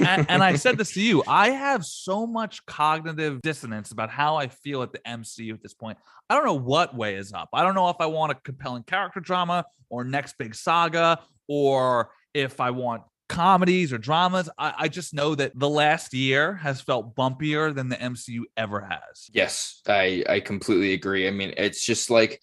And, 0.00 0.26
and 0.28 0.42
I 0.42 0.56
said 0.56 0.78
this 0.78 0.92
to 0.92 1.00
you. 1.00 1.22
I 1.26 1.50
have 1.50 1.84
so 1.84 2.26
much 2.26 2.64
cognitive 2.66 3.40
dissonance 3.42 3.92
about 3.92 4.10
how 4.10 4.36
I 4.36 4.48
feel 4.48 4.82
at 4.82 4.92
the 4.92 5.00
MCU 5.00 5.52
at 5.54 5.62
this 5.62 5.74
point. 5.74 5.98
I 6.28 6.34
don't 6.34 6.44
know 6.44 6.54
what 6.54 6.94
way 6.94 7.16
is 7.16 7.32
up. 7.32 7.48
I 7.52 7.62
don't 7.62 7.74
know 7.74 7.88
if 7.88 7.96
I 8.00 8.06
want 8.06 8.32
a 8.32 8.34
compelling 8.34 8.82
character 8.82 9.20
drama 9.20 9.64
or 9.88 10.04
next 10.04 10.36
big 10.38 10.54
saga, 10.54 11.20
or 11.48 12.10
if 12.32 12.60
I 12.60 12.70
want 12.70 13.02
comedies 13.28 13.92
or 13.92 13.98
dramas. 13.98 14.50
I, 14.58 14.74
I 14.78 14.88
just 14.88 15.14
know 15.14 15.34
that 15.34 15.58
the 15.58 15.68
last 15.68 16.14
year 16.14 16.54
has 16.54 16.80
felt 16.80 17.14
bumpier 17.14 17.74
than 17.74 17.88
the 17.88 17.96
MCU 17.96 18.42
ever 18.56 18.80
has. 18.80 19.28
Yes, 19.32 19.80
I 19.86 20.24
I 20.28 20.40
completely 20.40 20.92
agree. 20.92 21.26
I 21.26 21.30
mean, 21.30 21.54
it's 21.56 21.84
just 21.84 22.10
like 22.10 22.40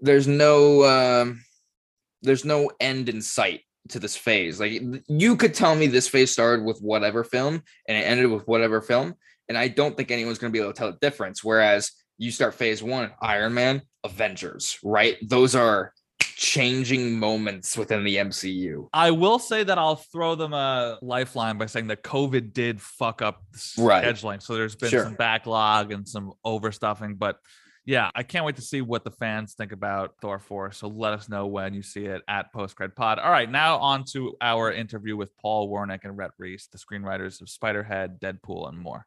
there's 0.00 0.26
no 0.26 0.84
um 0.84 1.42
there's 2.22 2.44
no 2.44 2.70
end 2.80 3.08
in 3.08 3.22
sight 3.22 3.62
to 3.90 3.98
this 3.98 4.16
phase. 4.16 4.60
Like 4.60 4.82
you 5.08 5.36
could 5.36 5.54
tell 5.54 5.74
me 5.74 5.86
this 5.86 6.08
phase 6.08 6.30
started 6.30 6.64
with 6.64 6.80
whatever 6.80 7.24
film 7.24 7.62
and 7.88 7.96
it 7.96 8.02
ended 8.02 8.30
with 8.30 8.46
whatever 8.46 8.80
film, 8.80 9.14
and 9.48 9.56
I 9.56 9.68
don't 9.68 9.96
think 9.96 10.10
anyone's 10.10 10.38
going 10.38 10.52
to 10.52 10.56
be 10.56 10.60
able 10.62 10.72
to 10.72 10.78
tell 10.78 10.92
the 10.92 10.98
difference. 11.00 11.42
Whereas 11.44 11.92
you 12.18 12.30
start 12.30 12.54
phase 12.54 12.82
one, 12.82 13.10
Iron 13.20 13.54
Man, 13.54 13.82
Avengers, 14.04 14.78
right? 14.82 15.16
Those 15.22 15.54
are 15.54 15.92
changing 16.20 17.18
moments 17.18 17.76
within 17.78 18.04
the 18.04 18.16
MCU. 18.16 18.88
I 18.92 19.10
will 19.10 19.38
say 19.38 19.64
that 19.64 19.78
I'll 19.78 19.96
throw 19.96 20.34
them 20.34 20.52
a 20.52 20.98
lifeline 21.00 21.56
by 21.56 21.66
saying 21.66 21.86
that 21.88 22.02
COVID 22.02 22.52
did 22.52 22.80
fuck 22.80 23.22
up 23.22 23.42
the 23.52 23.82
Right. 23.82 24.04
scheduling. 24.04 24.42
So 24.42 24.54
there's 24.54 24.76
been 24.76 24.90
Sure. 24.90 25.04
some 25.04 25.14
backlog 25.14 25.92
and 25.92 26.06
some 26.06 26.32
overstuffing. 26.44 27.18
But 27.18 27.38
yeah, 27.86 28.10
I 28.16 28.24
can't 28.24 28.44
wait 28.44 28.56
to 28.56 28.62
see 28.62 28.82
what 28.82 29.04
the 29.04 29.12
fans 29.12 29.54
think 29.54 29.70
about 29.70 30.16
Thor 30.20 30.40
4. 30.40 30.72
So 30.72 30.88
let 30.88 31.12
us 31.12 31.28
know 31.28 31.46
when 31.46 31.72
you 31.72 31.82
see 31.82 32.06
it 32.06 32.22
at 32.26 32.52
Postcred 32.52 32.96
Pod. 32.96 33.20
All 33.20 33.30
right, 33.30 33.48
now 33.48 33.78
on 33.78 34.04
to 34.12 34.36
our 34.40 34.72
interview 34.72 35.16
with 35.16 35.34
Paul 35.36 35.70
Wernick 35.70 36.00
and 36.02 36.18
Rhett 36.18 36.32
Reese, 36.36 36.66
the 36.66 36.78
screenwriters 36.78 37.40
of 37.40 37.46
Spiderhead, 37.46 38.18
Deadpool, 38.18 38.68
and 38.68 38.76
more. 38.76 39.06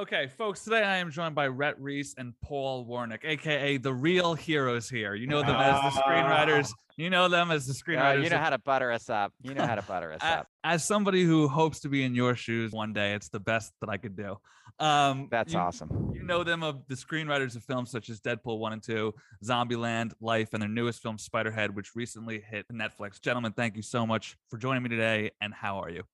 Okay, 0.00 0.28
folks, 0.28 0.64
today 0.64 0.82
I 0.82 0.96
am 0.96 1.10
joined 1.10 1.34
by 1.34 1.46
Rhett 1.48 1.78
Reese 1.78 2.14
and 2.16 2.32
Paul 2.42 2.86
Wernick, 2.86 3.22
aka 3.22 3.76
the 3.76 3.92
real 3.92 4.32
heroes 4.32 4.88
here. 4.88 5.14
You 5.14 5.26
know 5.26 5.42
them 5.42 5.56
as 5.56 5.74
the 5.94 6.00
screenwriters. 6.00 6.72
You 6.96 7.10
know 7.10 7.28
them 7.28 7.50
as 7.50 7.66
the 7.66 7.74
screenwriters. 7.74 8.24
you 8.24 8.30
know 8.30 8.38
how 8.38 8.48
to 8.48 8.56
butter 8.56 8.90
us 8.90 9.10
up. 9.10 9.34
You 9.42 9.52
know 9.52 9.66
how 9.66 9.74
to 9.74 9.82
butter 9.88 10.10
us 10.12 10.22
up. 10.22 10.46
As 10.64 10.86
somebody 10.86 11.22
who 11.22 11.48
hopes 11.48 11.80
to 11.80 11.90
be 11.90 12.02
in 12.02 12.14
your 12.14 12.34
shoes 12.34 12.72
one 12.72 12.94
day, 12.94 13.12
it's 13.12 13.28
the 13.28 13.40
best 13.40 13.74
that 13.82 13.90
I 13.90 13.98
could 13.98 14.16
do. 14.16 14.38
Um, 14.78 15.28
That's 15.30 15.52
you, 15.52 15.58
awesome. 15.58 16.12
You 16.14 16.22
know 16.22 16.44
them 16.44 16.62
of 16.62 16.80
the 16.88 16.94
screenwriters 16.94 17.54
of 17.54 17.62
films 17.64 17.90
such 17.90 18.08
as 18.08 18.22
Deadpool 18.22 18.58
1 18.58 18.72
and 18.72 18.82
2, 18.82 19.12
Zombieland, 19.44 20.12
Life, 20.22 20.54
and 20.54 20.62
their 20.62 20.70
newest 20.70 21.02
film, 21.02 21.18
Spiderhead, 21.18 21.74
which 21.74 21.94
recently 21.94 22.40
hit 22.40 22.64
Netflix. 22.72 23.20
Gentlemen, 23.20 23.52
thank 23.52 23.76
you 23.76 23.82
so 23.82 24.06
much 24.06 24.38
for 24.48 24.56
joining 24.56 24.82
me 24.82 24.88
today. 24.88 25.30
And 25.42 25.52
how 25.52 25.78
are 25.80 25.90
you? 25.90 26.04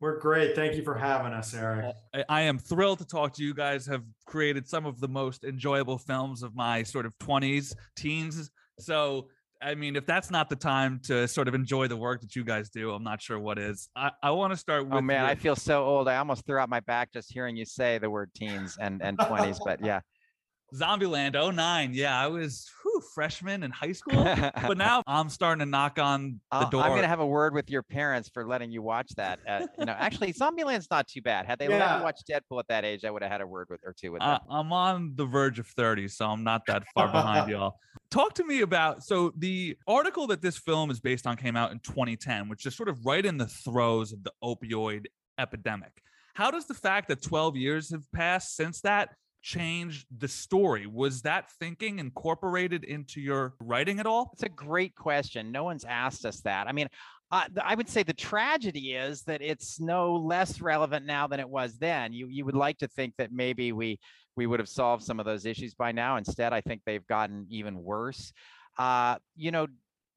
We're 0.00 0.18
great. 0.18 0.54
Thank 0.54 0.76
you 0.76 0.82
for 0.82 0.94
having 0.94 1.32
us, 1.32 1.54
Eric. 1.54 1.94
Uh, 2.12 2.18
I, 2.28 2.40
I 2.40 2.40
am 2.42 2.58
thrilled 2.58 2.98
to 2.98 3.06
talk 3.06 3.32
to 3.34 3.42
you 3.42 3.54
guys. 3.54 3.86
Have 3.86 4.04
created 4.26 4.68
some 4.68 4.84
of 4.84 5.00
the 5.00 5.08
most 5.08 5.44
enjoyable 5.44 5.96
films 5.96 6.42
of 6.42 6.54
my 6.54 6.82
sort 6.82 7.06
of 7.06 7.16
20s, 7.18 7.74
teens. 7.96 8.50
So, 8.78 9.28
I 9.62 9.74
mean, 9.74 9.96
if 9.96 10.04
that's 10.04 10.30
not 10.30 10.50
the 10.50 10.56
time 10.56 11.00
to 11.04 11.26
sort 11.26 11.48
of 11.48 11.54
enjoy 11.54 11.88
the 11.88 11.96
work 11.96 12.20
that 12.20 12.36
you 12.36 12.44
guys 12.44 12.68
do, 12.68 12.90
I'm 12.90 13.02
not 13.02 13.22
sure 13.22 13.38
what 13.38 13.58
is. 13.58 13.88
I, 13.96 14.10
I 14.22 14.32
want 14.32 14.52
to 14.52 14.56
start 14.58 14.82
oh, 14.82 14.84
with. 14.84 14.94
Oh 14.94 15.00
man, 15.00 15.22
your- 15.22 15.30
I 15.30 15.34
feel 15.34 15.56
so 15.56 15.82
old. 15.84 16.08
I 16.08 16.16
almost 16.16 16.44
threw 16.44 16.58
out 16.58 16.68
my 16.68 16.80
back 16.80 17.10
just 17.12 17.32
hearing 17.32 17.56
you 17.56 17.64
say 17.64 17.96
the 17.96 18.10
word 18.10 18.30
teens 18.34 18.76
and 18.78 19.00
and 19.02 19.16
20s. 19.16 19.58
But 19.64 19.82
yeah, 19.82 20.00
Zombieland 20.74 21.34
09. 21.54 21.90
Yeah, 21.94 22.18
I 22.20 22.26
was 22.26 22.68
whew, 22.82 23.00
freshman 23.14 23.62
in 23.62 23.70
high 23.70 23.92
school, 23.92 24.24
but 24.66 24.76
now 24.76 25.02
I'm 25.06 25.28
starting 25.28 25.60
to 25.60 25.66
knock 25.66 25.98
on 25.98 26.40
the 26.50 26.56
I'll- 26.56 26.70
door. 26.70 26.82
I'm 26.82 26.90
gonna 26.94 27.06
have 27.06 27.20
a 27.20 27.26
word 27.26 27.54
with 27.54 27.70
your 27.70 27.82
parents 27.82 28.28
for 28.32 28.46
letting 28.46 28.70
you 28.70 28.82
watch 28.82 29.08
that. 29.16 29.38
Uh, 29.48 29.66
you 29.78 29.84
know, 29.84 29.92
actually, 29.96 30.32
Zombieland's 30.32 30.88
not 30.90 31.06
too 31.06 31.22
bad. 31.22 31.46
Had 31.46 31.58
they 31.58 31.68
let 31.68 31.78
Yeah. 31.78 31.98
me 31.98 32.04
watch 32.04 32.20
Deadpool 32.28 32.58
at 32.58 32.68
that 32.68 32.84
age, 32.84 33.04
I 33.04 33.10
would 33.10 33.22
have 33.22 33.30
had 33.30 33.40
a 33.40 33.46
word 33.46 33.68
with 33.70 33.80
or 33.84 33.94
two 33.98 34.12
with 34.12 34.22
Uh. 34.22 34.38
I'm 34.50 34.72
on 34.72 35.12
the 35.14 35.24
verge 35.26 35.58
of 35.58 35.66
30, 35.68 36.08
so 36.08 36.26
I'm 36.26 36.42
not 36.44 36.62
that 36.66 36.84
far 36.94 37.08
behind 37.08 37.48
y'all. 37.50 37.74
Talk 38.10 38.34
to 38.34 38.44
me 38.44 38.60
about 38.60 39.02
so 39.04 39.32
the 39.36 39.76
article 39.86 40.26
that 40.28 40.40
this 40.42 40.56
film 40.58 40.90
is 40.90 41.00
based 41.00 41.26
on 41.26 41.36
came 41.36 41.56
out 41.56 41.72
in 41.72 41.78
2010, 41.80 42.48
which 42.48 42.64
is 42.66 42.76
sort 42.76 42.88
of 42.88 43.04
right 43.06 43.24
in 43.24 43.36
the 43.36 43.46
throes 43.46 44.12
of 44.12 44.22
the 44.24 44.32
opioid 44.42 45.06
epidemic. 45.38 45.92
How 46.34 46.50
does 46.50 46.66
the 46.66 46.74
fact 46.74 47.08
that 47.08 47.22
12 47.22 47.56
years 47.56 47.90
have 47.90 48.10
passed 48.12 48.54
since 48.56 48.80
that 48.82 49.10
change 49.46 50.06
the 50.18 50.26
story? 50.26 50.88
Was 50.88 51.22
that 51.22 51.48
thinking 51.60 52.00
incorporated 52.00 52.82
into 52.82 53.20
your 53.20 53.54
writing 53.60 54.00
at 54.00 54.06
all? 54.06 54.30
It's 54.32 54.42
a 54.42 54.48
great 54.48 54.96
question. 54.96 55.52
No 55.52 55.62
one's 55.62 55.84
asked 55.84 56.26
us 56.26 56.40
that. 56.40 56.66
I 56.66 56.72
mean, 56.72 56.88
uh, 57.30 57.44
I 57.62 57.76
would 57.76 57.88
say 57.88 58.02
the 58.02 58.12
tragedy 58.12 58.94
is 58.94 59.22
that 59.22 59.42
it's 59.42 59.78
no 59.78 60.16
less 60.16 60.60
relevant 60.60 61.06
now 61.06 61.28
than 61.28 61.38
it 61.38 61.48
was 61.48 61.78
then. 61.78 62.12
You 62.12 62.26
you 62.26 62.44
would 62.44 62.56
like 62.56 62.78
to 62.78 62.88
think 62.88 63.14
that 63.18 63.32
maybe 63.32 63.70
we 63.70 64.00
we 64.34 64.48
would 64.48 64.58
have 64.58 64.68
solved 64.68 65.04
some 65.04 65.20
of 65.20 65.26
those 65.26 65.46
issues 65.46 65.74
by 65.74 65.92
now. 65.92 66.16
Instead, 66.16 66.52
I 66.52 66.60
think 66.60 66.82
they've 66.84 67.06
gotten 67.06 67.46
even 67.48 67.82
worse. 67.82 68.32
Uh, 68.78 69.16
you 69.36 69.52
know, 69.52 69.68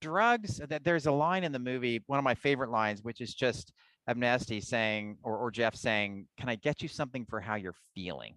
drugs. 0.01 0.59
That 0.69 0.83
there's 0.83 1.05
a 1.05 1.11
line 1.11 1.43
in 1.43 1.51
the 1.51 1.59
movie, 1.59 2.03
one 2.07 2.17
of 2.17 2.25
my 2.25 2.35
favorite 2.35 2.71
lines, 2.71 3.03
which 3.03 3.21
is 3.21 3.35
just 3.35 3.73
Abnesti 4.09 4.63
saying, 4.63 5.17
or 5.21 5.37
or 5.37 5.51
Jeff 5.51 5.75
saying, 5.75 6.25
"Can 6.39 6.49
I 6.49 6.55
get 6.55 6.81
you 6.81 6.87
something 6.87 7.25
for 7.29 7.39
how 7.39 7.55
you're 7.55 7.81
feeling?" 7.93 8.35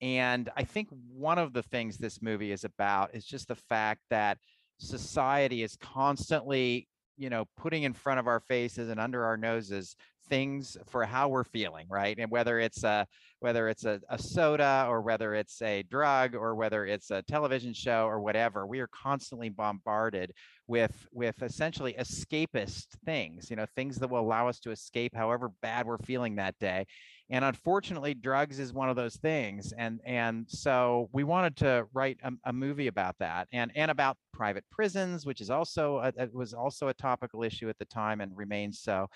And 0.00 0.48
I 0.56 0.64
think 0.64 0.88
one 1.12 1.38
of 1.38 1.52
the 1.52 1.62
things 1.62 1.96
this 1.96 2.22
movie 2.22 2.52
is 2.52 2.64
about 2.64 3.14
is 3.14 3.24
just 3.24 3.48
the 3.48 3.56
fact 3.56 4.00
that 4.10 4.38
society 4.78 5.62
is 5.62 5.76
constantly, 5.76 6.88
you 7.16 7.30
know, 7.30 7.46
putting 7.56 7.82
in 7.82 7.92
front 7.92 8.20
of 8.20 8.26
our 8.26 8.40
faces 8.40 8.90
and 8.90 9.00
under 9.00 9.24
our 9.24 9.36
noses 9.36 9.96
things 10.28 10.76
for 10.86 11.04
how 11.04 11.28
we're 11.28 11.44
feeling, 11.44 11.86
right? 11.88 12.16
And 12.18 12.30
whether 12.30 12.60
it's 12.60 12.84
a 12.84 13.06
whether 13.40 13.68
it's 13.68 13.84
a, 13.84 14.00
a 14.10 14.18
soda 14.18 14.86
or 14.88 15.00
whether 15.00 15.34
it's 15.34 15.62
a 15.62 15.82
drug 15.84 16.34
or 16.34 16.54
whether 16.54 16.86
it's 16.86 17.10
a 17.10 17.22
television 17.22 17.72
show 17.72 18.06
or 18.06 18.20
whatever, 18.20 18.66
we 18.66 18.80
are 18.80 18.88
constantly 18.88 19.48
bombarded 19.48 20.32
with 20.66 21.06
with 21.12 21.42
essentially 21.42 21.94
escapist 21.98 22.86
things, 23.04 23.50
you 23.50 23.56
know, 23.56 23.66
things 23.74 23.96
that 23.96 24.10
will 24.10 24.20
allow 24.20 24.48
us 24.48 24.60
to 24.60 24.70
escape 24.70 25.14
however 25.14 25.50
bad 25.62 25.86
we're 25.86 25.98
feeling 25.98 26.36
that 26.36 26.58
day 26.58 26.86
and 27.30 27.44
unfortunately 27.44 28.14
drugs 28.14 28.58
is 28.58 28.72
one 28.72 28.88
of 28.88 28.96
those 28.96 29.16
things 29.16 29.72
and 29.76 30.00
and 30.04 30.46
so 30.48 31.08
we 31.12 31.24
wanted 31.24 31.56
to 31.56 31.86
write 31.92 32.18
a, 32.22 32.32
a 32.46 32.52
movie 32.52 32.86
about 32.86 33.14
that 33.18 33.46
and 33.52 33.70
and 33.74 33.90
about 33.90 34.16
private 34.32 34.64
prisons 34.70 35.26
which 35.26 35.40
is 35.40 35.50
also 35.50 35.98
a, 35.98 36.12
it 36.16 36.34
was 36.34 36.54
also 36.54 36.88
a 36.88 36.94
topical 36.94 37.42
issue 37.42 37.68
at 37.68 37.78
the 37.78 37.84
time 37.86 38.20
and 38.20 38.36
remains 38.36 38.80
so 38.80 39.06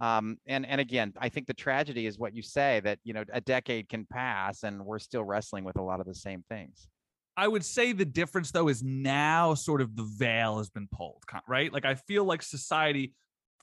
um, 0.00 0.36
and 0.46 0.66
and 0.66 0.80
again 0.80 1.12
i 1.18 1.28
think 1.28 1.46
the 1.46 1.54
tragedy 1.54 2.06
is 2.06 2.18
what 2.18 2.34
you 2.34 2.42
say 2.42 2.80
that 2.80 2.98
you 3.04 3.12
know 3.12 3.24
a 3.32 3.40
decade 3.40 3.88
can 3.88 4.06
pass 4.10 4.62
and 4.62 4.84
we're 4.84 4.98
still 4.98 5.24
wrestling 5.24 5.64
with 5.64 5.76
a 5.76 5.82
lot 5.82 6.00
of 6.00 6.06
the 6.06 6.14
same 6.14 6.44
things 6.48 6.88
I 7.34 7.48
would 7.48 7.64
say 7.64 7.92
the 7.92 8.04
difference 8.04 8.50
though 8.50 8.68
is 8.68 8.82
now 8.82 9.54
sort 9.54 9.80
of 9.80 9.96
the 9.96 10.02
veil 10.02 10.58
has 10.58 10.68
been 10.68 10.86
pulled, 10.92 11.22
right? 11.48 11.72
Like 11.72 11.86
I 11.86 11.94
feel 11.94 12.24
like 12.24 12.42
society 12.42 13.14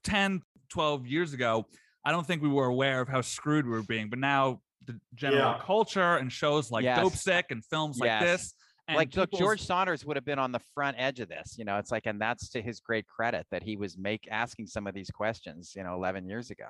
10, 0.04 0.42
12 0.70 1.06
years 1.06 1.34
ago, 1.34 1.68
I 2.06 2.12
don't 2.12 2.26
think 2.26 2.42
we 2.42 2.50
were 2.50 2.66
aware 2.68 3.02
of 3.02 3.08
how 3.10 3.22
screwed 3.22 3.66
we 3.66 3.72
were 3.72 3.84
being, 3.84 4.10
but 4.10 4.20
now 4.20 4.62
the 4.86 5.00
general 5.16 5.54
Yeah. 5.54 5.60
culture 5.62 6.16
and 6.16 6.32
shows 6.32 6.72
like 6.72 6.84
Yes. 6.84 7.00
Dopesick 7.00 7.44
and 7.52 7.64
films 7.66 8.00
like 8.00 8.22
this. 8.22 8.54
And 8.88 8.96
like 8.98 9.16
look 9.16 9.32
george 9.32 9.62
saunders 9.62 10.04
would 10.04 10.16
have 10.18 10.26
been 10.26 10.40
on 10.40 10.52
the 10.52 10.62
front 10.74 10.96
edge 10.98 11.20
of 11.20 11.30
this 11.30 11.60
you 11.60 11.64
know 11.64 11.78
it's 11.78 11.92
like 11.92 12.08
and 12.08 12.20
that's 12.20 12.50
to 12.50 12.60
his 12.60 12.80
great 12.80 13.06
credit 13.06 13.46
that 13.52 13.62
he 13.62 13.78
was 13.78 14.00
make 14.00 14.28
asking 14.32 14.66
some 14.66 14.88
of 14.88 14.96
these 14.96 15.12
questions 15.12 15.74
you 15.76 15.84
know 15.84 15.94
11 15.94 16.28
years 16.28 16.50
ago 16.50 16.66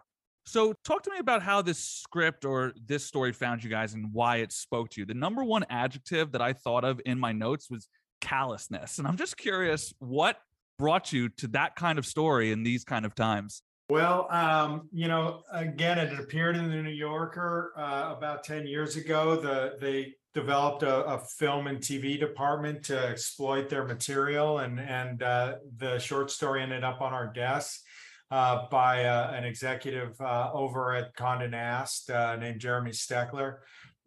So, 0.45 0.73
talk 0.83 1.03
to 1.03 1.11
me 1.11 1.19
about 1.19 1.41
how 1.43 1.61
this 1.61 1.79
script 1.81 2.43
or 2.43 2.73
this 2.85 3.05
story 3.05 3.31
found 3.31 3.63
you 3.63 3.69
guys 3.69 3.93
and 3.93 4.11
why 4.11 4.37
it 4.37 4.51
spoke 4.51 4.89
to 4.89 4.99
you. 5.01 5.05
The 5.05 5.13
number 5.13 5.45
one 5.45 5.63
adjective 5.69 6.33
that 6.33 6.41
I 6.41 6.51
thought 6.51 6.83
of 6.83 6.99
in 7.05 7.17
my 7.19 7.31
notes 7.31 7.69
was 7.69 7.87
callousness. 8.19 8.97
And 8.99 9.07
I'm 9.07 9.15
just 9.15 9.37
curious 9.37 9.93
what 9.99 10.37
brought 10.77 11.13
you 11.13 11.29
to 11.29 11.47
that 11.49 11.75
kind 11.75 11.97
of 11.99 12.05
story 12.05 12.51
in 12.51 12.63
these 12.63 12.83
kind 12.83 13.05
of 13.05 13.15
times. 13.15 13.61
Well, 13.89 14.27
um, 14.31 14.87
you 14.93 15.07
know, 15.07 15.41
again, 15.51 15.97
it 15.97 16.17
appeared 16.19 16.55
in 16.55 16.69
the 16.69 16.75
New 16.75 16.91
Yorker 16.91 17.73
uh, 17.75 18.13
about 18.15 18.43
10 18.43 18.67
years 18.67 18.95
ago. 18.97 19.35
The 19.35 19.77
they 19.81 20.13
developed 20.35 20.83
a, 20.83 21.03
a 21.05 21.19
film 21.39 21.65
and 21.65 21.79
TV 21.79 22.19
department 22.19 22.83
to 22.85 23.07
exploit 23.07 23.67
their 23.67 23.85
material, 23.85 24.59
and 24.59 24.79
and 24.79 25.23
uh, 25.23 25.55
the 25.77 25.97
short 25.97 26.29
story 26.29 26.61
ended 26.61 26.83
up 26.83 27.01
on 27.01 27.13
our 27.13 27.33
desk 27.33 27.81
uh, 28.29 28.67
by 28.69 29.05
uh, 29.05 29.31
an 29.31 29.43
executive 29.43 30.19
uh, 30.21 30.51
over 30.53 30.93
at 30.93 31.15
Condé 31.15 31.49
Nast 31.49 32.11
uh, 32.11 32.35
named 32.35 32.59
Jeremy 32.59 32.91
Steckler. 32.91 33.57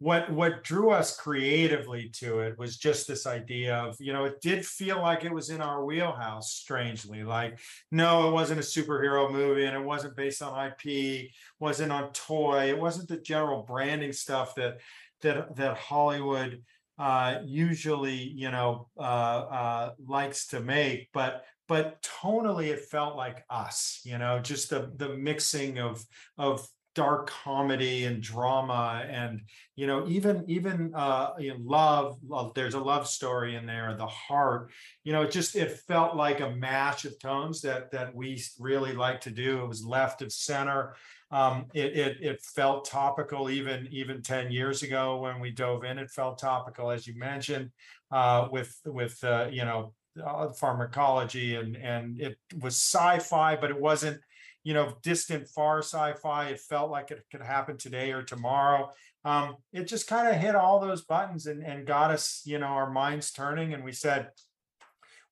What 0.03 0.29
what 0.29 0.65
drew 0.65 0.91
us 0.91 1.15
creatively 1.15 2.09
to 2.15 2.39
it 2.39 2.57
was 2.59 2.75
just 2.75 3.07
this 3.07 3.25
idea 3.25 3.77
of 3.77 3.95
you 4.01 4.11
know 4.11 4.25
it 4.25 4.41
did 4.41 4.65
feel 4.65 4.99
like 5.01 5.23
it 5.23 5.33
was 5.33 5.49
in 5.49 5.61
our 5.61 5.85
wheelhouse 5.85 6.51
strangely 6.51 7.23
like 7.23 7.57
no, 7.89 8.27
it 8.27 8.31
wasn't 8.33 8.59
a 8.59 8.63
superhero 8.63 9.31
movie 9.31 9.63
and 9.63 9.77
it 9.77 9.85
wasn't 9.85 10.17
based 10.17 10.41
on 10.41 10.71
IP, 10.71 11.31
wasn't 11.57 11.93
on 11.93 12.11
toy, 12.11 12.67
it 12.67 12.77
wasn't 12.77 13.07
the 13.07 13.15
general 13.15 13.63
branding 13.63 14.11
stuff 14.11 14.55
that 14.55 14.81
that 15.21 15.55
that 15.55 15.77
Hollywood 15.77 16.61
uh 16.99 17.39
usually 17.45 18.17
you 18.17 18.51
know 18.51 18.89
uh 18.99 19.01
uh 19.01 19.91
likes 20.05 20.47
to 20.47 20.59
make 20.59 21.07
but 21.13 21.45
but 21.69 22.01
tonally 22.03 22.67
it 22.67 22.81
felt 22.81 23.15
like 23.15 23.45
us 23.49 24.01
you 24.03 24.17
know 24.17 24.37
just 24.39 24.69
the 24.69 24.91
the 24.97 25.15
mixing 25.15 25.79
of 25.79 26.05
of 26.37 26.67
dark 26.95 27.27
comedy 27.27 28.05
and 28.05 28.21
drama 28.21 29.03
and 29.09 29.41
you 29.75 29.87
know 29.87 30.05
even 30.07 30.43
even 30.47 30.93
uh 30.93 31.31
you 31.39 31.49
know, 31.49 31.57
love 31.63 32.17
love 32.27 32.53
there's 32.53 32.75
a 32.75 32.79
love 32.79 33.07
story 33.07 33.55
in 33.55 33.65
there 33.65 33.95
the 33.95 34.05
heart. 34.07 34.69
You 35.03 35.13
know 35.13 35.23
it 35.23 35.31
just 35.31 35.55
it 35.55 35.79
felt 35.87 36.15
like 36.15 36.39
a 36.39 36.51
mash 36.51 37.05
of 37.05 37.17
tones 37.19 37.61
that 37.61 37.91
that 37.91 38.13
we 38.13 38.41
really 38.59 38.93
like 38.93 39.21
to 39.21 39.31
do. 39.31 39.63
It 39.63 39.67
was 39.67 39.85
left 39.85 40.21
of 40.21 40.31
center. 40.31 40.95
Um 41.31 41.65
it 41.73 41.97
it, 41.97 42.17
it 42.21 42.41
felt 42.41 42.85
topical 42.85 43.49
even 43.49 43.87
even 43.91 44.21
10 44.21 44.51
years 44.51 44.83
ago 44.83 45.17
when 45.17 45.39
we 45.39 45.49
dove 45.49 45.83
in 45.83 45.97
it 45.97 46.11
felt 46.11 46.37
topical 46.37 46.91
as 46.91 47.07
you 47.07 47.17
mentioned 47.17 47.71
uh 48.11 48.47
with 48.51 48.79
with 48.85 49.23
uh 49.23 49.47
you 49.51 49.65
know 49.65 49.93
uh, 50.23 50.49
pharmacology 50.49 51.55
and 51.55 51.75
and 51.75 52.21
it 52.21 52.37
was 52.59 52.75
sci-fi 52.75 53.55
but 53.55 53.71
it 53.71 53.79
wasn't 53.79 54.19
you 54.63 54.73
know 54.73 54.93
distant 55.01 55.47
far 55.47 55.79
sci-fi 55.79 56.49
it 56.49 56.59
felt 56.59 56.89
like 56.89 57.11
it 57.11 57.23
could 57.31 57.41
happen 57.41 57.77
today 57.77 58.11
or 58.11 58.23
tomorrow. 58.23 58.91
Um 59.25 59.57
it 59.71 59.87
just 59.87 60.07
kind 60.07 60.27
of 60.27 60.41
hit 60.41 60.55
all 60.55 60.79
those 60.79 61.03
buttons 61.03 61.47
and 61.47 61.63
and 61.63 61.85
got 61.85 62.11
us 62.11 62.41
you 62.45 62.59
know 62.59 62.67
our 62.67 62.89
minds 62.89 63.31
turning 63.31 63.73
and 63.73 63.83
we 63.83 63.91
said 63.91 64.29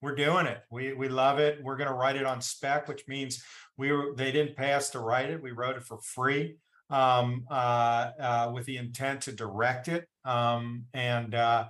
we're 0.02 0.16
doing 0.16 0.48
it. 0.48 0.60
We 0.72 0.94
we 0.94 1.10
love 1.10 1.40
it. 1.40 1.60
We're 1.64 1.78
going 1.78 1.90
to 1.90 1.96
write 1.96 2.16
it 2.16 2.26
on 2.26 2.42
spec 2.42 2.88
which 2.88 3.08
means 3.08 3.44
we 3.78 3.92
were 3.92 4.14
they 4.16 4.32
didn't 4.32 4.56
pay 4.56 4.74
us 4.74 4.90
to 4.92 5.00
write 5.00 5.30
it. 5.30 5.42
We 5.42 5.52
wrote 5.52 5.78
it 5.78 5.84
for 5.84 6.00
free 6.00 6.58
um 6.90 7.46
uh, 7.50 8.12
uh 8.20 8.52
with 8.54 8.66
the 8.66 8.76
intent 8.76 9.22
to 9.22 9.32
direct 9.32 9.88
it 9.88 10.06
um 10.26 10.84
and 10.94 11.34
uh 11.34 11.66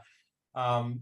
um 0.56 1.02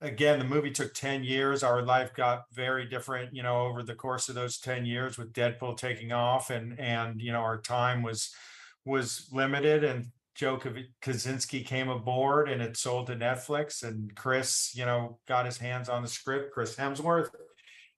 again 0.00 0.38
the 0.38 0.44
movie 0.44 0.70
took 0.70 0.94
10 0.94 1.24
years. 1.24 1.62
Our 1.62 1.82
life 1.82 2.14
got 2.14 2.44
very 2.52 2.86
different 2.86 3.34
you 3.34 3.42
know 3.42 3.62
over 3.62 3.82
the 3.82 3.94
course 3.94 4.28
of 4.28 4.34
those 4.34 4.58
10 4.58 4.86
years 4.86 5.18
with 5.18 5.32
deadpool 5.32 5.76
taking 5.76 6.12
off 6.12 6.50
and 6.50 6.78
and 6.78 7.20
you 7.20 7.32
know 7.32 7.40
our 7.40 7.60
time 7.60 8.02
was 8.02 8.34
was 8.84 9.28
limited 9.32 9.84
and 9.84 10.06
joe 10.34 10.56
kosinski 11.02 11.66
came 11.66 11.88
aboard 11.88 12.48
and 12.48 12.62
it 12.62 12.76
sold 12.76 13.08
to 13.08 13.14
netflix 13.14 13.82
and 13.82 14.14
chris 14.14 14.72
you 14.74 14.86
know 14.86 15.18
got 15.26 15.44
his 15.44 15.58
hands 15.58 15.88
on 15.88 16.02
the 16.02 16.08
script 16.08 16.52
chris 16.52 16.76
hemsworth. 16.76 17.28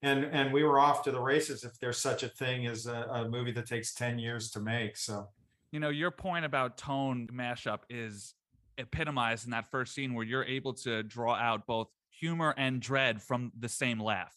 And 0.03 0.25
and 0.25 0.53
we 0.53 0.65
were 0.65 0.79
off 0.79 1.03
to 1.05 1.13
the 1.13 1.21
races 1.21 1.63
if 1.63 1.79
there's 1.79 1.99
such 1.99 2.23
a 2.23 2.29
thing 2.29 2.67
as 2.67 2.87
a, 2.87 3.07
a 3.11 3.29
movie 3.29 3.53
that 3.53 3.67
takes 3.67 3.93
10 3.93 4.19
years 4.19 4.51
to 4.53 4.61
make 4.61 4.97
so. 4.97 5.29
You 5.73 5.79
know, 5.79 5.91
your 5.91 6.11
point 6.11 6.45
about 6.45 6.79
tone 6.79 7.29
mashup 7.33 7.81
is 7.91 8.35
epitomized 8.79 9.45
in 9.45 9.51
that 9.51 9.71
first 9.71 9.95
scene 9.95 10.15
where 10.15 10.25
you're 10.25 10.45
able 10.45 10.73
to 10.75 11.03
draw 11.03 11.35
out 11.35 11.67
both 11.67 11.89
humor 12.11 12.55
and 12.57 12.81
dread 12.81 13.23
from 13.23 13.53
the 13.59 13.69
same 13.69 14.01
laugh. 14.01 14.35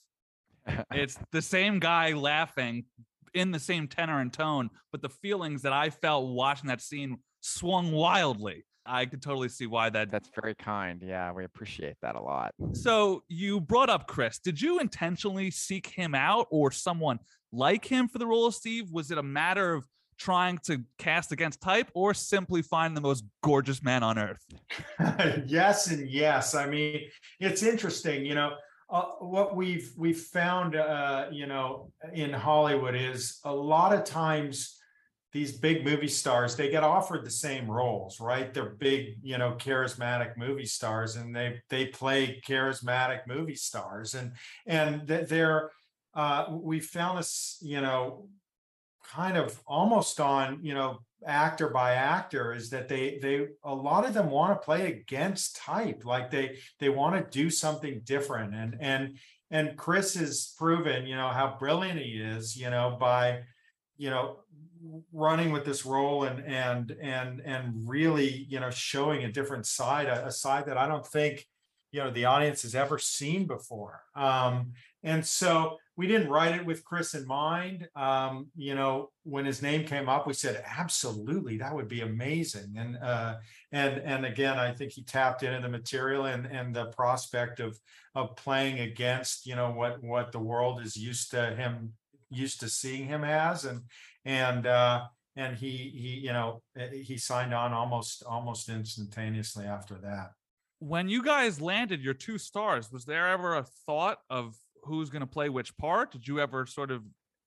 it's 0.91 1.17
the 1.31 1.41
same 1.41 1.79
guy 1.79 2.13
laughing 2.13 2.85
in 3.33 3.51
the 3.51 3.59
same 3.59 3.87
tenor 3.87 4.21
and 4.21 4.31
tone, 4.31 4.69
but 4.91 5.01
the 5.01 5.09
feelings 5.09 5.63
that 5.63 5.73
I 5.73 5.89
felt 5.89 6.29
watching 6.29 6.67
that 6.67 6.81
scene 6.81 7.17
swung 7.41 7.91
wildly. 7.91 8.65
I 8.85 9.05
could 9.05 9.21
totally 9.21 9.49
see 9.49 9.65
why 9.65 9.89
that. 9.91 10.11
That's 10.11 10.29
very 10.39 10.55
kind. 10.55 11.01
Yeah, 11.05 11.31
we 11.31 11.45
appreciate 11.45 11.95
that 12.01 12.15
a 12.15 12.21
lot. 12.21 12.53
So 12.73 13.23
you 13.29 13.61
brought 13.61 13.89
up 13.89 14.07
Chris. 14.07 14.39
Did 14.39 14.61
you 14.61 14.79
intentionally 14.79 15.51
seek 15.51 15.87
him 15.87 16.13
out 16.13 16.47
or 16.51 16.69
someone 16.69 17.19
like 17.51 17.85
him 17.85 18.09
for 18.09 18.17
the 18.17 18.27
role 18.27 18.45
of 18.45 18.55
Steve? 18.55 18.91
Was 18.91 19.09
it 19.09 19.17
a 19.17 19.23
matter 19.23 19.73
of 19.73 19.87
trying 20.17 20.57
to 20.59 20.83
cast 20.97 21.31
against 21.31 21.61
type 21.61 21.89
or 21.93 22.13
simply 22.13 22.61
find 22.61 22.95
the 22.95 23.01
most 23.01 23.23
gorgeous 23.43 23.83
man 23.83 24.03
on 24.03 24.17
earth? 24.17 24.45
yes 25.45 25.87
and 25.87 26.09
yes. 26.09 26.55
I 26.55 26.67
mean, 26.67 27.01
it's 27.39 27.63
interesting, 27.63 28.25
you 28.25 28.35
know. 28.35 28.55
Uh, 28.89 29.05
what 29.19 29.55
we've 29.55 29.91
we've 29.97 30.19
found, 30.19 30.75
uh, 30.75 31.25
you 31.31 31.47
know, 31.47 31.91
in 32.13 32.31
Hollywood 32.31 32.95
is 32.95 33.39
a 33.43 33.51
lot 33.53 33.93
of 33.93 34.03
times 34.03 34.77
these 35.31 35.57
big 35.57 35.83
movie 35.83 36.07
stars 36.07 36.55
they 36.55 36.69
get 36.69 36.83
offered 36.83 37.25
the 37.25 37.31
same 37.31 37.69
roles, 37.69 38.19
right? 38.19 38.53
They're 38.53 38.69
big, 38.69 39.15
you 39.23 39.39
know, 39.39 39.53
charismatic 39.53 40.37
movie 40.37 40.67
stars, 40.67 41.15
and 41.15 41.35
they 41.35 41.59
they 41.69 41.87
play 41.87 42.39
charismatic 42.47 43.21
movie 43.27 43.55
stars, 43.55 44.13
and 44.13 44.33
and 44.67 45.07
they're 45.07 45.71
uh, 46.13 46.45
we 46.51 46.79
found 46.79 47.17
this, 47.17 47.57
you 47.61 47.81
know, 47.81 48.27
kind 49.13 49.37
of 49.37 49.59
almost 49.67 50.19
on 50.19 50.59
you 50.61 50.73
know 50.73 50.99
actor 51.25 51.69
by 51.69 51.93
actor 51.93 52.53
is 52.53 52.69
that 52.69 52.87
they 52.89 53.19
they 53.21 53.47
a 53.63 53.73
lot 53.73 54.05
of 54.05 54.13
them 54.13 54.29
want 54.29 54.53
to 54.53 54.65
play 54.65 54.91
against 54.91 55.55
type 55.55 56.03
like 56.05 56.31
they 56.31 56.57
they 56.79 56.89
want 56.89 57.15
to 57.15 57.39
do 57.39 57.49
something 57.49 58.01
different. 58.03 58.53
And 58.53 58.77
and 58.79 59.17
and 59.51 59.77
chris 59.77 60.15
has 60.15 60.53
proven 60.57 61.05
you 61.05 61.15
know 61.15 61.29
how 61.29 61.55
brilliant 61.59 61.99
he 61.99 62.13
is 62.13 62.57
you 62.57 62.69
know 62.69 62.97
by 62.99 63.41
you 63.97 64.09
know 64.09 64.39
running 65.13 65.51
with 65.51 65.63
this 65.63 65.85
role 65.85 66.23
and 66.23 66.43
and 66.45 66.95
and 67.01 67.39
and 67.45 67.87
really 67.87 68.45
you 68.49 68.59
know 68.59 68.69
showing 68.69 69.23
a 69.23 69.31
different 69.31 69.65
side 69.65 70.07
a, 70.07 70.25
a 70.25 70.31
side 70.31 70.65
that 70.65 70.77
i 70.77 70.87
don't 70.87 71.05
think 71.05 71.45
you 71.93 72.03
know 72.03 72.11
the 72.11 72.25
audience 72.25 72.63
has 72.63 72.75
ever 72.75 72.97
seen 72.97 73.45
before. 73.45 74.01
Um 74.15 74.73
and 75.03 75.25
so 75.25 75.77
we 75.95 76.07
didn't 76.07 76.29
write 76.29 76.55
it 76.55 76.65
with 76.65 76.83
Chris 76.83 77.13
in 77.13 77.27
mind. 77.27 77.87
Um, 77.95 78.47
you 78.55 78.73
know, 78.73 79.11
when 79.23 79.45
his 79.45 79.61
name 79.61 79.85
came 79.85 80.09
up, 80.09 80.25
we 80.25 80.33
said 80.33 80.63
absolutely 80.65 81.57
that 81.57 81.75
would 81.75 81.87
be 81.87 82.01
amazing. 82.01 82.73
And 82.77 82.97
uh, 82.97 83.35
and 83.71 83.99
and 83.99 84.25
again, 84.25 84.57
I 84.57 84.71
think 84.71 84.91
he 84.93 85.03
tapped 85.03 85.43
into 85.43 85.61
the 85.61 85.69
material 85.69 86.25
and 86.25 86.45
and 86.45 86.73
the 86.73 86.85
prospect 86.87 87.59
of 87.59 87.79
of 88.15 88.35
playing 88.35 88.79
against 88.79 89.45
you 89.45 89.55
know 89.55 89.71
what 89.71 90.01
what 90.03 90.31
the 90.31 90.39
world 90.39 90.81
is 90.81 90.95
used 90.95 91.31
to 91.31 91.55
him 91.55 91.93
used 92.29 92.59
to 92.61 92.69
seeing 92.69 93.05
him 93.05 93.23
as 93.23 93.65
and 93.65 93.81
and 94.25 94.65
uh, 94.65 95.05
and 95.35 95.55
he 95.57 95.91
he 95.95 96.19
you 96.19 96.33
know 96.33 96.61
eh, 96.77 96.89
he 96.89 97.17
signed 97.17 97.53
on 97.53 97.73
almost 97.73 98.23
almost 98.23 98.69
instantaneously 98.69 99.65
after 99.65 99.95
that. 99.95 100.31
When 100.79 101.07
you 101.07 101.23
guys 101.23 101.61
landed 101.61 102.01
your 102.01 102.13
two 102.13 102.37
stars, 102.37 102.91
was 102.91 103.05
there 103.05 103.29
ever 103.29 103.55
a 103.55 103.63
thought 103.85 104.17
of 104.29 104.57
who's 104.85 105.09
going 105.09 105.21
to 105.21 105.27
play 105.27 105.49
which 105.49 105.75
part? 105.77 106.11
Did 106.11 106.27
you 106.27 106.39
ever 106.39 106.65
sort 106.65 106.91
of 106.91 107.03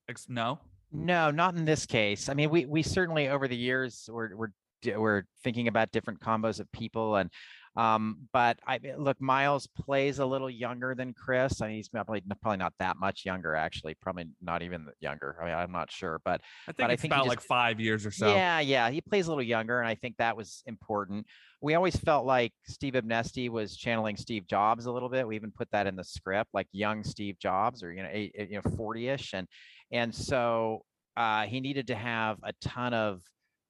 ex- 0.09 0.27
no? 0.29 0.59
No, 0.91 1.31
not 1.31 1.55
in 1.55 1.65
this 1.65 1.85
case. 1.85 2.29
I 2.29 2.33
mean, 2.33 2.49
we 2.49 2.65
we 2.65 2.81
certainly 2.81 3.27
over 3.27 3.47
the 3.47 3.57
years 3.57 4.09
we're 4.11 4.35
we're 4.35 4.51
we're 4.95 5.23
thinking 5.43 5.67
about 5.67 5.91
different 5.91 6.19
combos 6.19 6.59
of 6.59 6.71
people 6.71 7.15
and 7.17 7.29
um, 7.77 8.27
but 8.33 8.57
I 8.65 8.79
look, 8.97 9.21
Miles 9.21 9.67
plays 9.67 10.17
a 10.17 10.25
little 10.25 10.49
younger 10.49 10.95
than 10.95 11.13
Chris. 11.13 11.61
I 11.61 11.67
mean, 11.67 11.75
he's 11.75 11.89
probably 11.89 12.23
probably 12.41 12.57
not 12.57 12.73
that 12.79 12.97
much 12.97 13.23
younger, 13.23 13.53
actually. 13.55 13.93
Probably 14.01 14.25
not 14.41 14.63
even 14.63 14.87
younger. 14.99 15.37
I 15.39 15.45
mean, 15.45 15.53
I'm 15.53 15.71
not 15.71 15.91
sure, 15.91 16.19
but 16.25 16.41
I 16.67 16.71
think 16.71 16.77
but 16.77 16.89
it's 16.89 16.99
I 16.99 17.01
think 17.03 17.13
about 17.13 17.25
just, 17.25 17.29
like 17.29 17.41
five 17.41 17.79
years 17.79 18.03
or 18.03 18.09
so. 18.09 18.33
Yeah, 18.33 18.59
yeah, 18.61 18.89
he 18.89 18.99
plays 18.99 19.27
a 19.27 19.29
little 19.29 19.43
younger, 19.43 19.79
and 19.79 19.87
I 19.87 19.93
think 19.93 20.17
that 20.17 20.35
was 20.35 20.63
important. 20.65 21.27
We 21.61 21.75
always 21.75 21.95
felt 21.95 22.25
like 22.25 22.51
Steve 22.65 22.93
Abnesti 22.93 23.47
was 23.47 23.77
channeling 23.77 24.17
Steve 24.17 24.47
Jobs 24.47 24.87
a 24.87 24.91
little 24.91 25.09
bit. 25.09 25.27
We 25.27 25.35
even 25.35 25.51
put 25.51 25.69
that 25.71 25.85
in 25.85 25.95
the 25.95 26.03
script, 26.03 26.49
like 26.55 26.67
young 26.71 27.03
Steve 27.03 27.37
Jobs, 27.37 27.83
or 27.83 27.93
you 27.93 28.01
know, 28.01 28.09
eight, 28.11 28.33
you 28.49 28.55
know, 28.55 28.71
40ish, 28.71 29.33
and 29.33 29.47
and 29.91 30.13
so 30.15 30.81
uh, 31.15 31.43
he 31.43 31.59
needed 31.59 31.85
to 31.87 31.95
have 31.95 32.37
a 32.41 32.53
ton 32.59 32.95
of 32.95 33.21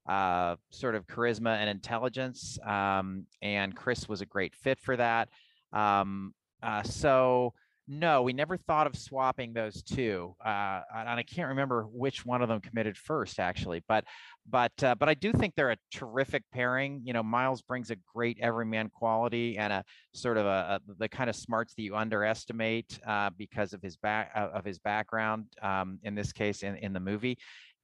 uh, 0.08 0.56
sort 0.70 0.96
of 0.96 1.06
charisma 1.08 1.58
and 1.58 1.70
intelligence. 1.70 2.58
Um, 2.66 3.26
and 3.42 3.76
Chris 3.76 4.08
was 4.08 4.22
a 4.22 4.26
great 4.26 4.56
fit 4.56 4.80
for 4.80 4.96
that. 4.98 5.30
Um, 5.74 6.34
uh, 6.64 6.84
so 6.84 7.54
no, 7.90 8.22
we 8.22 8.34
never 8.34 8.58
thought 8.58 8.86
of 8.86 8.98
swapping 8.98 9.54
those 9.54 9.82
two, 9.82 10.36
uh, 10.44 10.82
and 10.94 11.08
I 11.08 11.24
can't 11.24 11.48
remember 11.48 11.84
which 11.84 12.26
one 12.26 12.42
of 12.42 12.50
them 12.50 12.60
committed 12.60 12.98
first, 12.98 13.40
actually. 13.40 13.82
But, 13.88 14.04
but, 14.50 14.74
uh, 14.84 14.96
but 14.96 15.08
I 15.08 15.14
do 15.14 15.32
think 15.32 15.54
they're 15.56 15.72
a 15.72 15.78
terrific 15.94 16.44
pairing. 16.54 17.00
You 17.06 17.14
know, 17.14 17.24
Miles 17.24 17.62
brings 17.62 17.90
a 17.90 17.96
great 18.14 18.40
everyman 18.42 18.90
quality 18.90 19.58
and 19.58 19.72
a 19.72 19.86
sort 20.14 20.38
of 20.38 20.46
a, 20.46 20.82
a 20.88 20.94
the 20.98 21.08
kind 21.08 21.30
of 21.30 21.36
smarts 21.38 21.76
that 21.76 21.82
you 21.82 21.96
underestimate 21.96 23.00
uh, 23.08 23.30
because 23.38 23.72
of 23.72 23.82
his 23.82 23.96
back 23.96 24.32
uh, 24.36 24.50
of 24.54 24.66
his 24.66 24.80
background. 24.80 25.46
Um, 25.62 26.00
in 26.04 26.14
this 26.14 26.34
case, 26.34 26.64
in 26.64 26.76
in 26.78 26.92
the 26.92 27.00
movie, 27.00 27.38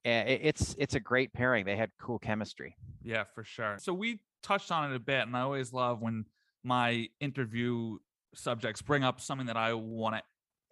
Eh, 0.04 0.38
it's 0.42 0.74
it's 0.78 0.94
a 0.94 1.00
great 1.00 1.32
pairing. 1.32 1.64
They 1.64 1.76
had 1.76 1.90
cool 1.98 2.18
chemistry. 2.18 2.76
Yeah, 3.02 3.24
for 3.34 3.44
sure. 3.44 3.76
So 3.80 3.94
we 3.94 4.20
touched 4.42 4.70
on 4.70 4.90
it 4.90 4.94
a 4.94 5.00
bit, 5.00 5.26
and 5.26 5.36
I 5.36 5.40
always 5.40 5.72
love 5.72 6.02
when 6.02 6.26
my 6.62 7.08
interview 7.20 7.98
subjects 8.34 8.82
bring 8.82 9.04
up 9.04 9.20
something 9.20 9.46
that 9.46 9.56
I 9.56 9.74
want 9.74 10.16
to 10.16 10.22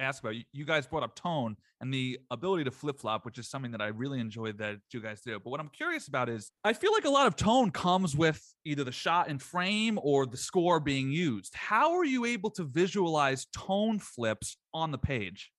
ask 0.00 0.22
about. 0.22 0.34
You 0.52 0.64
guys 0.64 0.86
brought 0.86 1.02
up 1.02 1.14
tone 1.14 1.56
and 1.80 1.92
the 1.92 2.18
ability 2.30 2.64
to 2.64 2.70
flip 2.70 2.98
flop, 2.98 3.24
which 3.24 3.38
is 3.38 3.48
something 3.48 3.70
that 3.72 3.80
I 3.80 3.88
really 3.88 4.20
enjoyed 4.20 4.58
that 4.58 4.78
you 4.92 5.00
guys 5.00 5.20
do. 5.20 5.38
But 5.38 5.50
what 5.50 5.60
I'm 5.60 5.68
curious 5.68 6.08
about 6.08 6.28
is 6.28 6.50
I 6.64 6.72
feel 6.72 6.92
like 6.92 7.04
a 7.04 7.10
lot 7.10 7.26
of 7.26 7.36
tone 7.36 7.70
comes 7.70 8.16
with 8.16 8.42
either 8.64 8.84
the 8.84 8.92
shot 8.92 9.28
in 9.28 9.38
frame 9.38 9.98
or 10.02 10.26
the 10.26 10.36
score 10.36 10.80
being 10.80 11.10
used. 11.10 11.54
How 11.54 11.94
are 11.96 12.04
you 12.04 12.24
able 12.24 12.50
to 12.50 12.64
visualize 12.64 13.46
tone 13.54 13.98
flips 13.98 14.56
on 14.74 14.90
the 14.90 14.98
page? 14.98 15.52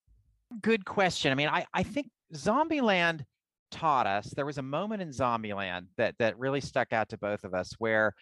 Good 0.62 0.86
question. 0.86 1.32
I 1.32 1.36
mean, 1.36 1.50
I, 1.50 1.66
I 1.74 1.84
think 1.84 2.10
Zombieland 2.36 3.26
taught 3.74 4.06
us 4.06 4.30
there 4.36 4.46
was 4.46 4.60
a 4.60 4.64
moment 4.64 5.02
in 5.02 5.10
Zombieland 5.10 5.88
that 5.98 6.16
that 6.20 6.38
really 6.38 6.62
stuck 6.62 6.94
out 6.94 7.10
to 7.10 7.18
both 7.18 7.44
of 7.44 7.54
us 7.54 7.74
where 7.80 8.14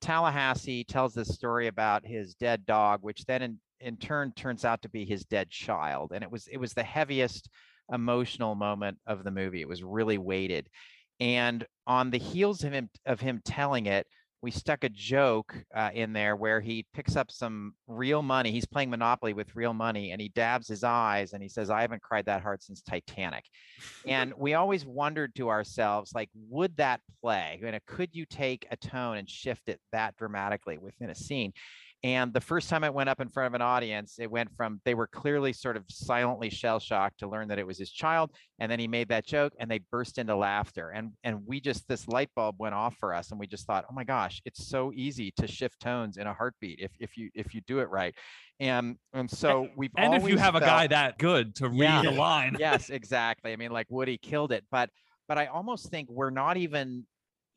Tallahassee 0.00 0.84
tells 0.84 1.12
this 1.12 1.34
story 1.34 1.66
about 1.66 2.06
his 2.06 2.34
dead 2.34 2.64
dog, 2.64 3.00
which 3.02 3.24
then 3.26 3.42
in, 3.42 3.58
in 3.80 3.96
turn 3.96 4.32
turns 4.32 4.64
out 4.64 4.80
to 4.82 4.88
be 4.88 5.04
his 5.04 5.24
dead 5.24 5.50
child. 5.50 6.12
And 6.14 6.22
it 6.22 6.30
was 6.30 6.46
it 6.46 6.58
was 6.58 6.72
the 6.72 6.84
heaviest 6.84 7.50
emotional 7.92 8.54
moment 8.54 8.98
of 9.06 9.24
the 9.24 9.30
movie. 9.30 9.60
It 9.60 9.68
was 9.68 9.82
really 9.82 10.16
weighted. 10.16 10.68
And 11.18 11.66
on 11.86 12.10
the 12.10 12.18
heels 12.18 12.64
of 12.64 12.72
him 12.72 12.88
of 13.04 13.20
him 13.20 13.40
telling 13.44 13.86
it, 13.86 14.06
we 14.42 14.50
stuck 14.50 14.84
a 14.84 14.88
joke 14.88 15.54
uh, 15.74 15.90
in 15.92 16.12
there 16.12 16.34
where 16.34 16.60
he 16.60 16.86
picks 16.94 17.14
up 17.14 17.30
some 17.30 17.74
real 17.86 18.22
money. 18.22 18.50
He's 18.50 18.66
playing 18.66 18.88
Monopoly 18.88 19.34
with 19.34 19.54
real 19.54 19.74
money 19.74 20.12
and 20.12 20.20
he 20.20 20.30
dabs 20.30 20.66
his 20.66 20.82
eyes 20.82 21.34
and 21.34 21.42
he 21.42 21.48
says, 21.48 21.68
I 21.68 21.82
haven't 21.82 22.02
cried 22.02 22.24
that 22.26 22.42
hard 22.42 22.62
since 22.62 22.80
Titanic. 22.80 23.44
and 24.06 24.32
we 24.36 24.54
always 24.54 24.86
wondered 24.86 25.34
to 25.34 25.50
ourselves, 25.50 26.12
like, 26.14 26.30
would 26.48 26.76
that 26.78 27.00
play? 27.20 27.58
You 27.62 27.70
know, 27.70 27.78
could 27.86 28.10
you 28.12 28.24
take 28.24 28.66
a 28.70 28.76
tone 28.76 29.18
and 29.18 29.28
shift 29.28 29.68
it 29.68 29.80
that 29.92 30.16
dramatically 30.16 30.78
within 30.78 31.10
a 31.10 31.14
scene? 31.14 31.52
And 32.02 32.32
the 32.32 32.40
first 32.40 32.70
time 32.70 32.82
it 32.82 32.94
went 32.94 33.10
up 33.10 33.20
in 33.20 33.28
front 33.28 33.48
of 33.48 33.54
an 33.54 33.60
audience, 33.60 34.14
it 34.18 34.30
went 34.30 34.50
from 34.56 34.80
they 34.84 34.94
were 34.94 35.06
clearly 35.06 35.52
sort 35.52 35.76
of 35.76 35.84
silently 35.88 36.48
shell 36.48 36.80
shocked 36.80 37.18
to 37.18 37.28
learn 37.28 37.48
that 37.48 37.58
it 37.58 37.66
was 37.66 37.78
his 37.78 37.90
child. 37.90 38.30
And 38.58 38.72
then 38.72 38.78
he 38.78 38.88
made 38.88 39.08
that 39.08 39.26
joke 39.26 39.52
and 39.58 39.70
they 39.70 39.80
burst 39.90 40.16
into 40.16 40.34
laughter. 40.34 40.90
And 40.90 41.12
and 41.24 41.46
we 41.46 41.60
just 41.60 41.86
this 41.88 42.08
light 42.08 42.30
bulb 42.34 42.56
went 42.58 42.74
off 42.74 42.96
for 42.96 43.12
us. 43.12 43.30
And 43.30 43.38
we 43.38 43.46
just 43.46 43.66
thought, 43.66 43.84
oh 43.90 43.94
my 43.94 44.04
gosh, 44.04 44.40
it's 44.46 44.66
so 44.66 44.92
easy 44.94 45.30
to 45.36 45.46
shift 45.46 45.78
tones 45.80 46.16
in 46.16 46.26
a 46.26 46.32
heartbeat 46.32 46.80
if 46.80 46.92
if 46.98 47.18
you 47.18 47.30
if 47.34 47.54
you 47.54 47.60
do 47.66 47.80
it 47.80 47.90
right. 47.90 48.14
And 48.60 48.96
and 49.12 49.30
so 49.30 49.68
we've 49.76 49.90
and 49.96 50.14
if 50.14 50.26
you 50.26 50.38
have 50.38 50.54
felt, 50.54 50.62
a 50.62 50.66
guy 50.66 50.86
that 50.86 51.18
good 51.18 51.54
to 51.56 51.68
read 51.68 51.80
yeah, 51.80 52.02
the 52.02 52.12
line. 52.12 52.56
yes, 52.58 52.88
exactly. 52.88 53.52
I 53.52 53.56
mean, 53.56 53.72
like 53.72 53.86
Woody 53.90 54.16
killed 54.16 54.52
it. 54.52 54.64
But 54.70 54.88
but 55.28 55.36
I 55.36 55.46
almost 55.46 55.90
think 55.90 56.08
we're 56.10 56.30
not 56.30 56.56
even 56.56 57.06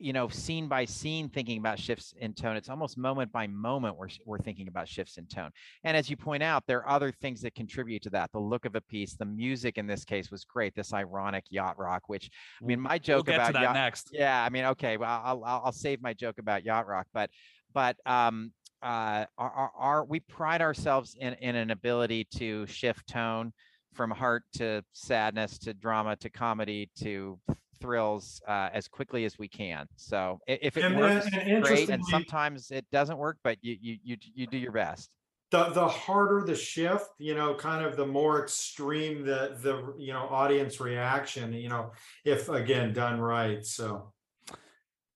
you 0.03 0.11
know, 0.11 0.27
scene 0.27 0.67
by 0.67 0.83
scene 0.83 1.29
thinking 1.29 1.57
about 1.57 1.79
shifts 1.79 2.13
in 2.19 2.33
tone. 2.33 2.57
It's 2.57 2.67
almost 2.67 2.97
moment 2.97 3.31
by 3.31 3.47
moment 3.47 3.95
we're, 3.95 4.09
we're 4.25 4.37
thinking 4.37 4.67
about 4.67 4.85
shifts 4.85 5.17
in 5.17 5.25
tone. 5.27 5.49
And 5.85 5.95
as 5.95 6.09
you 6.09 6.17
point 6.17 6.43
out, 6.43 6.63
there 6.67 6.79
are 6.79 6.89
other 6.89 7.09
things 7.09 7.39
that 7.41 7.55
contribute 7.55 8.01
to 8.03 8.09
that. 8.09 8.29
The 8.33 8.39
look 8.39 8.65
of 8.65 8.75
a 8.75 8.81
piece, 8.81 9.15
the 9.15 9.23
music 9.23 9.77
in 9.77 9.87
this 9.87 10.03
case 10.03 10.29
was 10.29 10.43
great. 10.43 10.75
This 10.75 10.93
ironic 10.93 11.45
yacht 11.49 11.79
rock, 11.79 12.03
which 12.07 12.29
I 12.61 12.65
mean, 12.65 12.81
my 12.81 12.97
joke 12.97 13.27
we'll 13.27 13.35
about 13.35 13.53
yacht, 13.53 13.73
next. 13.75 14.09
Yeah, 14.11 14.43
I 14.43 14.49
mean, 14.49 14.65
okay, 14.65 14.97
well, 14.97 15.21
I'll, 15.23 15.41
I'll, 15.45 15.61
I'll 15.65 15.71
save 15.71 16.01
my 16.01 16.13
joke 16.13 16.37
about 16.37 16.65
yacht 16.65 16.85
rock, 16.85 17.07
but 17.13 17.29
but 17.73 17.95
um, 18.05 18.51
uh, 18.81 19.25
our, 19.37 19.51
our, 19.51 19.71
our, 19.77 20.05
we 20.05 20.19
pride 20.19 20.61
ourselves 20.61 21.15
in, 21.17 21.33
in 21.35 21.55
an 21.55 21.71
ability 21.71 22.27
to 22.35 22.65
shift 22.67 23.07
tone 23.07 23.53
from 23.93 24.11
heart 24.11 24.43
to 24.57 24.83
sadness 24.91 25.57
to 25.59 25.73
drama 25.73 26.17
to 26.17 26.29
comedy 26.29 26.89
to 26.99 27.39
thrills 27.83 28.41
uh, 28.47 28.69
as 28.73 28.87
quickly 28.87 29.25
as 29.25 29.37
we 29.37 29.47
can. 29.47 29.85
So 29.97 30.39
if 30.47 30.77
it 30.77 30.85
And, 30.85 30.97
works, 30.97 31.27
and 31.33 31.63
great. 31.63 31.89
And 31.89 32.03
sometimes 32.05 32.71
it 32.71 32.85
doesn't 32.91 33.17
work, 33.17 33.37
but 33.43 33.57
you 33.61 33.77
you 33.81 33.97
you 34.03 34.17
you 34.33 34.47
do 34.47 34.57
your 34.57 34.71
best. 34.71 35.09
the 35.51 35.65
the 35.69 35.87
harder 35.87 36.39
the 36.45 36.55
shift, 36.55 37.09
you 37.19 37.35
know, 37.35 37.53
kind 37.55 37.85
of 37.85 37.95
the 37.95 38.05
more 38.07 38.41
extreme 38.43 39.23
the 39.25 39.57
the 39.61 39.93
you 39.97 40.13
know 40.13 40.25
audience 40.29 40.79
reaction, 40.79 41.53
you 41.53 41.69
know, 41.69 41.91
if 42.25 42.49
again 42.49 42.93
done 42.93 43.19
right. 43.19 43.63
So 43.65 44.13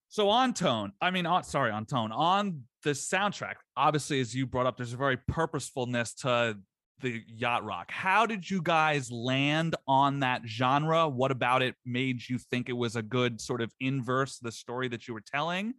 So 0.09 0.30
on 0.30 0.53
tone, 0.53 0.91
I 1.01 1.11
mean, 1.11 1.26
on 1.26 1.43
sorry, 1.43 1.72
on 1.72 1.86
tone, 1.86 2.11
on 2.11 2.63
the 2.84 2.91
soundtrack. 2.91 3.55
Obviously, 3.76 4.20
as 4.20 4.34
you 4.36 4.45
brought 4.45 4.65
up, 4.65 4.78
there's 4.78 4.93
a 4.93 4.97
very 4.97 5.18
purposefulness 5.18 6.13
to 6.15 6.57
the 7.02 7.24
yacht 7.28 7.64
rock. 7.64 7.91
How 7.91 8.26
did 8.26 8.50
you 8.50 8.62
guys 8.62 9.12
land 9.12 9.76
on 9.88 10.22
that 10.22 10.41
genre? 10.45 11.08
What 11.08 11.32
about 11.32 11.62
it 11.62 11.76
made 11.86 12.28
you 12.28 12.38
think 12.38 12.70
it 12.70 12.74
was 12.74 12.95
a 12.95 13.02
good 13.02 13.39
sort 13.39 13.62
of 13.62 13.72
inverse 13.80 14.39
the 14.39 14.52
story 14.52 14.88
that 14.89 15.08
you 15.08 15.14
were 15.14 15.22
telling? 15.22 15.74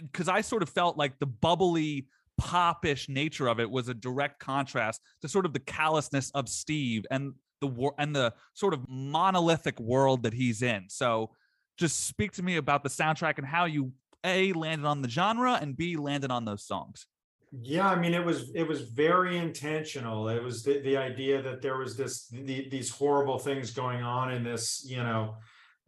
Because 0.00 0.28
I 0.28 0.40
sort 0.40 0.62
of 0.62 0.68
felt 0.68 0.96
like 0.96 1.18
the 1.18 1.26
bubbly, 1.26 2.06
popish 2.38 3.08
nature 3.08 3.48
of 3.48 3.60
it 3.60 3.70
was 3.70 3.88
a 3.88 3.94
direct 3.94 4.38
contrast 4.40 5.02
to 5.20 5.28
sort 5.28 5.44
of 5.44 5.52
the 5.52 5.60
callousness 5.60 6.30
of 6.30 6.48
Steve 6.48 7.04
and 7.10 7.34
the 7.60 7.66
war 7.66 7.94
and 7.98 8.16
the 8.16 8.32
sort 8.54 8.72
of 8.72 8.80
monolithic 8.88 9.78
world 9.78 10.22
that 10.22 10.32
he's 10.32 10.62
in. 10.62 10.86
So 10.88 11.30
just 11.78 12.06
speak 12.06 12.32
to 12.32 12.42
me 12.42 12.56
about 12.56 12.82
the 12.82 12.88
soundtrack 12.88 13.38
and 13.38 13.46
how 13.46 13.66
you 13.66 13.92
a 14.24 14.52
landed 14.52 14.86
on 14.86 15.02
the 15.02 15.08
genre 15.08 15.58
and 15.60 15.76
b 15.76 15.96
landed 15.96 16.30
on 16.30 16.44
those 16.44 16.62
songs 16.66 17.06
yeah 17.52 17.88
i 17.88 17.98
mean 17.98 18.14
it 18.14 18.24
was 18.24 18.50
it 18.54 18.66
was 18.66 18.82
very 18.82 19.36
intentional. 19.36 20.28
It 20.28 20.42
was 20.42 20.62
the, 20.62 20.80
the 20.80 20.96
idea 20.96 21.42
that 21.42 21.62
there 21.62 21.78
was 21.78 21.96
this 21.96 22.28
the, 22.28 22.68
these 22.68 22.90
horrible 22.90 23.38
things 23.38 23.72
going 23.72 24.02
on 24.02 24.32
in 24.32 24.44
this 24.44 24.84
you 24.86 24.98
know 24.98 25.34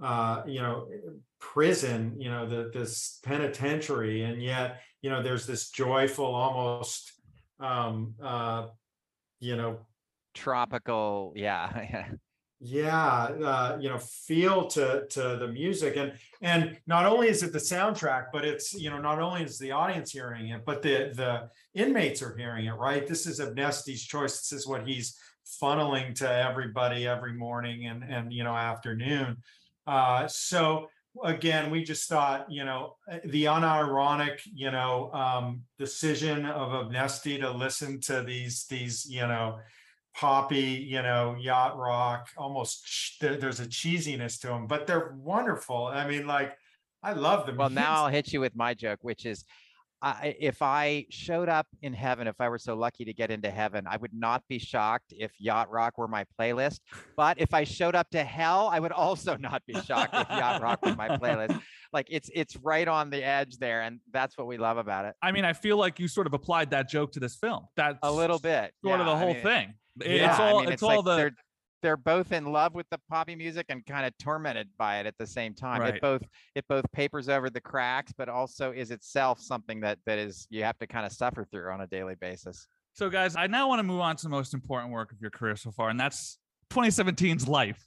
uh 0.03 0.43
you 0.47 0.61
know 0.61 0.89
prison 1.39 2.17
you 2.19 2.31
know 2.31 2.47
the 2.47 2.71
this 2.73 3.21
penitentiary. 3.23 4.23
And 4.23 4.43
yet 4.43 4.81
you 5.03 5.11
know 5.11 5.23
there's 5.23 5.47
this 5.47 5.71
joyful 5.71 6.27
almost 6.27 7.13
um 7.61 8.15
uh 8.21 8.67
you 9.39 9.57
know 9.57 9.79
tropical 10.35 11.33
yeah 11.37 12.09
yeah 12.65 13.25
uh, 13.45 13.77
you 13.81 13.89
know 13.89 13.99
feel 13.99 14.69
to 14.69 15.05
to 15.09 15.37
the 15.41 15.49
music 15.49 15.97
and 15.97 16.13
and 16.43 16.79
not 16.87 17.05
only 17.05 17.29
is 17.29 17.43
it 17.43 17.53
the 17.53 17.59
soundtrack 17.59 18.27
but 18.33 18.45
it's 18.45 18.73
you 18.73 18.89
know 18.89 19.01
not 19.01 19.19
only 19.19 19.43
is 19.43 19.59
the 19.59 19.73
audience 19.73 20.13
hearing 20.13 20.49
it 20.51 20.65
but 20.65 20.81
the 20.81 21.13
the 21.15 21.49
inmates 21.75 22.23
are 22.23 22.37
hearing 22.37 22.67
it 22.67 22.73
right? 22.73 23.07
This 23.07 23.27
is 23.27 23.41
Abnesti's 23.41 24.05
choice 24.05 24.49
this 24.49 24.53
is 24.53 24.67
what 24.67 24.87
he's 24.87 25.19
funneling 25.61 26.15
to 26.15 26.31
everybody 26.31 27.07
every 27.07 27.33
morning 27.33 27.87
and 27.87 28.05
and 28.05 28.33
you 28.33 28.45
know 28.45 28.55
afternoon. 28.55 29.39
Uh 29.89 30.29
so 30.29 30.89
again 31.25 31.69
we 31.69 31.83
just 31.83 32.09
thought 32.09 32.47
you 32.49 32.65
know 32.65 32.95
the 33.25 33.45
unironic 33.45 34.39
you 34.55 34.71
know 34.71 35.11
um 35.13 35.63
decision 35.79 36.47
of 36.47 36.71
Abnesti 36.71 37.41
to 37.41 37.51
listen 37.51 38.01
to 38.03 38.23
these 38.23 38.67
these 38.67 39.05
you 39.11 39.27
know 39.27 39.59
poppy, 40.15 40.87
you 40.89 41.03
know, 41.03 41.37
yacht 41.41 41.79
rock, 41.79 42.29
almost 42.37 43.19
there, 43.21 43.37
there's 43.37 43.61
a 43.61 43.67
cheesiness 43.67 44.41
to 44.41 44.49
them, 44.49 44.67
but 44.67 44.87
they're 44.87 45.15
wonderful. 45.19 45.87
I 45.87 46.07
mean, 46.07 46.27
like, 46.27 46.53
I 47.03 47.13
love 47.13 47.47
them. 47.47 47.57
Well, 47.57 47.71
now 47.71 48.05
I'll 48.05 48.09
hit 48.09 48.33
you 48.33 48.41
with 48.41 48.55
my 48.55 48.75
joke, 48.75 49.01
which 49.03 49.27
is 49.27 49.45
I, 50.03 50.35
if 50.41 50.63
I 50.63 51.07
showed 51.11 51.49
up 51.49 51.69
in 51.81 51.93
heaven, 51.93 52.27
if 52.27 52.41
I 52.41 52.49
were 52.49 52.59
so 52.59 52.75
lucky 52.75 53.05
to 53.05 53.15
get 53.15 53.31
into 53.31 53.51
heaven, 53.51 53.87
I 53.87 53.97
would 53.99 54.13
not 54.13 54.43
be 54.49 54.59
shocked 54.59 55.13
if 55.17 55.31
Yacht 55.39 55.71
Rock 55.71 55.97
were 55.97 56.09
my 56.09 56.25
playlist. 56.39 56.81
But 57.17 57.41
if 57.41 57.55
I 57.55 57.63
showed 57.63 57.95
up 57.95 58.11
to 58.11 58.25
hell, 58.25 58.69
I 58.73 58.81
would 58.81 58.91
also 58.91 59.37
not 59.41 59.63
be 59.65 59.75
shocked 59.81 60.15
if 60.15 60.29
Yacht 60.29 60.61
Rock 60.61 60.85
were 60.85 60.97
my 60.97 61.09
playlist. 61.19 61.61
Like 61.93 62.07
it's 62.11 62.31
it's 62.35 62.57
right 62.57 62.89
on 62.89 63.11
the 63.11 63.23
edge 63.23 63.59
there, 63.59 63.83
and 63.83 64.01
that's 64.13 64.39
what 64.39 64.47
we 64.47 64.57
love 64.57 64.79
about 64.79 65.05
it. 65.05 65.15
I 65.23 65.33
mean, 65.33 65.45
I 65.45 65.53
feel 65.53 65.77
like 65.77 65.99
you 65.99 66.09
sort 66.09 66.27
of 66.27 66.35
applied 66.35 66.71
that 66.71 66.89
joke 66.89 67.13
to 67.13 67.21
this 67.21 67.37
film. 67.37 67.67
That's 67.77 67.99
a 68.03 68.11
little 68.11 68.39
bit, 68.39 68.73
sort 68.85 68.99
yeah, 68.99 69.01
of 69.01 69.07
the 69.07 69.17
whole 69.17 69.31
I 69.31 69.35
mean, 69.35 69.43
thing. 69.43 69.75
Yeah, 70.01 70.31
it's 70.31 70.41
all 70.41 70.59
I 70.59 70.65
mean, 70.65 70.73
it's, 70.73 70.83
all 70.83 70.97
like 70.97 71.05
the 71.05 71.17
they're 71.17 71.35
they're 71.83 71.97
both 71.97 72.33
in 72.33 72.47
love 72.47 72.75
with 72.75 72.87
the 72.91 72.99
poppy 73.11 73.35
music 73.35 73.67
and 73.69 73.85
kind 73.85 74.07
of 74.07 74.17
tormented 74.19 74.69
by 74.79 75.01
it 75.01 75.07
at 75.07 75.19
the 75.19 75.27
same 75.27 75.53
time. 75.53 75.81
Right. 75.81 75.97
It 75.97 76.01
both 76.01 76.23
it 76.55 76.65
both 76.69 76.85
papers 76.93 77.29
over 77.29 77.51
the 77.51 77.61
cracks, 77.61 78.13
but 78.17 78.29
also 78.29 78.73
is 78.73 78.91
itself 78.91 79.41
something 79.41 79.81
that 79.81 79.99
that 80.07 80.19
is 80.19 80.47
you 80.49 80.65
have 80.65 80.79
to 80.79 80.87
kind 80.87 81.05
of 81.05 81.13
suffer 81.13 81.45
through 81.45 81.71
on 81.71 81.83
a 81.83 81.87
daily 81.87 82.15
basis. 82.15 82.67
So, 82.95 83.09
guys, 83.09 83.37
I 83.37 83.47
now 83.47 83.69
want 83.69 83.81
to 83.81 83.85
move 83.85 84.01
on 84.01 84.17
to 84.17 84.23
the 84.23 84.29
most 84.29 84.55
important 84.55 84.93
work 84.93 85.13
of 85.13 85.21
your 85.21 85.31
career 85.31 85.57
so 85.57 85.71
far, 85.71 85.89
and 85.89 85.99
that's 85.99 86.39
2017's 86.71 87.49
Life. 87.49 87.83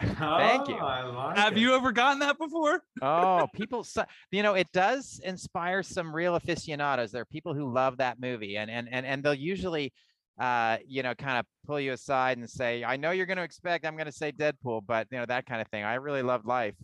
Thank 0.00 0.68
you. 0.68 0.76
Oh, 0.80 1.12
like 1.14 1.36
Have 1.36 1.54
it. 1.54 1.58
you 1.58 1.74
ever 1.74 1.90
gotten 1.92 2.20
that 2.20 2.38
before? 2.38 2.82
Oh, 3.02 3.48
people, 3.54 3.84
you 4.30 4.42
know, 4.42 4.54
it 4.54 4.70
does 4.72 5.20
inspire 5.24 5.82
some 5.82 6.14
real 6.14 6.36
aficionados. 6.36 7.10
There 7.10 7.22
are 7.22 7.26
people 7.26 7.54
who 7.54 7.72
love 7.72 7.96
that 7.98 8.20
movie, 8.20 8.56
and 8.56 8.70
and 8.70 8.88
and 8.90 9.04
and 9.04 9.22
they'll 9.22 9.34
usually, 9.34 9.92
uh, 10.38 10.76
you 10.86 11.02
know, 11.02 11.14
kind 11.14 11.38
of 11.38 11.46
pull 11.66 11.80
you 11.80 11.92
aside 11.92 12.38
and 12.38 12.48
say, 12.48 12.84
"I 12.84 12.96
know 12.96 13.10
you're 13.10 13.26
going 13.26 13.38
to 13.38 13.42
expect 13.42 13.84
I'm 13.84 13.96
going 13.96 14.06
to 14.06 14.12
say 14.12 14.30
Deadpool, 14.30 14.82
but 14.86 15.08
you 15.10 15.18
know 15.18 15.26
that 15.26 15.46
kind 15.46 15.60
of 15.60 15.66
thing." 15.68 15.82
I 15.84 15.94
really 15.94 16.22
loved 16.22 16.46
Life. 16.46 16.74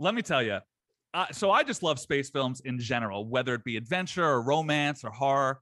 Let 0.00 0.14
me 0.14 0.22
tell 0.22 0.42
you. 0.42 0.58
Uh, 1.12 1.26
so 1.30 1.52
I 1.52 1.62
just 1.62 1.84
love 1.84 2.00
space 2.00 2.30
films 2.30 2.60
in 2.64 2.80
general, 2.80 3.28
whether 3.28 3.54
it 3.54 3.62
be 3.62 3.76
adventure 3.76 4.24
or 4.24 4.42
romance 4.42 5.04
or 5.04 5.10
horror. 5.10 5.60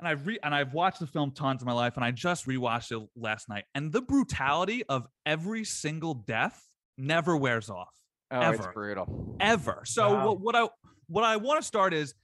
And 0.00 0.08
I've 0.08 0.26
re- 0.26 0.38
and 0.42 0.54
I've 0.54 0.74
watched 0.74 1.00
the 1.00 1.06
film 1.06 1.30
tons 1.32 1.62
in 1.62 1.66
my 1.66 1.72
life, 1.72 1.94
and 1.96 2.04
I 2.04 2.10
just 2.10 2.46
rewatched 2.46 2.90
it 2.90 3.08
last 3.16 3.48
night. 3.48 3.64
And 3.74 3.92
the 3.92 4.02
brutality 4.02 4.82
of 4.88 5.06
every 5.24 5.64
single 5.64 6.14
death 6.14 6.60
never 6.98 7.36
wears 7.36 7.70
off. 7.70 7.88
Oh, 8.30 8.40
it's 8.50 8.58
Ever. 8.60 8.72
brutal. 8.72 9.36
ever. 9.40 9.82
So 9.84 10.12
Wow. 10.12 10.26
what, 10.26 10.40
what 10.40 10.56
I 10.56 10.68
what 11.06 11.24
I 11.24 11.36
want 11.36 11.60
to 11.60 11.66
start 11.66 11.94
is, 11.94 12.14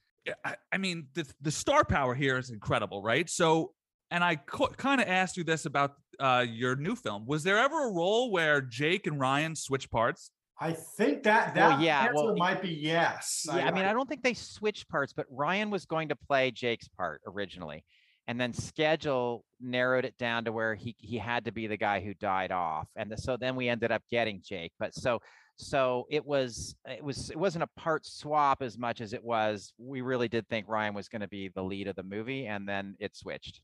I, 0.43 0.55
I 0.71 0.77
mean, 0.77 1.07
the 1.13 1.25
the 1.41 1.51
star 1.51 1.85
power 1.85 2.13
here 2.13 2.37
is 2.37 2.49
incredible, 2.49 3.01
right? 3.01 3.29
So, 3.29 3.71
and 4.11 4.23
I 4.23 4.35
co- 4.35 4.67
kind 4.67 4.99
of 4.99 5.07
asked 5.07 5.37
you 5.37 5.43
this 5.45 5.65
about 5.65 5.93
uh, 6.19 6.45
your 6.47 6.75
new 6.75 6.95
film. 6.95 7.25
Was 7.25 7.43
there 7.43 7.57
ever 7.57 7.87
a 7.87 7.91
role 7.93 8.31
where 8.31 8.59
Jake 8.61 9.07
and 9.07 9.19
Ryan 9.19 9.55
switch 9.55 9.89
parts? 9.89 10.31
I 10.61 10.73
think 10.73 11.23
that 11.23 11.55
Well, 11.55 11.71
that 11.71 11.81
yeah, 11.81 12.03
answer 12.03 12.13
well, 12.13 12.35
might 12.35 12.61
be 12.61 12.69
yes. 12.69 13.47
Yeah, 13.47 13.67
I 13.67 13.71
mean, 13.71 13.83
I 13.83 13.93
don't 13.93 14.07
think 14.07 14.21
they 14.21 14.35
switched 14.35 14.87
parts, 14.89 15.11
but 15.11 15.25
Ryan 15.31 15.71
was 15.71 15.85
going 15.85 16.09
to 16.09 16.15
play 16.15 16.51
Jake's 16.51 16.87
part 16.87 17.19
originally, 17.25 17.83
and 18.27 18.39
then 18.39 18.53
schedule 18.53 19.43
narrowed 19.59 20.05
it 20.05 20.15
down 20.19 20.45
to 20.45 20.51
where 20.51 20.75
he 20.75 20.95
he 20.99 21.17
had 21.17 21.45
to 21.45 21.51
be 21.51 21.65
the 21.65 21.77
guy 21.77 21.99
who 21.99 22.13
died 22.13 22.51
off, 22.51 22.87
and 22.95 23.11
the, 23.11 23.17
so 23.17 23.37
then 23.37 23.55
we 23.55 23.69
ended 23.69 23.91
up 23.91 24.03
getting 24.11 24.39
Jake. 24.45 24.71
But 24.77 24.93
so 24.93 25.19
so 25.57 26.05
it 26.11 26.23
was 26.23 26.75
it 26.85 27.03
was 27.03 27.31
it 27.31 27.37
wasn't 27.37 27.63
a 27.63 27.79
part 27.79 28.05
swap 28.05 28.61
as 28.61 28.77
much 28.77 29.01
as 29.01 29.13
it 29.13 29.23
was 29.23 29.73
we 29.79 30.01
really 30.01 30.27
did 30.27 30.47
think 30.47 30.67
Ryan 30.67 30.93
was 30.93 31.09
going 31.09 31.21
to 31.21 31.27
be 31.27 31.49
the 31.49 31.63
lead 31.63 31.87
of 31.87 31.95
the 31.95 32.03
movie, 32.03 32.45
and 32.45 32.69
then 32.69 32.95
it 32.99 33.15
switched. 33.15 33.61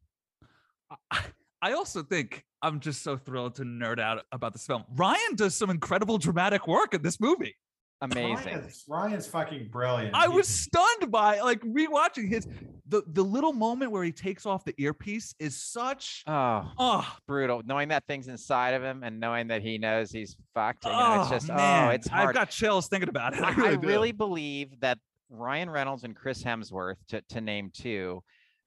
I- 1.61 1.69
I 1.69 1.73
also 1.73 2.03
think 2.03 2.43
I'm 2.61 2.79
just 2.79 3.01
so 3.03 3.17
thrilled 3.17 3.55
to 3.55 3.63
nerd 3.63 3.99
out 3.99 4.23
about 4.31 4.53
this 4.53 4.65
film. 4.65 4.83
Ryan 4.95 5.35
does 5.35 5.55
some 5.55 5.69
incredible 5.69 6.17
dramatic 6.17 6.67
work 6.67 6.93
in 6.93 7.01
this 7.01 7.19
movie. 7.19 7.55
Amazing. 7.99 8.45
Ryan's, 8.45 8.83
Ryan's 8.87 9.27
fucking 9.27 9.69
brilliant. 9.69 10.15
I 10.15 10.27
He- 10.27 10.35
was 10.35 10.47
stunned 10.47 11.11
by 11.11 11.39
like 11.39 11.61
rewatching 11.61 12.29
his 12.29 12.47
the 12.89 13.01
the 13.07 13.23
little 13.23 13.53
moment 13.53 13.91
where 13.91 14.03
he 14.03 14.11
takes 14.11 14.45
off 14.45 14.63
the 14.63 14.73
earpiece 14.77 15.33
is 15.39 15.57
such 15.61 16.23
Oh, 16.27 16.71
oh 16.77 17.17
brutal! 17.27 17.63
Knowing 17.65 17.89
that 17.89 18.05
thing's 18.07 18.27
inside 18.27 18.75
of 18.75 18.83
him 18.83 19.03
and 19.03 19.19
knowing 19.19 19.47
that 19.47 19.61
he 19.63 19.77
knows 19.79 20.11
he's 20.11 20.37
fucked. 20.53 20.85
You 20.85 20.91
know, 20.91 20.97
it's 20.97 21.07
ah, 21.07 21.27
oh, 21.27 21.29
just 21.31 21.47
man. 21.49 21.87
oh, 21.87 21.91
it's 21.91 22.07
hard. 22.07 22.29
I've 22.29 22.35
got 22.35 22.49
chills 22.51 22.87
thinking 22.87 23.09
about 23.09 23.33
it. 23.33 23.41
I 23.43 23.49
I, 23.49 23.55
really, 23.55 23.69
I 23.75 23.79
really 23.79 24.11
believe 24.11 24.79
that 24.81 24.99
Ryan 25.29 25.69
Reynolds 25.69 26.03
and 26.03 26.15
Chris 26.15 26.43
Hemsworth, 26.43 26.95
to, 27.09 27.21
to 27.29 27.41
name 27.41 27.71
two, 27.73 28.23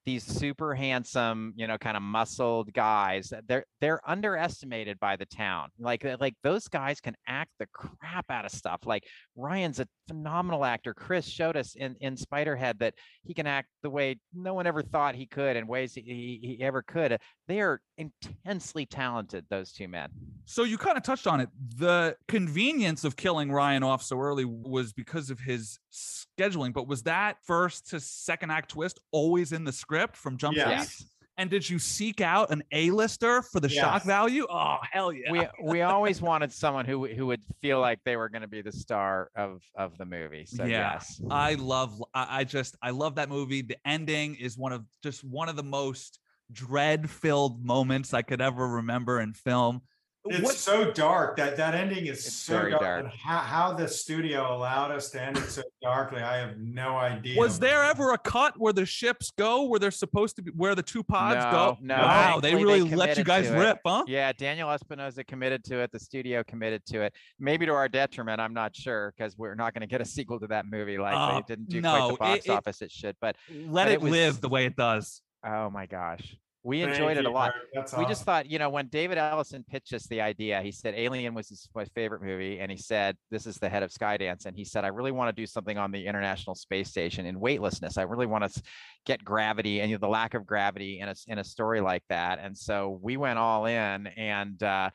these 0.06 0.24
super 0.24 0.74
handsome, 0.74 1.52
you 1.56 1.66
know, 1.66 1.76
kind 1.76 1.96
of 1.96 2.02
muscled 2.02 2.72
guys. 2.72 3.32
They're 3.46 3.64
they're 3.80 4.00
underestimated 4.08 4.98
by 4.98 5.16
the 5.16 5.26
town. 5.26 5.68
Like 5.78 6.04
uh, 6.04 6.16
like 6.20 6.34
those 6.42 6.68
guys 6.68 7.00
can 7.00 7.14
act 7.26 7.50
the 7.58 7.66
crap 7.72 8.24
out 8.30 8.44
of 8.44 8.50
stuff. 8.50 8.80
Like 8.86 9.04
Ryan's 9.36 9.80
a 9.80 9.86
phenomenal 10.08 10.64
actor. 10.64 10.94
Chris 10.94 11.26
showed 11.28 11.56
us 11.56 11.74
in 11.76 11.96
in 12.00 12.16
Spiderhead 12.16 12.78
that 12.78 12.94
he 13.24 13.34
can 13.34 13.46
act 13.46 13.68
the 13.82 13.90
way 13.90 14.18
no 14.34 14.54
one 14.54 14.66
ever 14.66 14.82
thought 14.82 15.14
he 15.14 15.26
could 15.26 15.56
in 15.56 15.66
ways 15.66 15.94
he, 15.94 16.02
he, 16.02 16.56
he 16.56 16.64
ever 16.64 16.82
could. 16.82 17.18
They 17.50 17.60
are 17.62 17.80
intensely 17.98 18.86
talented. 18.86 19.44
Those 19.50 19.72
two 19.72 19.88
men. 19.88 20.10
So 20.44 20.62
you 20.62 20.78
kind 20.78 20.96
of 20.96 21.02
touched 21.02 21.26
on 21.26 21.40
it. 21.40 21.48
The 21.78 22.16
convenience 22.28 23.02
of 23.02 23.16
killing 23.16 23.50
Ryan 23.50 23.82
off 23.82 24.04
so 24.04 24.20
early 24.20 24.44
was 24.44 24.92
because 24.92 25.30
of 25.30 25.40
his 25.40 25.80
scheduling. 25.92 26.72
But 26.72 26.86
was 26.86 27.02
that 27.02 27.38
first 27.42 27.90
to 27.90 27.98
second 27.98 28.52
act 28.52 28.70
twist 28.70 29.00
always 29.10 29.50
in 29.50 29.64
the 29.64 29.72
script 29.72 30.16
from 30.16 30.36
Jump 30.36 30.56
Street? 30.56 30.70
Yes. 30.70 31.04
And 31.38 31.50
did 31.50 31.68
you 31.68 31.80
seek 31.80 32.20
out 32.20 32.52
an 32.52 32.62
A-lister 32.70 33.42
for 33.42 33.58
the 33.58 33.68
shock 33.68 34.04
value? 34.04 34.46
Oh 34.48 34.76
hell 34.88 35.12
yeah! 35.12 35.32
we 35.32 35.48
we 35.60 35.82
always 35.82 36.22
wanted 36.30 36.52
someone 36.52 36.84
who 36.84 37.08
who 37.08 37.26
would 37.26 37.42
feel 37.60 37.80
like 37.80 37.98
they 38.04 38.14
were 38.14 38.28
going 38.28 38.42
to 38.42 38.48
be 38.48 38.62
the 38.62 38.70
star 38.70 39.30
of 39.34 39.60
of 39.74 39.98
the 39.98 40.04
movie. 40.04 40.44
So 40.46 40.64
Yeah. 40.64 40.92
yes, 40.92 41.20
I 41.28 41.54
love. 41.54 42.00
I 42.14 42.40
I 42.40 42.44
just 42.44 42.76
I 42.80 42.90
love 42.90 43.16
that 43.16 43.28
movie. 43.28 43.62
The 43.62 43.78
ending 43.84 44.36
is 44.36 44.56
one 44.56 44.72
of 44.72 44.84
just 45.02 45.24
one 45.24 45.48
of 45.48 45.56
the 45.56 45.64
most 45.64 46.20
dread-filled 46.52 47.64
moments 47.64 48.14
I 48.14 48.22
could 48.22 48.40
ever 48.40 48.66
remember 48.66 49.20
in 49.20 49.32
film. 49.32 49.82
It's 50.26 50.42
what 50.44 50.54
so 50.54 50.90
dark 50.92 51.38
that 51.38 51.56
that 51.56 51.74
ending 51.74 52.04
is 52.04 52.26
It's 52.26 52.34
so 52.34 52.68
dark. 52.68 52.82
dark. 52.82 53.04
And 53.04 53.12
how, 53.14 53.38
how 53.38 53.72
the 53.72 53.88
studio 53.88 54.54
allowed 54.54 54.90
us 54.90 55.08
to 55.12 55.22
end 55.22 55.38
it 55.38 55.48
so 55.48 55.62
darkly, 55.80 56.20
I 56.20 56.36
have 56.36 56.58
no 56.58 56.98
idea. 56.98 57.38
was 57.40 57.58
there 57.58 57.82
ever 57.84 58.12
a 58.12 58.18
cut 58.18 58.52
where 58.60 58.74
the 58.74 58.84
ships 58.84 59.30
go 59.38 59.62
where 59.64 59.78
they're 59.80 59.90
supposed 59.90 60.36
to 60.36 60.42
be 60.42 60.50
where 60.54 60.74
the 60.74 60.82
two 60.82 61.02
pods 61.02 61.36
No, 61.42 61.50
go? 61.50 61.78
no, 61.80 61.94
Wow, 61.96 62.38
they 62.38 62.54
really 62.54 62.86
they 62.86 62.94
let 62.96 63.16
you 63.16 63.24
guys 63.24 63.46
to 63.48 63.56
it. 63.56 63.58
rip, 63.58 63.78
huh? 63.86 64.04
Yeah, 64.08 64.30
Daniel 64.34 64.70
Espinosa 64.70 65.24
committed 65.24 65.64
to 65.64 65.78
it. 65.78 65.90
The 65.90 65.98
studio 65.98 66.44
committed 66.46 66.84
to 66.88 67.00
it. 67.00 67.14
Maybe 67.38 67.64
to 67.64 67.72
our 67.72 67.88
detriment, 67.88 68.42
I'm 68.42 68.52
not 68.52 68.76
sure 68.76 69.14
because 69.16 69.38
we're 69.38 69.54
not 69.54 69.72
going 69.72 69.80
to 69.80 69.86
get 69.86 70.02
a 70.02 70.04
sequel 70.16 70.38
to 70.40 70.48
that 70.48 70.66
movie. 70.66 70.98
Uh, 70.98 71.02
like 71.02 71.14
Oh, 71.16 71.38
it 71.38 71.46
didn't 71.46 71.70
do 71.70 71.80
no, 71.80 71.90
quite 71.90 72.10
the 72.10 72.16
box 72.18 72.44
it- 72.44 72.50
it- 72.50 72.52
office 72.52 72.82
it 72.82 72.92
should. 72.92 73.16
But 73.22 73.36
Let 73.50 73.84
But 73.86 73.88
it, 73.88 73.92
it 73.94 74.00
was- 74.02 74.10
live 74.12 74.40
the 74.42 74.50
way 74.50 74.66
it 74.66 74.76
does. 74.76 75.22
Oh 75.44 75.70
my 75.70 75.86
gosh, 75.86 76.36
we 76.62 76.80
Thank 76.80 76.92
enjoyed 76.92 77.16
it 77.16 77.24
a 77.24 77.30
lot. 77.30 77.54
We 77.96 78.04
just 78.04 78.24
thought, 78.24 78.50
you 78.50 78.58
know, 78.58 78.68
when 78.68 78.88
David 78.88 79.16
Ellison 79.16 79.64
pitched 79.66 79.94
us 79.94 80.06
the 80.08 80.20
idea, 80.20 80.60
he 80.60 80.70
said 80.70 80.94
Alien 80.94 81.32
was 81.32 81.48
his 81.48 81.66
my 81.74 81.86
favorite 81.94 82.22
movie, 82.22 82.60
and 82.60 82.70
he 82.70 82.76
said 82.76 83.16
this 83.30 83.46
is 83.46 83.56
the 83.56 83.68
head 83.68 83.82
of 83.82 83.90
Skydance, 83.90 84.44
and 84.44 84.54
he 84.54 84.64
said 84.64 84.84
I 84.84 84.88
really 84.88 85.12
want 85.12 85.34
to 85.34 85.40
do 85.40 85.46
something 85.46 85.78
on 85.78 85.90
the 85.90 86.06
International 86.06 86.54
Space 86.54 86.90
Station 86.90 87.24
in 87.24 87.40
weightlessness. 87.40 87.96
I 87.96 88.02
really 88.02 88.26
want 88.26 88.52
to 88.52 88.62
get 89.06 89.24
gravity 89.24 89.80
and 89.80 89.90
you 89.90 89.96
know, 89.96 90.00
the 90.00 90.08
lack 90.08 90.34
of 90.34 90.44
gravity 90.44 91.00
in 91.00 91.08
a 91.08 91.14
in 91.28 91.38
a 91.38 91.44
story 91.44 91.80
like 91.80 92.02
that, 92.10 92.38
and 92.42 92.56
so 92.56 92.98
we 93.00 93.16
went 93.16 93.38
all 93.38 93.64
in, 93.64 94.06
and 94.08 94.62
uh, 94.62 94.90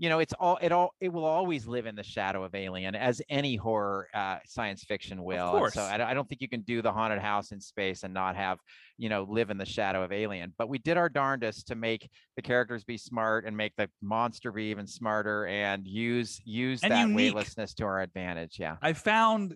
you 0.00 0.08
know, 0.08 0.18
it's 0.18 0.32
all 0.40 0.58
it 0.62 0.72
all 0.72 0.94
it 0.98 1.10
will 1.12 1.26
always 1.26 1.66
live 1.66 1.84
in 1.84 1.94
the 1.94 2.02
shadow 2.02 2.42
of 2.42 2.54
Alien, 2.54 2.94
as 2.94 3.20
any 3.28 3.54
horror 3.54 4.08
uh, 4.14 4.38
science 4.46 4.82
fiction 4.82 5.22
will. 5.22 5.68
So 5.70 5.82
I, 5.82 5.98
don't- 5.98 6.06
I 6.08 6.14
don't 6.14 6.26
think 6.26 6.40
you 6.40 6.48
can 6.48 6.62
do 6.62 6.80
the 6.80 6.90
haunted 6.90 7.18
house 7.20 7.52
in 7.52 7.60
space 7.60 8.02
and 8.02 8.14
not 8.14 8.34
have 8.34 8.58
you 8.96 9.10
know 9.10 9.26
live 9.28 9.50
in 9.50 9.58
the 9.58 9.66
shadow 9.66 10.02
of 10.02 10.10
Alien. 10.10 10.54
But 10.56 10.70
we 10.70 10.78
did 10.78 10.96
our 10.96 11.10
darndest 11.10 11.66
to 11.68 11.74
make 11.74 12.08
the 12.36 12.40
characters 12.40 12.82
be 12.82 12.96
smart 12.96 13.44
and 13.44 13.54
make 13.54 13.76
the 13.76 13.90
monster 14.00 14.50
be 14.50 14.64
even 14.70 14.86
smarter 14.86 15.46
and 15.46 15.86
use 15.86 16.40
use 16.46 16.82
And 16.82 16.92
that 16.92 17.02
unique. 17.02 17.16
weightlessness 17.16 17.74
to 17.74 17.84
our 17.84 18.00
advantage. 18.00 18.56
Yeah. 18.58 18.76
I 18.80 18.94
found 18.94 19.54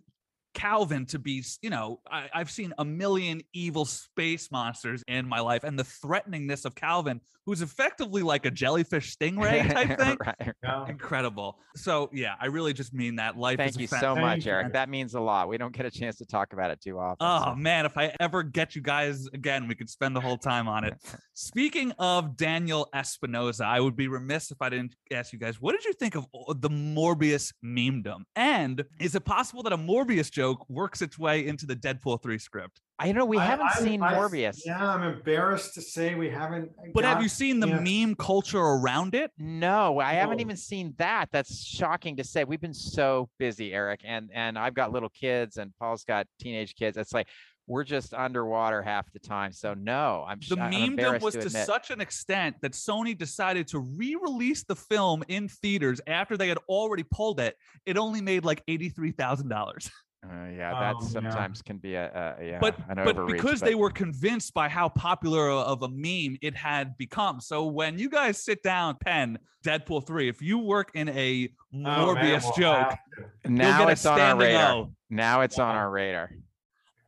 Calvin 0.55 1.05
to 1.07 1.19
be, 1.19 1.45
you 1.63 1.71
know, 1.71 2.01
I, 2.11 2.29
I've 2.33 2.51
seen 2.51 2.73
a 2.79 2.85
million 2.85 3.43
evil 3.53 3.85
space 3.85 4.51
monsters 4.51 5.03
in 5.09 5.29
my 5.29 5.41
life, 5.41 5.65
and 5.65 5.79
the 5.79 5.83
threateningness 5.85 6.65
of 6.65 6.75
Calvin, 6.75 7.21
who's 7.47 7.61
effectively 7.61 8.23
like 8.23 8.47
a 8.47 8.51
jellyfish 8.51 9.17
stingray 9.17 9.71
type 9.73 9.99
thing, 9.99 10.17
Right. 10.25 10.55
Yeah. 10.63 10.87
incredible. 10.89 11.59
So 11.77 12.09
yeah, 12.13 12.35
I 12.41 12.47
really 12.47 12.73
just 12.73 12.95
mean 12.95 13.17
that 13.17 13.37
life. 13.37 13.59
Thank 13.59 13.77
a 13.77 13.81
you 13.81 13.89
fa- 13.89 13.99
so 14.01 14.15
Thank 14.15 14.21
much, 14.27 14.47
you. 14.47 14.53
Eric. 14.53 14.73
That 14.73 14.89
means 14.89 15.15
a 15.15 15.21
lot. 15.21 15.49
We 15.49 15.59
don't 15.59 15.75
get 15.77 15.85
a 15.87 15.91
chance 15.91 16.17
to 16.19 16.25
talk 16.27 16.53
about 16.53 16.71
it 16.71 16.81
too 16.81 16.99
often. 16.99 17.17
Oh 17.21 17.51
so- 17.53 17.57
man, 17.57 17.85
if 17.85 17.99
I 17.99 18.15
ever 18.21 18.43
get 18.43 18.75
you 18.75 18.81
guys 18.83 19.27
again, 19.35 19.69
we 19.69 19.75
could 19.75 19.91
spend 19.91 20.15
the 20.17 20.21
whole 20.21 20.39
time 20.39 20.69
on 20.69 20.85
it. 20.85 20.95
Speaking 21.35 21.93
of 21.99 22.37
Daniel 22.37 22.89
Espinosa, 22.95 23.65
I 23.67 23.81
would 23.81 23.97
be 23.97 24.07
remiss 24.09 24.51
if 24.53 24.63
I 24.63 24.69
didn't 24.69 24.95
ask 25.13 25.33
you 25.33 25.39
guys, 25.39 25.61
what 25.61 25.73
did 25.73 25.85
you 25.85 25.93
think 25.93 26.15
of 26.17 26.27
the 26.61 26.71
Morbius 26.71 27.53
memedom? 27.65 28.21
And 28.37 28.85
is 29.01 29.15
it 29.17 29.25
possible 29.25 29.63
that 29.65 29.73
a 29.73 29.77
Morbius 29.79 30.31
joke 30.31 30.44
works 30.69 31.03
its 31.03 31.19
way 31.19 31.47
into 31.47 31.67
the 31.67 31.77
Deadpool 31.77 32.23
3 32.23 32.39
script? 32.39 32.81
I 32.99 33.11
know 33.13 33.25
we 33.25 33.39
I- 33.39 33.45
haven't 33.47 33.67
I'm- 33.75 33.83
seen 33.83 34.03
I- 34.03 34.15
Morbius. 34.15 34.61
Yeah, 34.65 34.87
I'm 34.95 35.03
embarrassed 35.03 35.75
to 35.75 35.83
say 35.83 36.15
we 36.15 36.31
haven't. 36.31 36.71
But 36.95 37.05
have 37.05 37.23
you 37.23 37.29
seen 37.29 37.59
the 37.61 37.69
yeah. 37.69 37.81
meme 38.07 38.15
culture 38.15 38.61
around 38.61 39.15
it? 39.15 39.33
No, 39.39 39.99
I 39.99 40.13
haven't 40.15 40.41
even 40.41 40.57
seen 40.57 40.95
that. 40.99 41.29
That's 41.33 41.65
shocking 41.65 42.17
to 42.17 42.25
say. 42.25 42.45
We've 42.45 42.61
been 42.61 42.75
so 42.75 43.29
busy, 43.39 43.73
Eric, 43.73 44.01
and 44.05 44.31
and 44.33 44.57
I've 44.59 44.75
got 44.75 44.93
little 44.93 45.09
kids, 45.09 45.57
and 45.57 45.73
Paul's 45.79 46.05
got 46.05 46.27
teenage 46.39 46.77
kids. 46.77 46.97
It's 46.97 47.13
like 47.13 47.29
we're 47.67 47.85
just 47.85 48.13
underwater 48.13 48.83
half 48.83 49.11
the 49.13 49.19
time. 49.19 49.51
So 49.51 49.75
no, 49.75 50.25
I'm 50.29 50.41
sh- 50.41 50.51
The 50.51 50.61
I'm 50.61 51.21
was 51.21 51.35
to 51.35 51.43
to 51.43 51.51
such 51.51 51.91
an 51.91 52.01
extent 52.01 52.57
that 52.61 52.73
Sony 52.73 53.17
decided 53.17 53.67
to 53.69 53.79
re-release 53.81 54.65
the 54.65 54.77
film 54.77 55.25
in 55.29 55.49
theaters 55.49 56.01
after 56.07 56.37
they 56.37 56.49
had 56.49 56.59
already 56.69 57.05
pulled 57.11 57.41
it. 57.41 57.57
It 57.87 57.97
only 57.97 58.21
made 58.21 58.45
like 58.45 58.63
eighty-three 58.69 59.13
thousand 59.13 59.49
dollars. 59.49 59.91
Uh, 60.25 60.49
yeah, 60.51 60.73
Oh, 60.75 60.81
that 60.81 60.95
yeah. 61.03 61.09
sometimes 61.09 61.61
can 61.63 61.77
be 61.79 61.95
a, 61.95 62.37
a 62.41 62.45
yeah, 62.45 62.59
but 62.59 62.77
an 62.89 62.97
but 63.05 63.17
overreach. 63.19 63.37
because 63.43 63.61
they 63.61 63.75
were 63.75 63.91
convinced 63.91 64.55
by 64.55 64.69
how 64.69 64.89
popular 64.89 65.51
of 65.51 65.83
a 65.83 65.89
meme 65.89 66.39
it 66.41 66.57
had 66.57 66.97
become. 66.97 67.41
So 67.41 67.67
when 67.67 67.99
you 67.99 68.09
guys 68.09 68.43
sit 68.43 68.63
down, 68.63 68.97
pen 69.01 69.39
Deadpool 69.65 70.07
three, 70.07 70.29
if 70.29 70.41
you 70.41 70.59
work 70.59 70.91
in 70.95 71.09
a 71.11 71.49
Oh, 71.75 71.77
Morbius 71.77 72.43
we'll 72.45 72.53
joke, 72.57 72.89
have 72.89 72.99
now 73.47 73.79
get 73.81 73.89
a 73.89 73.93
it's 73.93 74.07
on 74.07 74.21
our 74.21 74.37
radar. 74.37 74.73
O. 74.73 74.93
Now 75.11 75.41
it's 75.43 75.59
on 75.59 75.75
our 75.77 75.91
radar. 75.91 76.31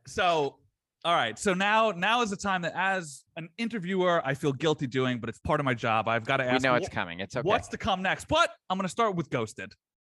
So. 0.05 0.57
All 1.05 1.13
right, 1.15 1.39
so 1.39 1.53
now 1.53 1.91
now 1.91 2.21
is 2.21 2.31
the 2.31 2.35
time 2.35 2.63
that 2.63 2.73
as 2.75 3.23
an 3.37 3.47
interviewer 3.57 4.21
I 4.25 4.33
feel 4.33 4.51
guilty 4.51 4.87
doing, 4.87 5.19
but 5.19 5.29
it's 5.29 5.39
part 5.39 5.61
of 5.61 5.63
my 5.63 5.73
job. 5.73 6.09
I've 6.09 6.25
got 6.25 6.37
to 6.37 6.43
ask. 6.43 6.51
We 6.51 6.55
ask 6.55 6.63
know 6.65 6.73
it's 6.75 6.89
coming. 6.89 7.21
It's 7.21 7.37
okay. 7.37 7.47
what's 7.47 7.69
to 7.69 7.77
come 7.77 8.01
next. 8.01 8.27
But 8.27 8.49
I'm 8.69 8.77
going 8.77 8.83
to 8.85 8.89
start 8.91 9.15
with 9.15 9.29
Ghosted. 9.29 9.71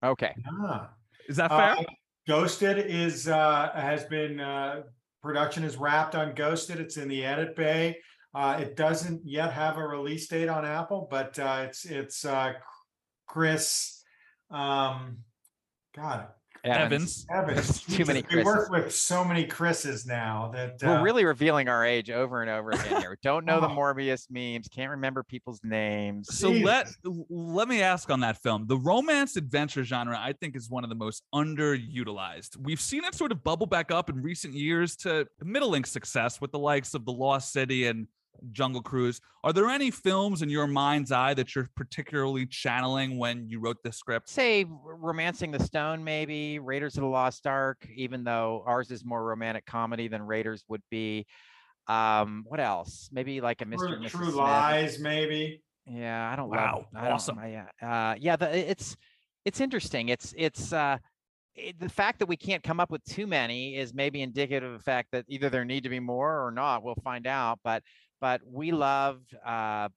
okay. 0.01 0.33
Ah. 0.47 0.91
Is 1.27 1.35
that 1.37 1.49
fair? 1.49 1.71
Uh, 1.71 1.83
Ghosted 2.28 2.78
is 2.78 3.28
uh 3.28 3.71
has 3.73 4.03
been 4.05 4.39
uh 4.39 4.82
production 5.23 5.63
is 5.63 5.78
wrapped 5.78 6.13
on 6.13 6.36
Ghosted. 6.36 6.80
It's 6.80 6.97
in 6.97 7.07
the 7.07 7.23
edit 7.23 7.55
bay. 7.55 7.97
Uh 8.36 8.57
it 8.61 8.75
doesn't 8.75 9.21
yet 9.25 9.53
have 9.53 9.78
a 9.78 9.88
release 9.88 10.28
date 10.28 10.49
on 10.49 10.65
Apple, 10.65 11.07
but 11.09 11.39
uh 11.39 11.63
it's 11.67 11.86
it's 11.86 12.25
uh 12.25 12.53
Chris 13.28 14.03
um 14.51 15.19
God 15.95 16.28
Evans. 16.64 17.26
Evans. 17.34 17.84
Too 17.84 18.05
many 18.05 18.22
Jesus, 18.24 18.36
We 18.36 18.43
work 18.43 18.70
with 18.70 18.93
so 18.93 19.24
many 19.24 19.45
Chris's 19.45 20.05
now 20.05 20.51
that 20.53 20.78
We're 20.82 20.97
uh, 20.97 21.01
really 21.01 21.26
revealing 21.26 21.70
our 21.70 21.86
age 21.86 22.10
over 22.10 22.41
and 22.41 22.49
over 22.49 22.72
again 22.72 23.01
here. 23.01 23.18
Don't 23.24 23.45
know 23.45 23.60
the 23.62 23.68
Oh. 23.68 23.76
Morbius 23.76 24.28
memes. 24.30 24.68
Can't 24.68 24.91
remember 24.91 25.24
people's 25.24 25.60
names. 25.64 26.36
So 26.36 26.49
let 26.49 26.88
let 27.30 27.68
me 27.68 27.82
ask 27.82 28.10
on 28.10 28.22
that 28.22 28.38
film. 28.41 28.66
The 28.68 28.78
romance 28.78 29.36
adventure 29.36 29.84
genre, 29.84 30.18
I 30.20 30.34
think, 30.34 30.55
is 30.55 30.70
one 30.70 30.84
of 30.84 30.89
the 30.89 30.95
most 30.95 31.24
underutilized. 31.34 32.58
We've 32.58 32.82
seen 32.82 33.03
it 33.03 33.16
sort 33.16 33.32
of 33.32 33.43
bubble 33.43 33.68
back 33.68 33.91
up 33.91 34.10
in 34.10 34.22
recent 34.22 34.53
years 34.53 34.95
to 34.97 35.28
middling 35.43 35.86
success 35.86 36.41
with 36.41 36.51
the 36.51 36.60
likes 36.60 36.93
of 36.93 37.05
The 37.05 37.12
Lost 37.12 37.51
City 37.51 37.88
and 37.88 38.08
Jungle 38.51 38.81
Cruise. 38.81 39.19
Are 39.43 39.53
there 39.53 39.67
any 39.69 39.91
films 39.91 40.41
in 40.41 40.49
your 40.49 40.67
mind's 40.67 41.11
eye 41.11 41.33
that 41.35 41.55
you're 41.55 41.69
particularly 41.75 42.45
channeling 42.45 43.17
when 43.17 43.47
you 43.49 43.59
wrote 43.59 43.77
this 43.83 43.97
script? 43.97 44.29
say 44.29 44.65
romancing 44.69 45.51
the 45.51 45.63
stone 45.63 46.03
maybe 46.03 46.59
raiders 46.59 46.95
of 46.97 47.01
the 47.01 47.07
lost 47.07 47.45
ark 47.47 47.88
even 47.95 48.23
though 48.23 48.63
ours 48.65 48.91
is 48.91 49.05
more 49.05 49.23
romantic 49.23 49.65
comedy 49.65 50.07
than 50.07 50.21
raiders 50.21 50.63
would 50.67 50.81
be 50.91 51.25
um 51.88 52.43
what 52.47 52.59
else 52.59 53.09
maybe 53.11 53.39
like 53.41 53.61
a 53.61 53.65
mr 53.65 53.77
True, 53.77 53.93
and 53.93 54.05
Mrs. 54.05 54.09
True 54.11 54.25
Smith. 54.25 54.35
Lies, 54.35 54.99
maybe. 54.99 55.61
yeah 55.85 56.29
i 56.31 56.35
don't 56.35 56.49
Wow, 56.49 56.75
love, 56.75 56.85
I 56.95 57.03
don't- 57.05 57.13
awesome. 57.13 57.39
I, 57.39 57.55
uh, 57.81 57.85
uh 57.85 58.15
yeah 58.19 58.35
the, 58.35 58.69
it's 58.71 58.97
it's 59.45 59.61
interesting 59.61 60.09
it's 60.09 60.33
it's 60.38 60.73
uh 60.73 60.97
it, 61.55 61.79
the 61.79 61.89
fact 61.89 62.19
that 62.19 62.27
we 62.27 62.38
can't 62.38 62.61
come 62.61 62.79
up 62.79 62.91
with 62.91 63.03
too 63.05 63.25
many 63.25 63.77
is 63.77 63.93
maybe 63.93 64.21
indicative 64.21 64.71
of 64.73 64.77
the 64.77 64.83
fact 64.83 65.09
that 65.13 65.25
either 65.27 65.49
there 65.49 65.65
need 65.65 65.83
to 65.83 65.89
be 65.89 65.99
more 65.99 66.45
or 66.45 66.51
not 66.51 66.83
we'll 66.83 66.95
find 67.03 67.25
out 67.25 67.59
but 67.63 67.81
but 68.22 68.41
we 68.49 68.72
loved 68.72 69.36
uh 69.45 69.89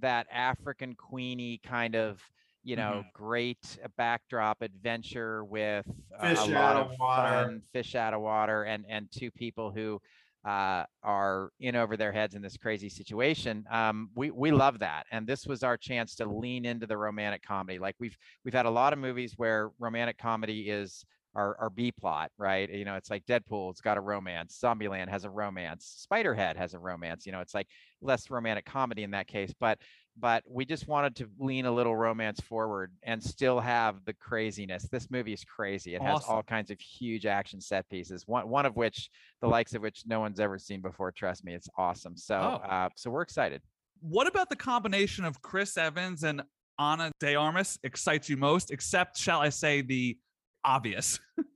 that 0.00 0.26
african 0.32 0.94
queenie 0.94 1.60
kind 1.64 1.94
of 1.94 2.20
you 2.62 2.76
know 2.76 3.02
Mm-hmm. 3.04 3.08
great 3.24 3.78
uh, 3.84 3.88
backdrop 3.96 4.62
adventure 4.62 5.44
with 5.44 5.86
a- 6.18 6.28
Fish 6.28 6.38
a 6.38 6.42
out 6.42 6.48
lot 6.50 6.76
of 6.76 6.90
of 6.92 6.98
water. 6.98 7.22
fun 7.44 7.62
fish 7.72 7.94
out 7.94 8.14
of 8.14 8.20
water 8.20 8.64
and 8.64 8.84
and 8.88 9.08
two 9.10 9.30
people 9.30 9.70
who 9.70 10.00
uh, 10.46 10.84
are 11.02 11.50
in 11.60 11.74
over 11.74 11.96
their 11.96 12.12
heads 12.12 12.34
in 12.34 12.42
this 12.42 12.58
crazy 12.58 12.90
situation. 12.90 13.64
Um, 13.70 14.10
we 14.14 14.30
we 14.30 14.50
love 14.50 14.78
that, 14.80 15.06
and 15.10 15.26
this 15.26 15.46
was 15.46 15.62
our 15.62 15.78
chance 15.78 16.14
to 16.16 16.26
lean 16.26 16.66
into 16.66 16.86
the 16.86 16.98
romantic 16.98 17.42
comedy. 17.42 17.78
Like 17.78 17.96
we've 17.98 18.14
we've 18.44 18.52
had 18.52 18.66
a 18.66 18.70
lot 18.70 18.92
of 18.92 18.98
movies 18.98 19.32
where 19.38 19.70
romantic 19.78 20.18
comedy 20.18 20.68
is 20.68 21.02
our, 21.34 21.56
our 21.60 21.70
B 21.70 21.92
plot, 21.92 22.30
right? 22.38 22.70
You 22.70 22.84
know, 22.84 22.94
it's 22.96 23.10
like 23.10 23.24
Deadpool, 23.26 23.70
it's 23.70 23.80
got 23.80 23.96
a 23.96 24.00
romance. 24.00 24.58
Zombieland 24.62 25.08
has 25.08 25.24
a 25.24 25.30
romance. 25.30 26.06
Spiderhead 26.10 26.56
has 26.56 26.74
a 26.74 26.78
romance. 26.78 27.26
You 27.26 27.32
know, 27.32 27.40
it's 27.40 27.54
like 27.54 27.68
less 28.00 28.30
romantic 28.30 28.64
comedy 28.64 29.02
in 29.02 29.10
that 29.12 29.26
case, 29.26 29.52
but 29.58 29.78
but 30.16 30.44
we 30.48 30.64
just 30.64 30.86
wanted 30.86 31.16
to 31.16 31.28
lean 31.40 31.66
a 31.66 31.72
little 31.72 31.96
romance 31.96 32.38
forward 32.40 32.92
and 33.02 33.20
still 33.20 33.58
have 33.58 34.04
the 34.04 34.12
craziness. 34.14 34.84
This 34.84 35.10
movie 35.10 35.32
is 35.32 35.42
crazy. 35.44 35.96
It 35.96 36.02
has 36.02 36.22
all 36.22 36.44
kinds 36.44 36.70
of 36.70 36.78
huge 36.78 37.26
action 37.26 37.60
set 37.60 37.88
pieces. 37.88 38.22
One 38.26 38.48
one 38.48 38.64
of 38.64 38.76
which, 38.76 39.10
the 39.40 39.48
likes 39.48 39.74
of 39.74 39.82
which 39.82 40.04
no 40.06 40.20
one's 40.20 40.38
ever 40.38 40.56
seen 40.58 40.80
before. 40.80 41.10
Trust 41.10 41.44
me, 41.44 41.52
it's 41.54 41.68
awesome. 41.76 42.16
So 42.16 42.36
Oh. 42.36 42.68
uh, 42.68 42.88
so 42.94 43.10
we're 43.10 43.22
excited. 43.22 43.60
What 44.00 44.28
about 44.28 44.50
the 44.50 44.56
combination 44.56 45.24
of 45.24 45.42
Chris 45.42 45.76
Evans 45.76 46.22
and 46.22 46.42
Ana 46.78 47.10
de 47.20 47.34
Armas 47.34 47.78
excites 47.82 48.28
you 48.28 48.36
most, 48.36 48.70
except, 48.70 49.16
shall 49.16 49.40
I 49.40 49.48
say, 49.48 49.80
the 49.80 50.16
obvious? 50.64 51.18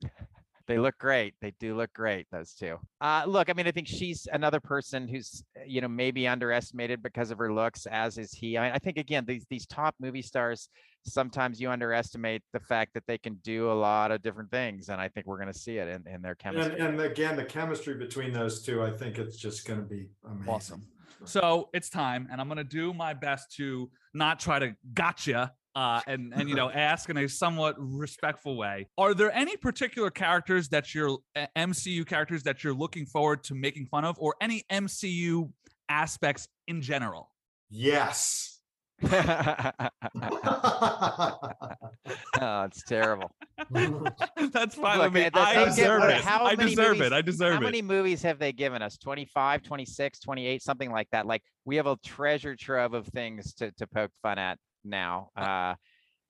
They 0.67 0.77
look 0.77 0.99
great. 0.99 1.33
They 1.41 1.51
do 1.59 1.75
look 1.75 1.91
great, 1.93 2.27
those 2.31 2.53
two. 2.53 2.77
Uh, 3.01 3.23
look, 3.25 3.49
I 3.49 3.53
mean, 3.53 3.65
I 3.65 3.71
think 3.71 3.87
she's 3.87 4.27
another 4.31 4.59
person 4.59 5.07
who's, 5.07 5.43
uh, 5.57 5.63
you 5.65 5.81
know, 5.81 5.87
maybe 5.87 6.27
underestimated 6.27 7.01
because 7.01 7.31
of 7.31 7.39
her 7.39 7.51
looks, 7.51 7.87
as 7.87 8.19
is 8.19 8.31
he. 8.33 8.55
I, 8.55 8.75
I 8.75 8.77
think 8.77 8.99
again, 8.99 9.25
these 9.25 9.47
these 9.49 9.65
top 9.65 9.95
movie 9.99 10.21
stars, 10.21 10.69
sometimes 11.07 11.59
you 11.59 11.71
underestimate 11.71 12.43
the 12.53 12.59
fact 12.59 12.93
that 12.93 13.01
they 13.07 13.17
can 13.17 13.39
do 13.43 13.71
a 13.71 13.73
lot 13.73 14.11
of 14.11 14.21
different 14.21 14.51
things, 14.51 14.89
and 14.89 15.01
I 15.01 15.07
think 15.07 15.25
we're 15.25 15.39
going 15.39 15.51
to 15.51 15.57
see 15.57 15.77
it 15.79 15.87
in, 15.87 16.05
in 16.07 16.21
their 16.21 16.37
And, 16.43 16.55
chemistry. 16.55 16.79
and 16.79 17.01
again, 17.01 17.35
the 17.35 17.45
chemistry 17.45 17.95
between 17.95 18.31
those 18.31 18.61
two, 18.61 18.83
I 18.83 18.91
think 18.91 19.17
it's 19.17 19.37
just 19.37 19.67
gonna 19.67 19.81
be 19.81 20.09
amazing. 20.23 20.53
Awesome. 20.53 20.87
So 21.25 21.69
it's 21.73 21.89
time, 21.89 22.27
and 22.31 22.39
I'm 22.39 22.47
gonna 22.47 22.63
do 22.63 22.93
my 22.93 23.15
best 23.15 23.55
to 23.55 23.89
not 24.13 24.39
try 24.39 24.59
to 24.59 24.75
gotcha 24.93 25.51
uh, 25.75 26.01
and 26.07 26.33
and 26.33 26.49
you 26.49 26.55
know 26.55 26.69
ask 26.69 27.09
in 27.09 27.17
a 27.17 27.27
somewhat 27.27 27.75
respectful 27.77 28.57
way. 28.57 28.87
Are 28.97 29.13
there 29.13 29.31
any 29.31 29.57
particular 29.57 30.09
characters 30.09 30.69
that 30.69 30.93
you're 30.93 31.17
uh, 31.35 31.47
MCU 31.55 32.05
characters 32.05 32.43
that 32.43 32.63
you're 32.63 32.73
looking 32.73 33.05
forward 33.05 33.43
to 33.45 33.55
making 33.55 33.87
fun 33.87 34.05
of, 34.05 34.17
or 34.19 34.35
any 34.41 34.63
MCU 34.71 35.51
aspects 35.89 36.47
in 36.67 36.81
general? 36.81 37.31
Yes. 37.69 38.55
oh, 39.03 39.79
it's 42.41 42.83
terrible. 42.83 43.31
That's 43.71 44.75
fine 44.75 44.97
Look, 44.97 45.13
with 45.13 45.13
me. 45.13 45.29
I 45.33 45.65
deserve 45.65 46.03
it. 46.03 46.21
how 46.21 46.45
I 46.45 46.55
deserve 46.55 46.97
movies- 46.97 47.07
it. 47.07 47.13
I 47.13 47.21
deserve 47.21 47.53
How 47.53 47.61
it. 47.61 47.63
many 47.63 47.81
movies 47.81 48.21
have 48.23 48.39
they 48.39 48.51
given 48.51 48.81
us? 48.81 48.97
25, 48.97 49.63
26, 49.63 50.19
28, 50.19 50.61
something 50.61 50.91
like 50.91 51.07
that. 51.11 51.25
Like 51.25 51.43
we 51.63 51.77
have 51.77 51.87
a 51.87 51.95
treasure 52.05 52.57
trove 52.57 52.93
of 52.93 53.07
things 53.07 53.53
to, 53.55 53.71
to 53.73 53.87
poke 53.87 54.11
fun 54.21 54.37
at 54.37 54.57
now. 54.83 55.29
Uh, 55.35 55.75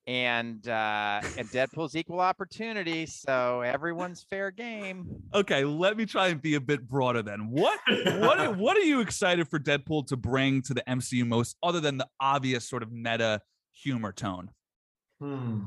and 0.08 0.68
uh, 0.68 1.22
and 1.38 1.48
Deadpool's 1.50 1.96
equal 1.96 2.20
opportunity, 2.20 3.06
so 3.06 3.62
everyone's 3.62 4.26
fair 4.28 4.50
game. 4.50 5.06
Okay, 5.36 5.64
let 5.64 5.98
me 5.98 6.06
try 6.08 6.30
and 6.30 6.42
be 6.42 6.56
a 6.56 6.62
bit 6.62 6.88
broader 6.88 7.22
then. 7.22 7.52
What 7.52 7.80
what 7.88 8.40
are- 8.40 8.52
what 8.58 8.76
are 8.76 8.82
you 8.82 9.02
excited 9.02 9.48
for 9.48 9.60
Deadpool 9.60 10.08
to 10.08 10.18
bring 10.18 10.64
to 10.64 10.74
the 10.74 10.82
MCU 10.88 11.28
most 11.28 11.58
other 11.62 11.80
than 11.80 11.98
the 11.98 12.08
obvious 12.20 12.68
sort 12.68 12.82
of 12.82 12.92
meta 12.92 13.42
humor 13.72 14.12
tone? 14.12 14.50
Hmm. 15.20 15.60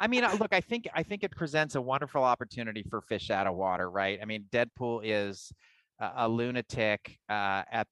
I 0.00 0.08
mean, 0.08 0.24
uh, 0.24 0.36
look, 0.40 0.52
I 0.52 0.60
think 0.60 0.88
I 0.92 1.04
think 1.04 1.22
it 1.22 1.30
presents 1.30 1.76
a 1.76 1.80
wonderful 1.80 2.24
opportunity 2.24 2.82
for 2.82 3.00
fish 3.02 3.30
out 3.30 3.46
of 3.46 3.54
water, 3.54 3.88
right? 3.88 4.18
I 4.20 4.24
mean, 4.24 4.46
Deadpool 4.50 5.02
is 5.04 5.52
a, 6.00 6.10
a 6.16 6.28
lunatic 6.28 7.18
uh, 7.30 7.62
at 7.70 7.70
at 7.70 7.86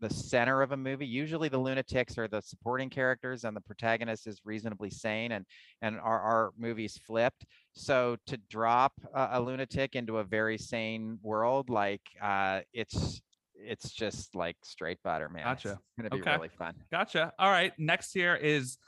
the 0.00 0.10
center 0.10 0.62
of 0.62 0.72
a 0.72 0.76
movie. 0.76 1.06
Usually, 1.06 1.48
the 1.48 1.58
lunatics 1.58 2.18
are 2.18 2.28
the 2.28 2.40
supporting 2.40 2.90
characters, 2.90 3.44
and 3.44 3.56
the 3.56 3.60
protagonist 3.60 4.26
is 4.26 4.40
reasonably 4.44 4.90
sane. 4.90 5.32
And 5.32 5.46
and 5.82 5.98
our 6.00 6.20
our 6.20 6.52
movies 6.58 6.98
flipped. 7.06 7.44
So 7.72 8.16
to 8.26 8.36
drop 8.48 8.92
a, 9.14 9.28
a 9.32 9.40
lunatic 9.40 9.94
into 9.96 10.18
a 10.18 10.24
very 10.24 10.58
sane 10.58 11.18
world, 11.22 11.70
like 11.70 12.02
uh, 12.22 12.60
it's 12.72 13.22
it's 13.54 13.92
just 13.92 14.34
like 14.34 14.56
straight 14.62 14.98
butter, 15.02 15.28
man. 15.28 15.52
It's 15.52 15.62
Gotcha. 15.62 15.78
gonna 15.96 16.10
be 16.10 16.20
Okay. 16.20 16.34
really 16.34 16.48
fun. 16.48 16.74
Gotcha. 16.90 17.32
All 17.38 17.50
right. 17.50 17.72
Next 17.78 18.12
here 18.12 18.34
is 18.34 18.78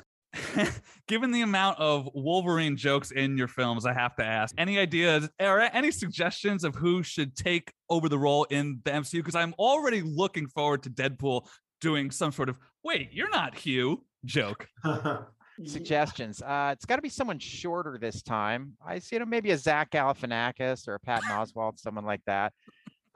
given 1.08 1.30
the 1.30 1.42
amount 1.42 1.78
of 1.78 2.08
Wolverine 2.14 2.76
jokes 2.76 3.10
in 3.10 3.36
your 3.36 3.48
films, 3.48 3.86
I 3.86 3.92
have 3.92 4.16
to 4.16 4.24
ask 4.24 4.54
any 4.58 4.78
ideas 4.78 5.28
or 5.40 5.60
any 5.60 5.90
suggestions 5.90 6.64
of 6.64 6.74
who 6.74 7.02
should 7.02 7.36
take 7.36 7.72
over 7.88 8.08
the 8.08 8.18
role 8.18 8.44
in 8.44 8.80
the 8.84 8.90
MCU? 8.90 9.18
Because 9.18 9.34
I'm 9.34 9.54
already 9.58 10.02
looking 10.02 10.46
forward 10.48 10.82
to 10.84 10.90
Deadpool 10.90 11.48
doing 11.80 12.10
some 12.10 12.32
sort 12.32 12.48
of 12.48 12.58
wait, 12.84 13.12
you're 13.12 13.30
not 13.30 13.56
Hugh 13.56 14.04
joke. 14.24 14.68
suggestions. 15.64 16.42
Uh, 16.42 16.70
it's 16.72 16.84
got 16.84 16.96
to 16.96 17.02
be 17.02 17.08
someone 17.08 17.38
shorter 17.38 17.98
this 18.00 18.22
time. 18.22 18.72
I 18.84 18.98
see, 18.98 19.16
you 19.16 19.20
know, 19.20 19.26
maybe 19.26 19.50
a 19.50 19.58
Zach 19.58 19.90
Galifianakis 19.90 20.86
or 20.88 20.94
a 20.94 21.00
Patton 21.00 21.30
Oswalt, 21.30 21.78
someone 21.78 22.04
like 22.04 22.20
that. 22.26 22.52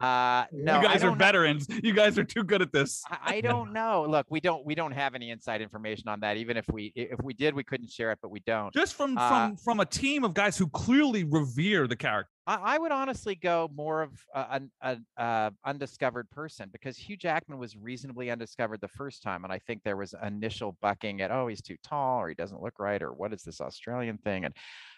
Uh, 0.00 0.46
no, 0.52 0.80
you 0.80 0.86
guys 0.88 1.04
are 1.04 1.10
know. 1.10 1.14
veterans. 1.14 1.66
You 1.82 1.92
guys 1.92 2.18
are 2.18 2.24
too 2.24 2.42
good 2.42 2.62
at 2.62 2.72
this. 2.72 3.02
I, 3.10 3.36
I 3.36 3.40
don't 3.42 3.72
know. 3.72 4.06
Look, 4.08 4.26
we 4.30 4.40
don't 4.40 4.64
we 4.64 4.74
don't 4.74 4.92
have 4.92 5.14
any 5.14 5.30
inside 5.30 5.60
information 5.60 6.08
on 6.08 6.20
that. 6.20 6.36
Even 6.38 6.56
if 6.56 6.64
we 6.70 6.92
if 6.96 7.22
we 7.22 7.34
did, 7.34 7.54
we 7.54 7.64
couldn't 7.64 7.90
share 7.90 8.10
it, 8.12 8.18
but 8.22 8.30
we 8.30 8.40
don't. 8.40 8.72
Just 8.72 8.94
from 8.94 9.18
Uh, 9.18 9.28
from 9.28 9.56
from 9.56 9.80
a 9.80 9.84
team 9.86 10.24
of 10.24 10.32
guys 10.32 10.56
who 10.56 10.68
clearly 10.68 11.24
revere 11.24 11.86
the 11.86 11.96
character. 11.96 12.30
I, 12.46 12.54
I 12.74 12.78
would 12.78 12.92
honestly 12.92 13.34
go 13.34 13.70
more 13.74 14.02
of 14.02 14.12
a- 14.34 14.46
an 14.52 14.70
an 14.80 15.06
uh, 15.18 15.50
undiscovered 15.64 16.30
person 16.30 16.70
because 16.72 16.96
Hugh 16.96 17.16
Jackman 17.18 17.58
was 17.58 17.76
reasonably 17.76 18.30
undiscovered 18.30 18.80
the 18.80 18.88
first 18.88 19.22
time, 19.22 19.44
and 19.44 19.52
I 19.52 19.58
think 19.58 19.82
there 19.82 19.96
was 19.96 20.14
initial 20.24 20.78
bucking 20.80 21.20
at 21.20 21.30
oh 21.30 21.46
he's 21.48 21.60
too 21.60 21.76
tall 21.84 22.20
or 22.20 22.28
he 22.30 22.34
doesn't 22.34 22.62
look 22.62 22.78
right 22.78 23.02
or 23.02 23.12
what 23.12 23.32
is 23.34 23.42
this 23.42 23.60
Australian 23.60 24.16
thing, 24.18 24.46
and 24.46 24.54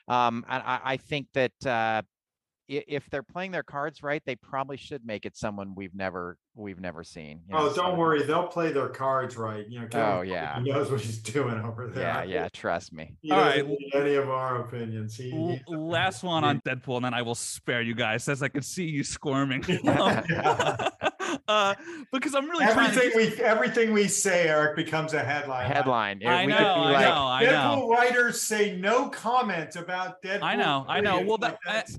um 0.08 0.44
and 0.48 0.62
I, 0.64 0.80
I 0.84 0.96
think 0.96 1.26
that 1.34 1.66
uh, 1.66 2.02
if 2.68 3.08
they're 3.10 3.22
playing 3.22 3.50
their 3.50 3.62
cards 3.62 4.02
right, 4.02 4.22
they 4.24 4.36
probably 4.36 4.76
should 4.76 5.04
make 5.04 5.26
it 5.26 5.36
someone 5.36 5.74
we've 5.74 5.94
never 5.94 6.38
we've 6.54 6.80
never 6.80 7.02
seen. 7.02 7.40
you 7.48 7.54
know, 7.54 7.70
Oh, 7.70 7.72
don't 7.74 7.96
worry. 7.96 8.22
They'll 8.22 8.46
play 8.46 8.72
their 8.72 8.88
cards 8.88 9.36
right. 9.36 9.66
You 9.68 9.80
know, 9.80 9.86
Kevin 9.86 10.06
Oh, 10.06 10.20
Feige 10.20 10.28
yeah. 10.28 10.60
knows 10.62 10.90
what 10.90 11.00
he's 11.00 11.18
doing 11.18 11.58
over 11.60 11.88
there. 11.88 12.02
Yeah, 12.04 12.22
yeah, 12.24 12.48
trust 12.52 12.92
me. 12.92 13.16
He 13.22 13.30
All 13.30 13.44
need 13.50 13.90
any 13.94 14.14
of 14.14 14.28
our 14.28 14.60
opinions. 14.62 15.16
He, 15.16 15.32
L- 15.32 15.58
a- 15.68 15.70
last 15.78 16.22
one 16.22 16.44
on 16.44 16.60
Deadpool, 16.60 16.96
and 16.96 17.06
then 17.06 17.14
I 17.14 17.22
will 17.22 17.34
spare 17.34 17.80
you 17.82 17.94
guys, 17.94 18.28
as 18.28 18.42
I 18.42 18.48
could 18.48 18.64
see 18.64 18.84
you 18.84 19.02
squirming. 19.04 19.62
Uh, 21.48 21.74
because 22.12 22.34
I'm 22.34 22.48
really 22.48 22.64
trying 22.66 22.92
to 22.92 23.02
everything 23.04 23.16
we 23.36 23.42
everything 23.42 23.92
we 23.92 24.06
say, 24.06 24.48
Eric, 24.48 24.76
becomes 24.76 25.12
a 25.12 25.18
headline. 25.24 25.66
Headline. 25.70 26.18
if 26.22 26.28
I 26.28 26.46
we 26.46 26.52
know, 26.52 26.56
could 26.58 26.62
be 26.64 26.68
I 26.68 26.92
like, 26.92 27.04
know, 27.06 27.14
I 27.26 27.42
know. 27.44 27.50
Deadpool 27.50 27.88
writers 27.90 28.40
say 28.40 28.76
no 28.76 29.08
comment 29.08 29.74
about 29.76 30.22
Deadpool. 30.22 30.42
I 30.42 30.56
know, 30.56 30.84
I 30.88 31.00
know. 31.00 31.12
period. 31.12 31.28
Well, 31.28 31.38
Like, 31.40 31.58
that- 31.64 31.72
that's, 31.86 31.98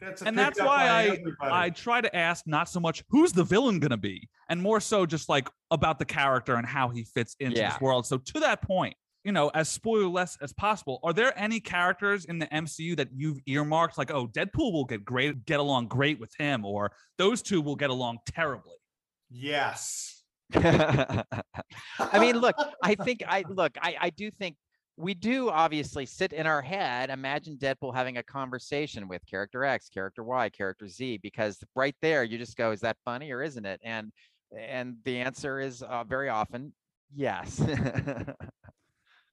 that's 0.00 0.22
a 0.22 0.26
and 0.26 0.38
that's 0.38 0.58
why 0.60 0.88
I 0.88 1.02
everybody. 1.04 1.34
I 1.52 1.70
try 1.70 2.00
to 2.00 2.14
ask 2.16 2.46
not 2.46 2.68
so 2.68 2.80
much 2.80 3.02
who's 3.10 3.32
the 3.32 3.44
villain 3.44 3.78
gonna 3.80 3.96
be, 3.96 4.28
and 4.48 4.60
more 4.60 4.80
so 4.80 5.06
just 5.06 5.28
like 5.28 5.48
about 5.70 5.98
the 5.98 6.04
character 6.04 6.54
and 6.56 6.66
how 6.66 6.88
he 6.88 7.04
fits 7.04 7.36
into 7.40 7.58
Yeah. 7.58 7.70
this 7.72 7.80
world. 7.80 8.06
So 8.06 8.18
to 8.18 8.40
that 8.40 8.62
point, 8.62 8.94
you 9.24 9.32
know, 9.32 9.48
as 9.50 9.68
spoilerless 9.68 10.38
as 10.40 10.52
possible, 10.54 10.98
are 11.02 11.12
there 11.12 11.38
any 11.38 11.60
characters 11.60 12.24
in 12.24 12.38
the 12.38 12.46
MCU 12.46 12.96
that 12.96 13.08
you've 13.14 13.38
earmarked 13.46 13.98
like, 13.98 14.10
oh, 14.10 14.26
Deadpool 14.28 14.72
will 14.72 14.86
get 14.86 15.04
great, 15.04 15.44
get 15.44 15.60
along 15.60 15.88
great 15.88 16.18
with 16.18 16.32
him, 16.38 16.64
or 16.64 16.90
those 17.18 17.42
two 17.42 17.60
will 17.60 17.76
get 17.76 17.90
along 17.90 18.18
terribly? 18.26 18.76
yes. 19.30 20.16
I 20.54 21.24
mean, 22.18 22.38
look, 22.38 22.56
I 22.82 22.96
think 22.96 23.22
I 23.26 23.44
look, 23.48 23.72
I, 23.80 23.94
I 24.00 24.10
do 24.10 24.30
think 24.32 24.56
we 25.00 25.14
do 25.14 25.48
obviously 25.50 26.06
sit 26.06 26.32
in 26.32 26.46
our 26.46 26.62
head, 26.62 27.10
imagine 27.10 27.56
Deadpool 27.56 27.94
having 27.94 28.18
a 28.18 28.22
conversation 28.22 29.08
with 29.08 29.24
character 29.26 29.64
X, 29.64 29.88
character 29.88 30.22
Y, 30.22 30.48
character 30.50 30.86
Z, 30.86 31.18
because 31.22 31.58
right 31.74 31.94
there 32.02 32.22
you 32.22 32.38
just 32.38 32.56
go, 32.56 32.70
is 32.70 32.80
that 32.80 32.96
funny 33.04 33.32
or 33.32 33.42
isn't 33.42 33.64
it? 33.64 33.80
And 33.82 34.12
and 34.56 34.96
the 35.04 35.20
answer 35.20 35.60
is 35.60 35.82
uh, 35.82 36.04
very 36.04 36.28
often 36.28 36.72
yes. 37.14 37.62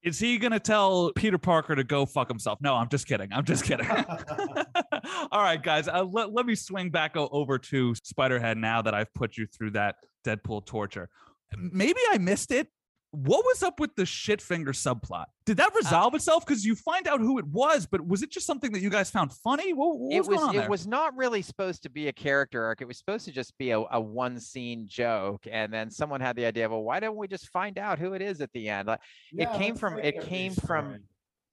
Is 0.03 0.19
he 0.19 0.37
gonna 0.37 0.59
tell 0.59 1.11
Peter 1.15 1.37
Parker 1.37 1.75
to 1.75 1.83
go 1.83 2.05
fuck 2.05 2.29
himself? 2.29 2.59
No, 2.61 2.75
I'm 2.75 2.87
just 2.87 3.07
kidding. 3.07 3.33
I'm 3.33 3.43
just 3.43 3.65
kidding. 3.65 3.89
All 5.31 5.41
right, 5.41 5.61
guys. 5.61 5.87
Uh, 5.87 6.05
let, 6.09 6.31
let 6.31 6.45
me 6.45 6.55
swing 6.55 6.91
back 6.91 7.17
over 7.17 7.57
to 7.57 7.93
Spiderhead 7.93 8.57
now 8.57 8.81
that 8.81 8.93
I've 8.93 9.13
put 9.13 9.35
you 9.37 9.47
through 9.47 9.71
that 9.71 9.95
Deadpool 10.23 10.65
torture. 10.65 11.09
Maybe 11.57 11.99
I 12.11 12.19
missed 12.19 12.51
it. 12.51 12.69
What 13.11 13.45
was 13.45 13.63
up 13.63 13.79
with 13.79 13.95
the 13.95 14.05
shit 14.05 14.41
finger 14.41 14.73
subplot? 14.73 15.25
Did 15.45 15.57
that 15.57 15.73
resolve 15.73 16.13
itself? 16.13 16.45
Because 16.45 16.65
you 16.65 16.75
find 16.75 17.07
out 17.07 17.21
who 17.21 17.39
it 17.39 17.45
was, 17.45 17.85
but 17.85 18.05
was 18.05 18.21
it 18.21 18.29
just 18.29 18.45
something 18.45 18.71
that 18.73 18.81
you 18.81 18.89
guys 18.89 19.09
found 19.09 19.31
funny? 19.31 19.71
What, 19.71 19.97
what 19.97 20.13
it 20.13 20.19
was, 20.19 20.27
was 20.27 20.37
going 20.37 20.49
on 20.49 20.55
it 20.55 20.59
there? 20.59 20.69
was 20.69 20.85
not 20.85 21.15
really 21.15 21.41
supposed 21.41 21.83
to 21.83 21.89
be 21.89 22.09
a 22.09 22.13
character 22.13 22.63
arc. 22.65 22.81
It 22.81 22.87
was 22.87 22.97
supposed 22.97 23.23
to 23.25 23.31
just 23.31 23.57
be 23.57 23.71
a, 23.71 23.79
a 23.79 23.99
one 23.99 24.39
scene 24.39 24.85
joke, 24.89 25.47
and 25.49 25.71
then 25.73 25.89
someone 25.89 26.19
had 26.19 26.35
the 26.35 26.45
idea, 26.45 26.67
well, 26.67 26.83
why 26.83 26.99
don't 26.99 27.15
we 27.15 27.29
just 27.29 27.47
find 27.49 27.79
out 27.79 27.97
who 27.97 28.13
it 28.13 28.21
is 28.21 28.41
at 28.41 28.51
the 28.51 28.67
end? 28.67 28.89
Like, 28.89 28.99
Yeah, 29.31 29.53
it 29.53 29.57
came 29.57 29.75
from 29.75 29.99
it 29.99 30.21
came 30.21 30.53
from 30.53 30.85
story. 30.87 30.99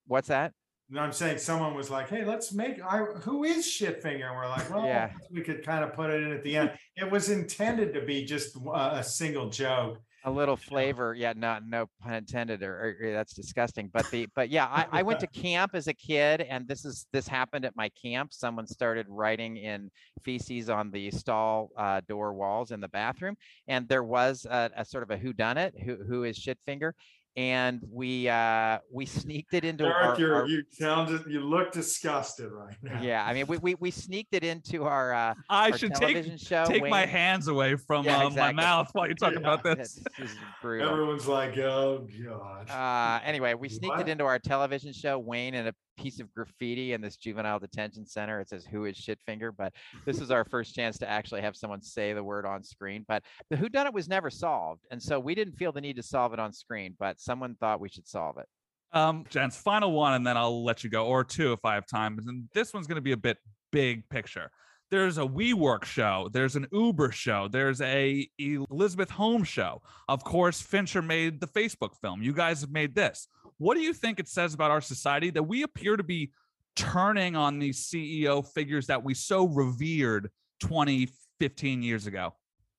what's 0.08 0.28
that? 0.28 0.52
No, 0.90 1.00
I'm 1.00 1.12
saying 1.12 1.38
someone 1.38 1.74
was 1.74 1.88
like, 1.88 2.10
"Hey, 2.10 2.24
let's 2.26 2.52
make 2.52 2.78
I 2.84 2.98
who 2.98 3.44
is 3.44 3.64
Shitfinger?" 3.64 4.26
And 4.26 4.36
we're 4.36 4.48
like, 4.48 4.68
"Well, 4.68 4.84
Yeah. 4.84 5.12
we 5.30 5.40
could 5.40 5.64
kind 5.64 5.82
of 5.82 5.94
put 5.94 6.10
it 6.10 6.22
in 6.22 6.30
at 6.32 6.42
the 6.42 6.56
end." 6.58 6.72
It 6.96 7.10
was 7.10 7.30
intended 7.30 7.94
to 7.94 8.02
be 8.02 8.26
just 8.26 8.54
uh, 8.56 8.90
a 8.92 9.02
single 9.02 9.48
joke. 9.48 9.98
A 10.24 10.30
little 10.30 10.56
flavor 10.56 11.14
yeah 11.14 11.34
not 11.36 11.66
no 11.66 11.86
pun 12.02 12.14
intended 12.14 12.62
or, 12.62 12.96
or- 13.00 13.12
that's 13.12 13.34
disgusting 13.34 13.90
but 13.92 14.10
the 14.10 14.26
but 14.34 14.48
yeah 14.48 14.66
I, 14.66 14.86
I 14.90 15.02
went 15.02 15.20
to 15.20 15.26
camp 15.42 15.72
as 15.74 15.86
a 15.86 15.94
kid 15.94 16.40
and 16.40 16.66
this 16.66 16.84
is 16.84 17.06
this 17.12 17.28
happened 17.28 17.64
at 17.64 17.76
my 17.76 17.90
camp. 17.90 18.32
Someone 18.32 18.66
started 18.66 19.06
writing 19.08 19.58
in 19.58 19.90
feces 20.22 20.70
on 20.70 20.90
the 20.90 21.10
stall 21.10 21.70
uh, 21.76 22.00
door 22.08 22.32
walls 22.32 22.70
in 22.70 22.80
the 22.80 22.88
bathroom 22.88 23.36
and 23.68 23.88
there 23.88 24.02
was 24.04 24.46
a, 24.46 24.70
a 24.76 24.84
sort 24.84 25.02
of 25.02 25.10
a 25.10 25.16
who 25.16 25.32
done 25.32 25.58
it 25.58 25.74
who 25.84 25.96
who 25.96 26.24
is 26.24 26.38
shitfinger 26.38 26.92
and 27.36 27.80
we 27.90 28.28
uh 28.28 28.78
we 28.92 29.04
sneaked 29.06 29.54
it 29.54 29.64
into 29.64 29.84
Eric, 29.84 29.96
our, 29.96 30.20
you're, 30.20 30.34
our- 30.36 30.46
you 30.46 30.62
sounded, 30.70 31.22
you 31.26 31.40
look 31.40 31.72
disgusted 31.72 32.50
right 32.52 32.76
now. 32.82 33.00
yeah 33.02 33.24
i 33.26 33.34
mean 33.34 33.46
we, 33.48 33.58
we 33.58 33.74
we 33.76 33.90
sneaked 33.90 34.34
it 34.34 34.44
into 34.44 34.84
our 34.84 35.12
uh 35.12 35.34
I 35.48 35.70
our 35.70 35.78
should 35.78 35.94
take 35.94 36.24
show 36.38 36.64
take 36.66 36.88
my 36.88 37.06
hands 37.06 37.48
away 37.48 37.74
from 37.76 38.04
Yeah, 38.04 38.26
uh, 38.26 38.30
my 38.30 38.52
mouth 38.52 38.88
while 38.92 39.06
you're 39.06 39.16
talking 39.16 39.40
Yeah. 39.40 39.54
about 39.54 39.76
this. 39.76 39.94
this 40.18 40.30
is 40.30 40.36
Everyone's 40.62 41.26
like, 41.26 41.58
"Oh 41.58 42.06
God." 42.24 42.70
Uh, 42.70 43.20
anyway, 43.24 43.54
we 43.54 43.68
sneaked 43.68 43.96
What? 43.96 44.00
it 44.00 44.08
into 44.08 44.24
our 44.24 44.38
television 44.38 44.92
show. 44.92 45.18
Wayne 45.18 45.54
and 45.54 45.68
a 45.68 45.74
piece 45.96 46.20
of 46.20 46.32
graffiti 46.32 46.92
in 46.92 47.00
this 47.00 47.16
juvenile 47.16 47.58
detention 47.58 48.06
center. 48.06 48.40
It 48.40 48.48
says 48.48 48.64
"Who 48.64 48.84
is 48.84 48.96
Shitfinger?" 48.96 49.52
But 49.56 49.72
this 50.04 50.20
is 50.20 50.30
our 50.30 50.44
first 50.50 50.74
chance 50.74 50.98
to 50.98 51.08
actually 51.08 51.42
have 51.42 51.56
someone 51.56 51.82
say 51.82 52.12
the 52.12 52.24
word 52.24 52.46
on 52.46 52.62
screen. 52.62 53.04
But 53.06 53.22
the 53.50 53.56
Who 53.56 53.68
Done 53.68 53.86
It 53.86 53.94
was 53.94 54.08
never 54.08 54.30
solved, 54.30 54.82
and 54.90 55.02
so 55.02 55.18
we 55.18 55.34
didn't 55.34 55.54
feel 55.54 55.72
the 55.72 55.80
need 55.80 55.96
to 55.96 56.02
solve 56.02 56.32
it 56.32 56.40
on 56.40 56.52
screen. 56.52 56.94
But 56.98 57.20
someone 57.20 57.56
thought 57.56 57.80
we 57.80 57.88
should 57.88 58.06
solve 58.06 58.38
it. 58.38 58.46
Um, 58.92 59.24
Jen's 59.28 59.56
final 59.56 59.92
one, 59.92 60.14
and 60.14 60.26
then 60.26 60.36
I'll 60.36 60.64
let 60.64 60.84
you 60.84 60.90
go, 60.90 61.06
or 61.06 61.24
two 61.24 61.52
if 61.52 61.64
I 61.64 61.74
have 61.74 61.86
time. 61.86 62.18
And 62.26 62.48
this 62.54 62.72
one's 62.72 62.86
going 62.86 62.96
to 62.96 63.02
be 63.02 63.12
a 63.12 63.16
bit 63.16 63.38
big 63.72 64.08
picture. 64.08 64.50
There's 64.90 65.18
a 65.18 65.22
WeWork 65.22 65.84
show. 65.84 66.28
There's 66.32 66.54
an 66.54 66.68
Uber 66.70 67.10
show. 67.10 67.48
There's 67.48 67.80
a 67.80 68.28
Elizabeth 68.38 69.10
Holmes 69.10 69.48
show. 69.48 69.82
Of 70.08 70.22
course, 70.22 70.60
Fincher 70.60 71.02
made 71.02 71.40
the 71.40 71.48
Facebook 71.48 71.96
film. 72.00 72.22
You 72.22 72.32
guys 72.32 72.60
have 72.60 72.70
made 72.70 72.94
this. 72.94 73.26
What 73.58 73.74
do 73.74 73.80
you 73.80 73.92
think 73.92 74.20
it 74.20 74.28
says 74.28 74.54
about 74.54 74.70
our 74.70 74.80
society 74.80 75.30
that 75.30 75.42
we 75.42 75.62
appear 75.62 75.96
to 75.96 76.02
be 76.02 76.32
turning 76.76 77.36
on 77.36 77.58
these 77.58 77.86
CEO 77.86 78.46
figures 78.46 78.86
that 78.88 79.02
we 79.02 79.14
so 79.14 79.46
revered 79.46 80.30
20, 80.60 81.08
15 81.40 81.82
years 81.82 82.06
ago? 82.06 82.34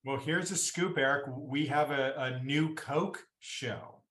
Well, 0.05 0.17
here's 0.17 0.51
a 0.51 0.55
scoop, 0.55 0.97
Eric. 0.97 1.26
We 1.36 1.65
have 1.67 1.91
a, 1.91 2.13
a 2.17 2.43
new 2.43 2.76
Coke 2.76 3.23
show, 3.39 4.01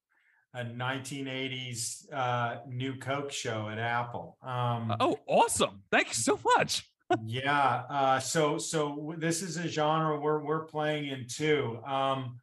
a 0.52 0.64
1980s 0.64 2.12
uh, 2.12 2.56
new 2.68 2.96
Coke 2.96 3.30
show 3.30 3.68
at 3.68 3.78
Apple. 3.78 4.36
Um, 4.42 4.94
oh, 4.98 5.20
awesome! 5.28 5.82
Thank 5.92 6.08
you 6.08 6.14
so 6.14 6.40
much. 6.56 6.90
yeah. 7.24 7.82
Uh, 7.88 8.18
so 8.18 8.58
so 8.58 9.14
this 9.18 9.40
is 9.40 9.56
a 9.56 9.68
genre 9.68 10.18
we're 10.18 10.42
we're 10.42 10.64
playing 10.64 11.06
in 11.06 11.26
too. 11.28 11.78
Um, 11.86 12.40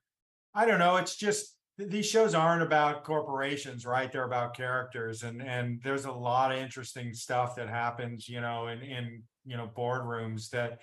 I 0.56 0.66
don't 0.66 0.80
know. 0.80 0.96
It's 0.98 1.18
just 1.18 1.56
these 1.88 2.08
shows 2.08 2.34
aren't 2.34 2.64
about 2.64 3.04
corporations, 3.04 3.86
right? 3.86 4.12
They're 4.12 4.26
about 4.26 4.56
characters, 4.56 5.24
and 5.24 5.42
and 5.42 5.82
there's 5.84 6.06
a 6.06 6.12
lot 6.12 6.52
of 6.52 6.58
interesting 6.58 7.14
stuff 7.14 7.56
that 7.56 7.70
happens, 7.70 8.28
you 8.30 8.42
know, 8.42 8.68
in 8.68 8.82
in 8.82 9.24
you 9.46 9.58
know 9.58 9.70
boardrooms 9.76 10.50
that 10.50 10.80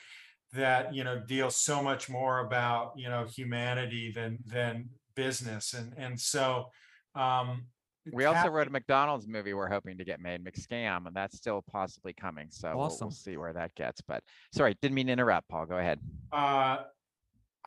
that 0.53 0.95
you 0.95 1.05
know 1.05 1.21
deal 1.27 1.51
so 1.51 1.83
much 1.83 2.09
more 2.09 2.41
about 2.41 2.93
you 2.97 3.09
know 3.09 3.25
humanity 3.25 4.13
than 4.15 4.39
than 4.47 4.89
business, 5.15 5.75
and 5.75 5.95
and 5.97 6.19
so. 6.21 6.67
um 7.15 7.67
We 8.13 8.25
also 8.25 8.49
wrote 8.49 8.69
a 8.69 8.71
McDonald's 8.71 9.27
movie 9.29 9.53
we're 9.53 9.69
hoping 9.69 9.99
to 9.99 10.05
get 10.05 10.21
made, 10.21 10.43
McScam, 10.43 11.07
and 11.07 11.15
that's 11.15 11.37
still 11.37 11.63
possibly 11.71 12.15
coming. 12.15 12.47
So 12.51 12.75
we'll, 12.75 12.97
we'll 13.01 13.11
see 13.11 13.37
where 13.37 13.53
that 13.53 13.75
gets. 13.75 14.01
But 14.01 14.23
sorry, 14.55 14.77
didn't 14.81 14.95
mean 14.95 15.09
to 15.09 15.13
interrupt, 15.13 15.49
Paul. 15.49 15.67
Go 15.67 15.77
ahead. 15.77 16.01
Uh, 16.33 16.79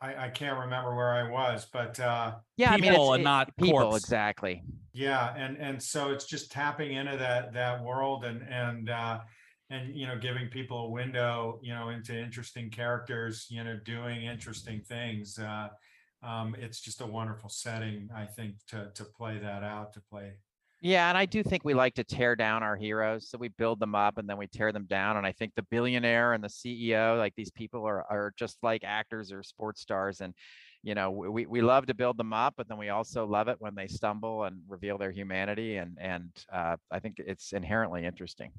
I, 0.02 0.26
I 0.26 0.28
can't 0.30 0.58
remember 0.58 0.94
where 0.94 1.12
I 1.12 1.30
was, 1.30 1.66
but 1.72 1.98
uh, 2.00 2.34
Yeah, 2.56 2.70
I 2.70 2.76
mean, 2.76 2.90
People 2.90 3.12
it's, 3.12 3.16
and 3.16 3.20
it- 3.22 3.24
not 3.24 3.56
people 3.56 3.78
corpse. 3.78 4.04
exactly. 4.04 4.62
yeah, 4.92 5.32
and 5.36 5.56
and 5.58 5.82
so 5.82 6.10
it's 6.10 6.24
just 6.26 6.50
tapping 6.50 6.92
into 6.94 7.16
that 7.16 7.52
that 7.54 7.82
world 7.82 8.24
and 8.24 8.42
and 8.42 8.90
uh, 8.90 9.20
and 9.70 9.94
you 9.96 10.06
know 10.06 10.18
giving 10.18 10.48
people 10.48 10.86
a 10.86 10.90
window, 10.90 11.60
you 11.62 11.72
know, 11.72 11.88
into 11.90 12.14
interesting 12.18 12.68
characters, 12.70 13.46
you 13.48 13.62
know, 13.64 13.78
doing 13.84 14.24
interesting 14.24 14.82
things. 14.82 15.38
Uh, 15.38 15.68
um, 16.22 16.54
it's 16.58 16.80
just 16.80 17.00
a 17.00 17.06
wonderful 17.06 17.48
setting, 17.48 18.08
I 18.14 18.26
think, 18.26 18.56
to 18.68 18.90
to 18.94 19.04
play 19.04 19.38
that 19.38 19.62
out, 19.62 19.92
to 19.94 20.00
play. 20.10 20.32
Yeah, 20.84 21.08
and 21.08 21.16
I 21.16 21.26
do 21.26 21.44
think 21.44 21.64
we 21.64 21.74
like 21.74 21.94
to 21.94 22.02
tear 22.02 22.34
down 22.34 22.64
our 22.64 22.74
heroes. 22.74 23.30
So 23.30 23.38
we 23.38 23.46
build 23.46 23.78
them 23.78 23.94
up 23.94 24.18
and 24.18 24.28
then 24.28 24.36
we 24.36 24.48
tear 24.48 24.72
them 24.72 24.86
down. 24.86 25.16
And 25.16 25.24
I 25.24 25.30
think 25.30 25.52
the 25.54 25.62
billionaire 25.70 26.32
and 26.32 26.42
the 26.42 26.48
CEO, 26.48 27.16
like 27.16 27.34
these 27.36 27.52
people 27.52 27.86
are 27.86 28.02
are 28.10 28.34
just 28.36 28.58
like 28.64 28.82
actors 28.82 29.30
or 29.30 29.44
sports 29.44 29.80
stars. 29.80 30.20
And 30.20 30.34
you 30.82 30.96
know, 30.96 31.12
we, 31.12 31.46
we 31.46 31.60
love 31.60 31.86
to 31.86 31.94
build 31.94 32.16
them 32.16 32.32
up, 32.32 32.54
but 32.56 32.68
then 32.68 32.78
we 32.78 32.88
also 32.88 33.24
love 33.24 33.46
it 33.46 33.58
when 33.60 33.76
they 33.76 33.86
stumble 33.86 34.42
and 34.42 34.60
reveal 34.66 34.98
their 34.98 35.12
humanity. 35.12 35.76
And 35.76 35.96
and 36.00 36.30
uh, 36.52 36.76
I 36.90 36.98
think 36.98 37.18
it's 37.18 37.52
inherently 37.52 38.04
interesting. 38.04 38.50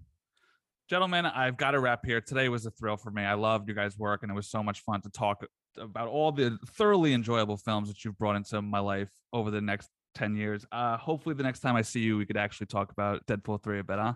Gentlemen, 0.90 1.26
I've 1.26 1.58
got 1.58 1.72
to 1.72 1.82
wrap 1.82 2.06
here. 2.06 2.22
Today 2.22 2.48
was 2.48 2.66
a 2.66 2.72
thrill 2.72 2.96
for 2.96 3.12
me. 3.12 3.24
I 3.24 3.34
loved 3.34 3.68
you 3.68 3.76
guys' 3.76 3.98
work, 3.98 4.24
and 4.24 4.32
it 4.32 4.36
was 4.36 4.48
so 4.48 4.64
much 4.64 4.80
fun 4.80 5.02
to 5.02 5.10
talk 5.10 5.46
about 5.78 6.08
all 6.08 6.32
the 6.32 6.58
thoroughly 6.68 7.14
enjoyable 7.14 7.58
films 7.58 7.90
that 7.90 8.06
you've 8.06 8.18
brought 8.18 8.38
into 8.38 8.62
my 8.62 8.80
life 8.80 9.12
over 9.34 9.52
the 9.52 9.60
next 9.60 9.90
10 10.16 10.36
years. 10.36 10.66
Uh, 10.72 10.98
hopefully, 10.98 11.36
the 11.36 11.44
next 11.44 11.60
time 11.62 11.76
I 11.76 11.82
see 11.82 12.00
you, 12.02 12.18
we 12.18 12.26
could 12.26 12.38
actually 12.38 12.68
talk 12.68 12.92
about 12.92 13.26
Deadpool 13.26 13.62
3 13.64 13.80
a 13.80 13.84
bit, 13.84 14.00
huh? 14.00 14.14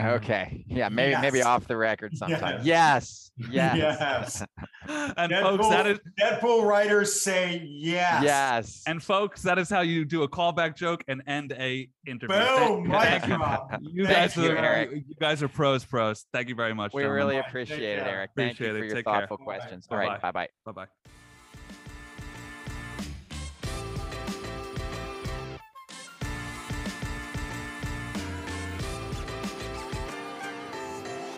Okay. 0.00 0.64
Yeah, 0.68 0.88
maybe 0.88 1.20
maybe 1.20 1.42
off 1.42 1.66
the 1.66 1.76
record 1.76 2.16
sometime. 2.16 2.60
Yes. 2.64 3.30
Yes. 3.36 3.76
Yes. 3.76 3.76
Yes. 4.00 4.44
and 5.18 5.32
folks, 5.32 5.68
that 5.68 5.86
is 5.86 5.98
Deadpool 6.18 6.64
writers 6.64 7.20
say 7.20 7.62
yes. 7.62 8.22
Yes. 8.22 8.82
and 8.86 9.02
folks, 9.02 9.42
that 9.42 9.58
is 9.58 9.68
how 9.68 9.82
you 9.82 10.06
do 10.06 10.22
a 10.22 10.28
callback 10.28 10.76
joke 10.76 11.04
and 11.08 11.22
end 11.26 11.52
a 11.52 11.90
interview. 12.06 12.28
Boom, 12.36 12.90
Thank- 12.90 13.28
mic 13.28 13.38
drop. 13.38 13.78
You 13.82 14.06
Thank 14.06 14.34
guys, 14.34 14.36
you, 14.36 14.50
are, 14.50 14.56
Eric. 14.56 14.90
you 15.06 15.14
guys 15.20 15.42
are 15.42 15.48
pros, 15.48 15.84
pros. 15.84 16.24
Thank 16.32 16.48
you 16.48 16.54
very 16.54 16.74
much. 16.74 16.94
we 16.94 17.02
gentlemen. 17.02 17.16
really 17.26 17.34
Bye. 17.36 17.40
Take 17.42 17.48
appreciate 17.48 17.98
it, 17.98 18.04
care. 18.04 18.14
Eric. 18.14 18.30
Thank 18.34 18.60
you 18.60 18.66
Appreciate 18.66 18.70
for 18.70 18.84
it. 18.84 18.86
your 18.86 18.96
Take 18.96 19.04
care. 19.04 19.14
thoughtful 19.20 19.36
Bye-bye. 19.38 19.56
questions. 19.58 19.86
All 19.90 19.98
right. 19.98 20.22
Bye 20.22 20.30
bye. 20.32 20.48
Bye 20.64 20.72
bye. 20.72 20.86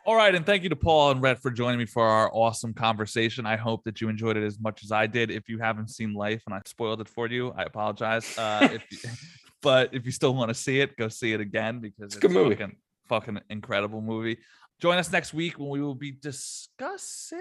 All 0.06 0.14
right, 0.14 0.34
and 0.34 0.44
thank 0.44 0.62
you 0.62 0.68
to 0.68 0.76
Paul 0.76 1.12
and 1.12 1.22
Rhett 1.22 1.40
for 1.40 1.50
joining 1.50 1.78
me 1.78 1.86
for 1.86 2.04
our 2.04 2.30
awesome 2.34 2.74
conversation. 2.74 3.46
I 3.46 3.56
hope 3.56 3.84
that 3.84 4.02
you 4.02 4.10
enjoyed 4.10 4.36
it 4.36 4.44
as 4.44 4.60
much 4.60 4.84
as 4.84 4.92
I 4.92 5.06
did. 5.06 5.30
If 5.30 5.48
you 5.48 5.58
haven't 5.58 5.88
seen 5.88 6.12
Life 6.12 6.42
and 6.46 6.54
I 6.54 6.60
spoiled 6.66 7.00
it 7.00 7.08
for 7.08 7.26
you, 7.26 7.52
I 7.56 7.62
apologize. 7.62 8.36
Uh, 8.36 8.68
if 8.70 8.84
you, 8.90 8.98
but 9.62 9.94
if 9.94 10.04
you 10.04 10.12
still 10.12 10.34
want 10.34 10.50
to 10.50 10.54
see 10.54 10.80
it, 10.80 10.94
go 10.98 11.08
see 11.08 11.32
it 11.32 11.40
again 11.40 11.80
because 11.80 12.08
it's, 12.08 12.16
a 12.16 12.20
good 12.20 12.32
movie. 12.32 12.54
Fucking, 12.54 12.76
fucking 13.08 13.40
incredible 13.48 14.02
movie. 14.02 14.36
Join 14.78 14.98
us 14.98 15.10
next 15.10 15.32
week 15.32 15.58
when 15.58 15.70
we 15.70 15.80
will 15.80 15.94
be 15.94 16.10
discussing. 16.10 17.38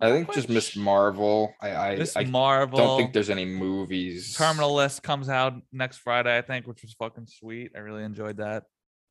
I 0.00 0.10
think 0.10 0.34
just 0.34 0.48
Miss 0.48 0.74
Marvel. 0.74 1.54
I 1.60 1.70
I, 1.70 1.96
Miss 1.96 2.16
I 2.16 2.24
Marvel. 2.24 2.76
don't 2.76 2.98
think 2.98 3.12
there's 3.12 3.30
any 3.30 3.44
movies. 3.44 4.34
Terminal 4.34 4.74
List 4.74 5.04
comes 5.04 5.28
out 5.28 5.54
next 5.70 5.98
Friday, 5.98 6.36
I 6.36 6.42
think, 6.42 6.66
which 6.66 6.82
was 6.82 6.92
fucking 6.94 7.28
sweet. 7.28 7.70
I 7.76 7.78
really 7.78 8.02
enjoyed 8.02 8.38
that. 8.38 8.64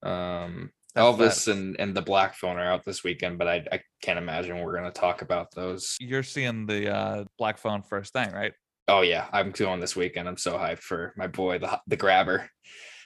Um, 0.03 0.71
Elvis 0.95 1.47
and 1.47 1.75
and 1.79 1.95
the 1.95 2.01
Black 2.01 2.35
Phone 2.35 2.57
are 2.57 2.71
out 2.71 2.83
this 2.83 3.03
weekend, 3.03 3.37
but 3.37 3.47
I 3.47 3.65
I 3.71 3.81
can't 4.01 4.19
imagine 4.19 4.59
we're 4.59 4.75
gonna 4.75 4.91
talk 4.91 5.21
about 5.21 5.53
those. 5.55 5.95
You're 5.99 6.23
seeing 6.23 6.65
the 6.65 6.93
uh, 6.93 7.25
Black 7.37 7.57
Phone 7.57 7.81
first 7.81 8.13
thing, 8.13 8.31
right? 8.31 8.53
Oh 8.87 9.01
yeah, 9.01 9.27
I'm 9.31 9.51
going 9.51 9.79
this 9.79 9.95
weekend. 9.95 10.27
I'm 10.27 10.37
so 10.37 10.53
hyped 10.53 10.79
for 10.79 11.13
my 11.15 11.27
boy, 11.27 11.59
the 11.59 11.79
the 11.87 11.97
grabber. 11.97 12.49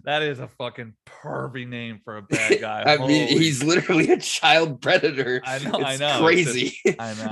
That 0.04 0.22
is 0.22 0.38
a 0.38 0.46
fucking 0.46 0.94
pervy 1.04 1.66
name 1.68 2.00
for 2.04 2.16
a 2.18 2.22
bad 2.22 2.60
guy. 2.60 2.84
I 2.86 2.96
mean, 2.98 3.26
he's 3.28 3.62
literally 3.64 4.10
a 4.12 4.18
child 4.18 4.80
predator. 4.80 5.42
I 5.44 5.58
know, 5.58 5.72
I 5.80 5.92
It's 5.92 6.00
know. 6.00 6.26
It's 6.28 6.42
just- 6.44 6.52
Crazy. 6.54 6.96
I 6.98 7.14
know, 7.14 7.28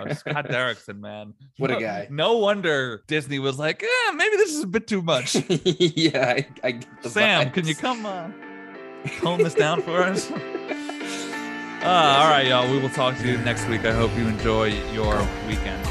I 0.00 0.04
know. 0.06 0.12
Scott 0.14 0.48
Derrickson, 0.48 1.00
man. 1.00 1.34
What 1.58 1.70
a 1.70 1.78
guy. 1.80 2.08
No 2.10 2.38
wonder 2.38 3.02
Disney 3.06 3.38
was 3.38 3.58
like, 3.58 3.82
eh, 3.82 4.12
maybe 4.12 4.36
this 4.36 4.50
is 4.54 4.62
a 4.64 4.66
bit 4.66 4.86
too 4.86 5.02
much. 5.02 5.34
yeah, 5.48 6.34
I, 6.36 6.46
I 6.62 6.70
get 6.72 7.02
the 7.02 7.10
Sam, 7.10 7.50
can 7.50 7.66
you 7.66 7.74
come 7.74 8.06
uh, 8.06 8.30
tone 9.20 9.38
this 9.42 9.54
down 9.54 9.82
for 9.82 10.02
us? 10.02 10.30
Uh, 10.30 11.86
all 11.86 12.30
right, 12.30 12.46
y'all. 12.46 12.70
We 12.70 12.78
will 12.78 12.88
talk 12.88 13.18
to 13.18 13.28
you 13.28 13.36
next 13.38 13.68
week. 13.68 13.84
I 13.84 13.92
hope 13.92 14.10
you 14.16 14.26
enjoy 14.26 14.68
your 14.94 15.18
weekend. 15.46 15.86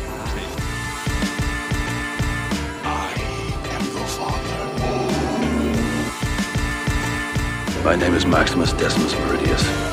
My 7.84 7.98
name 7.98 8.14
is 8.14 8.26
Maximus 8.26 8.72
Decimus 8.72 9.14
Meridius. 9.14 9.93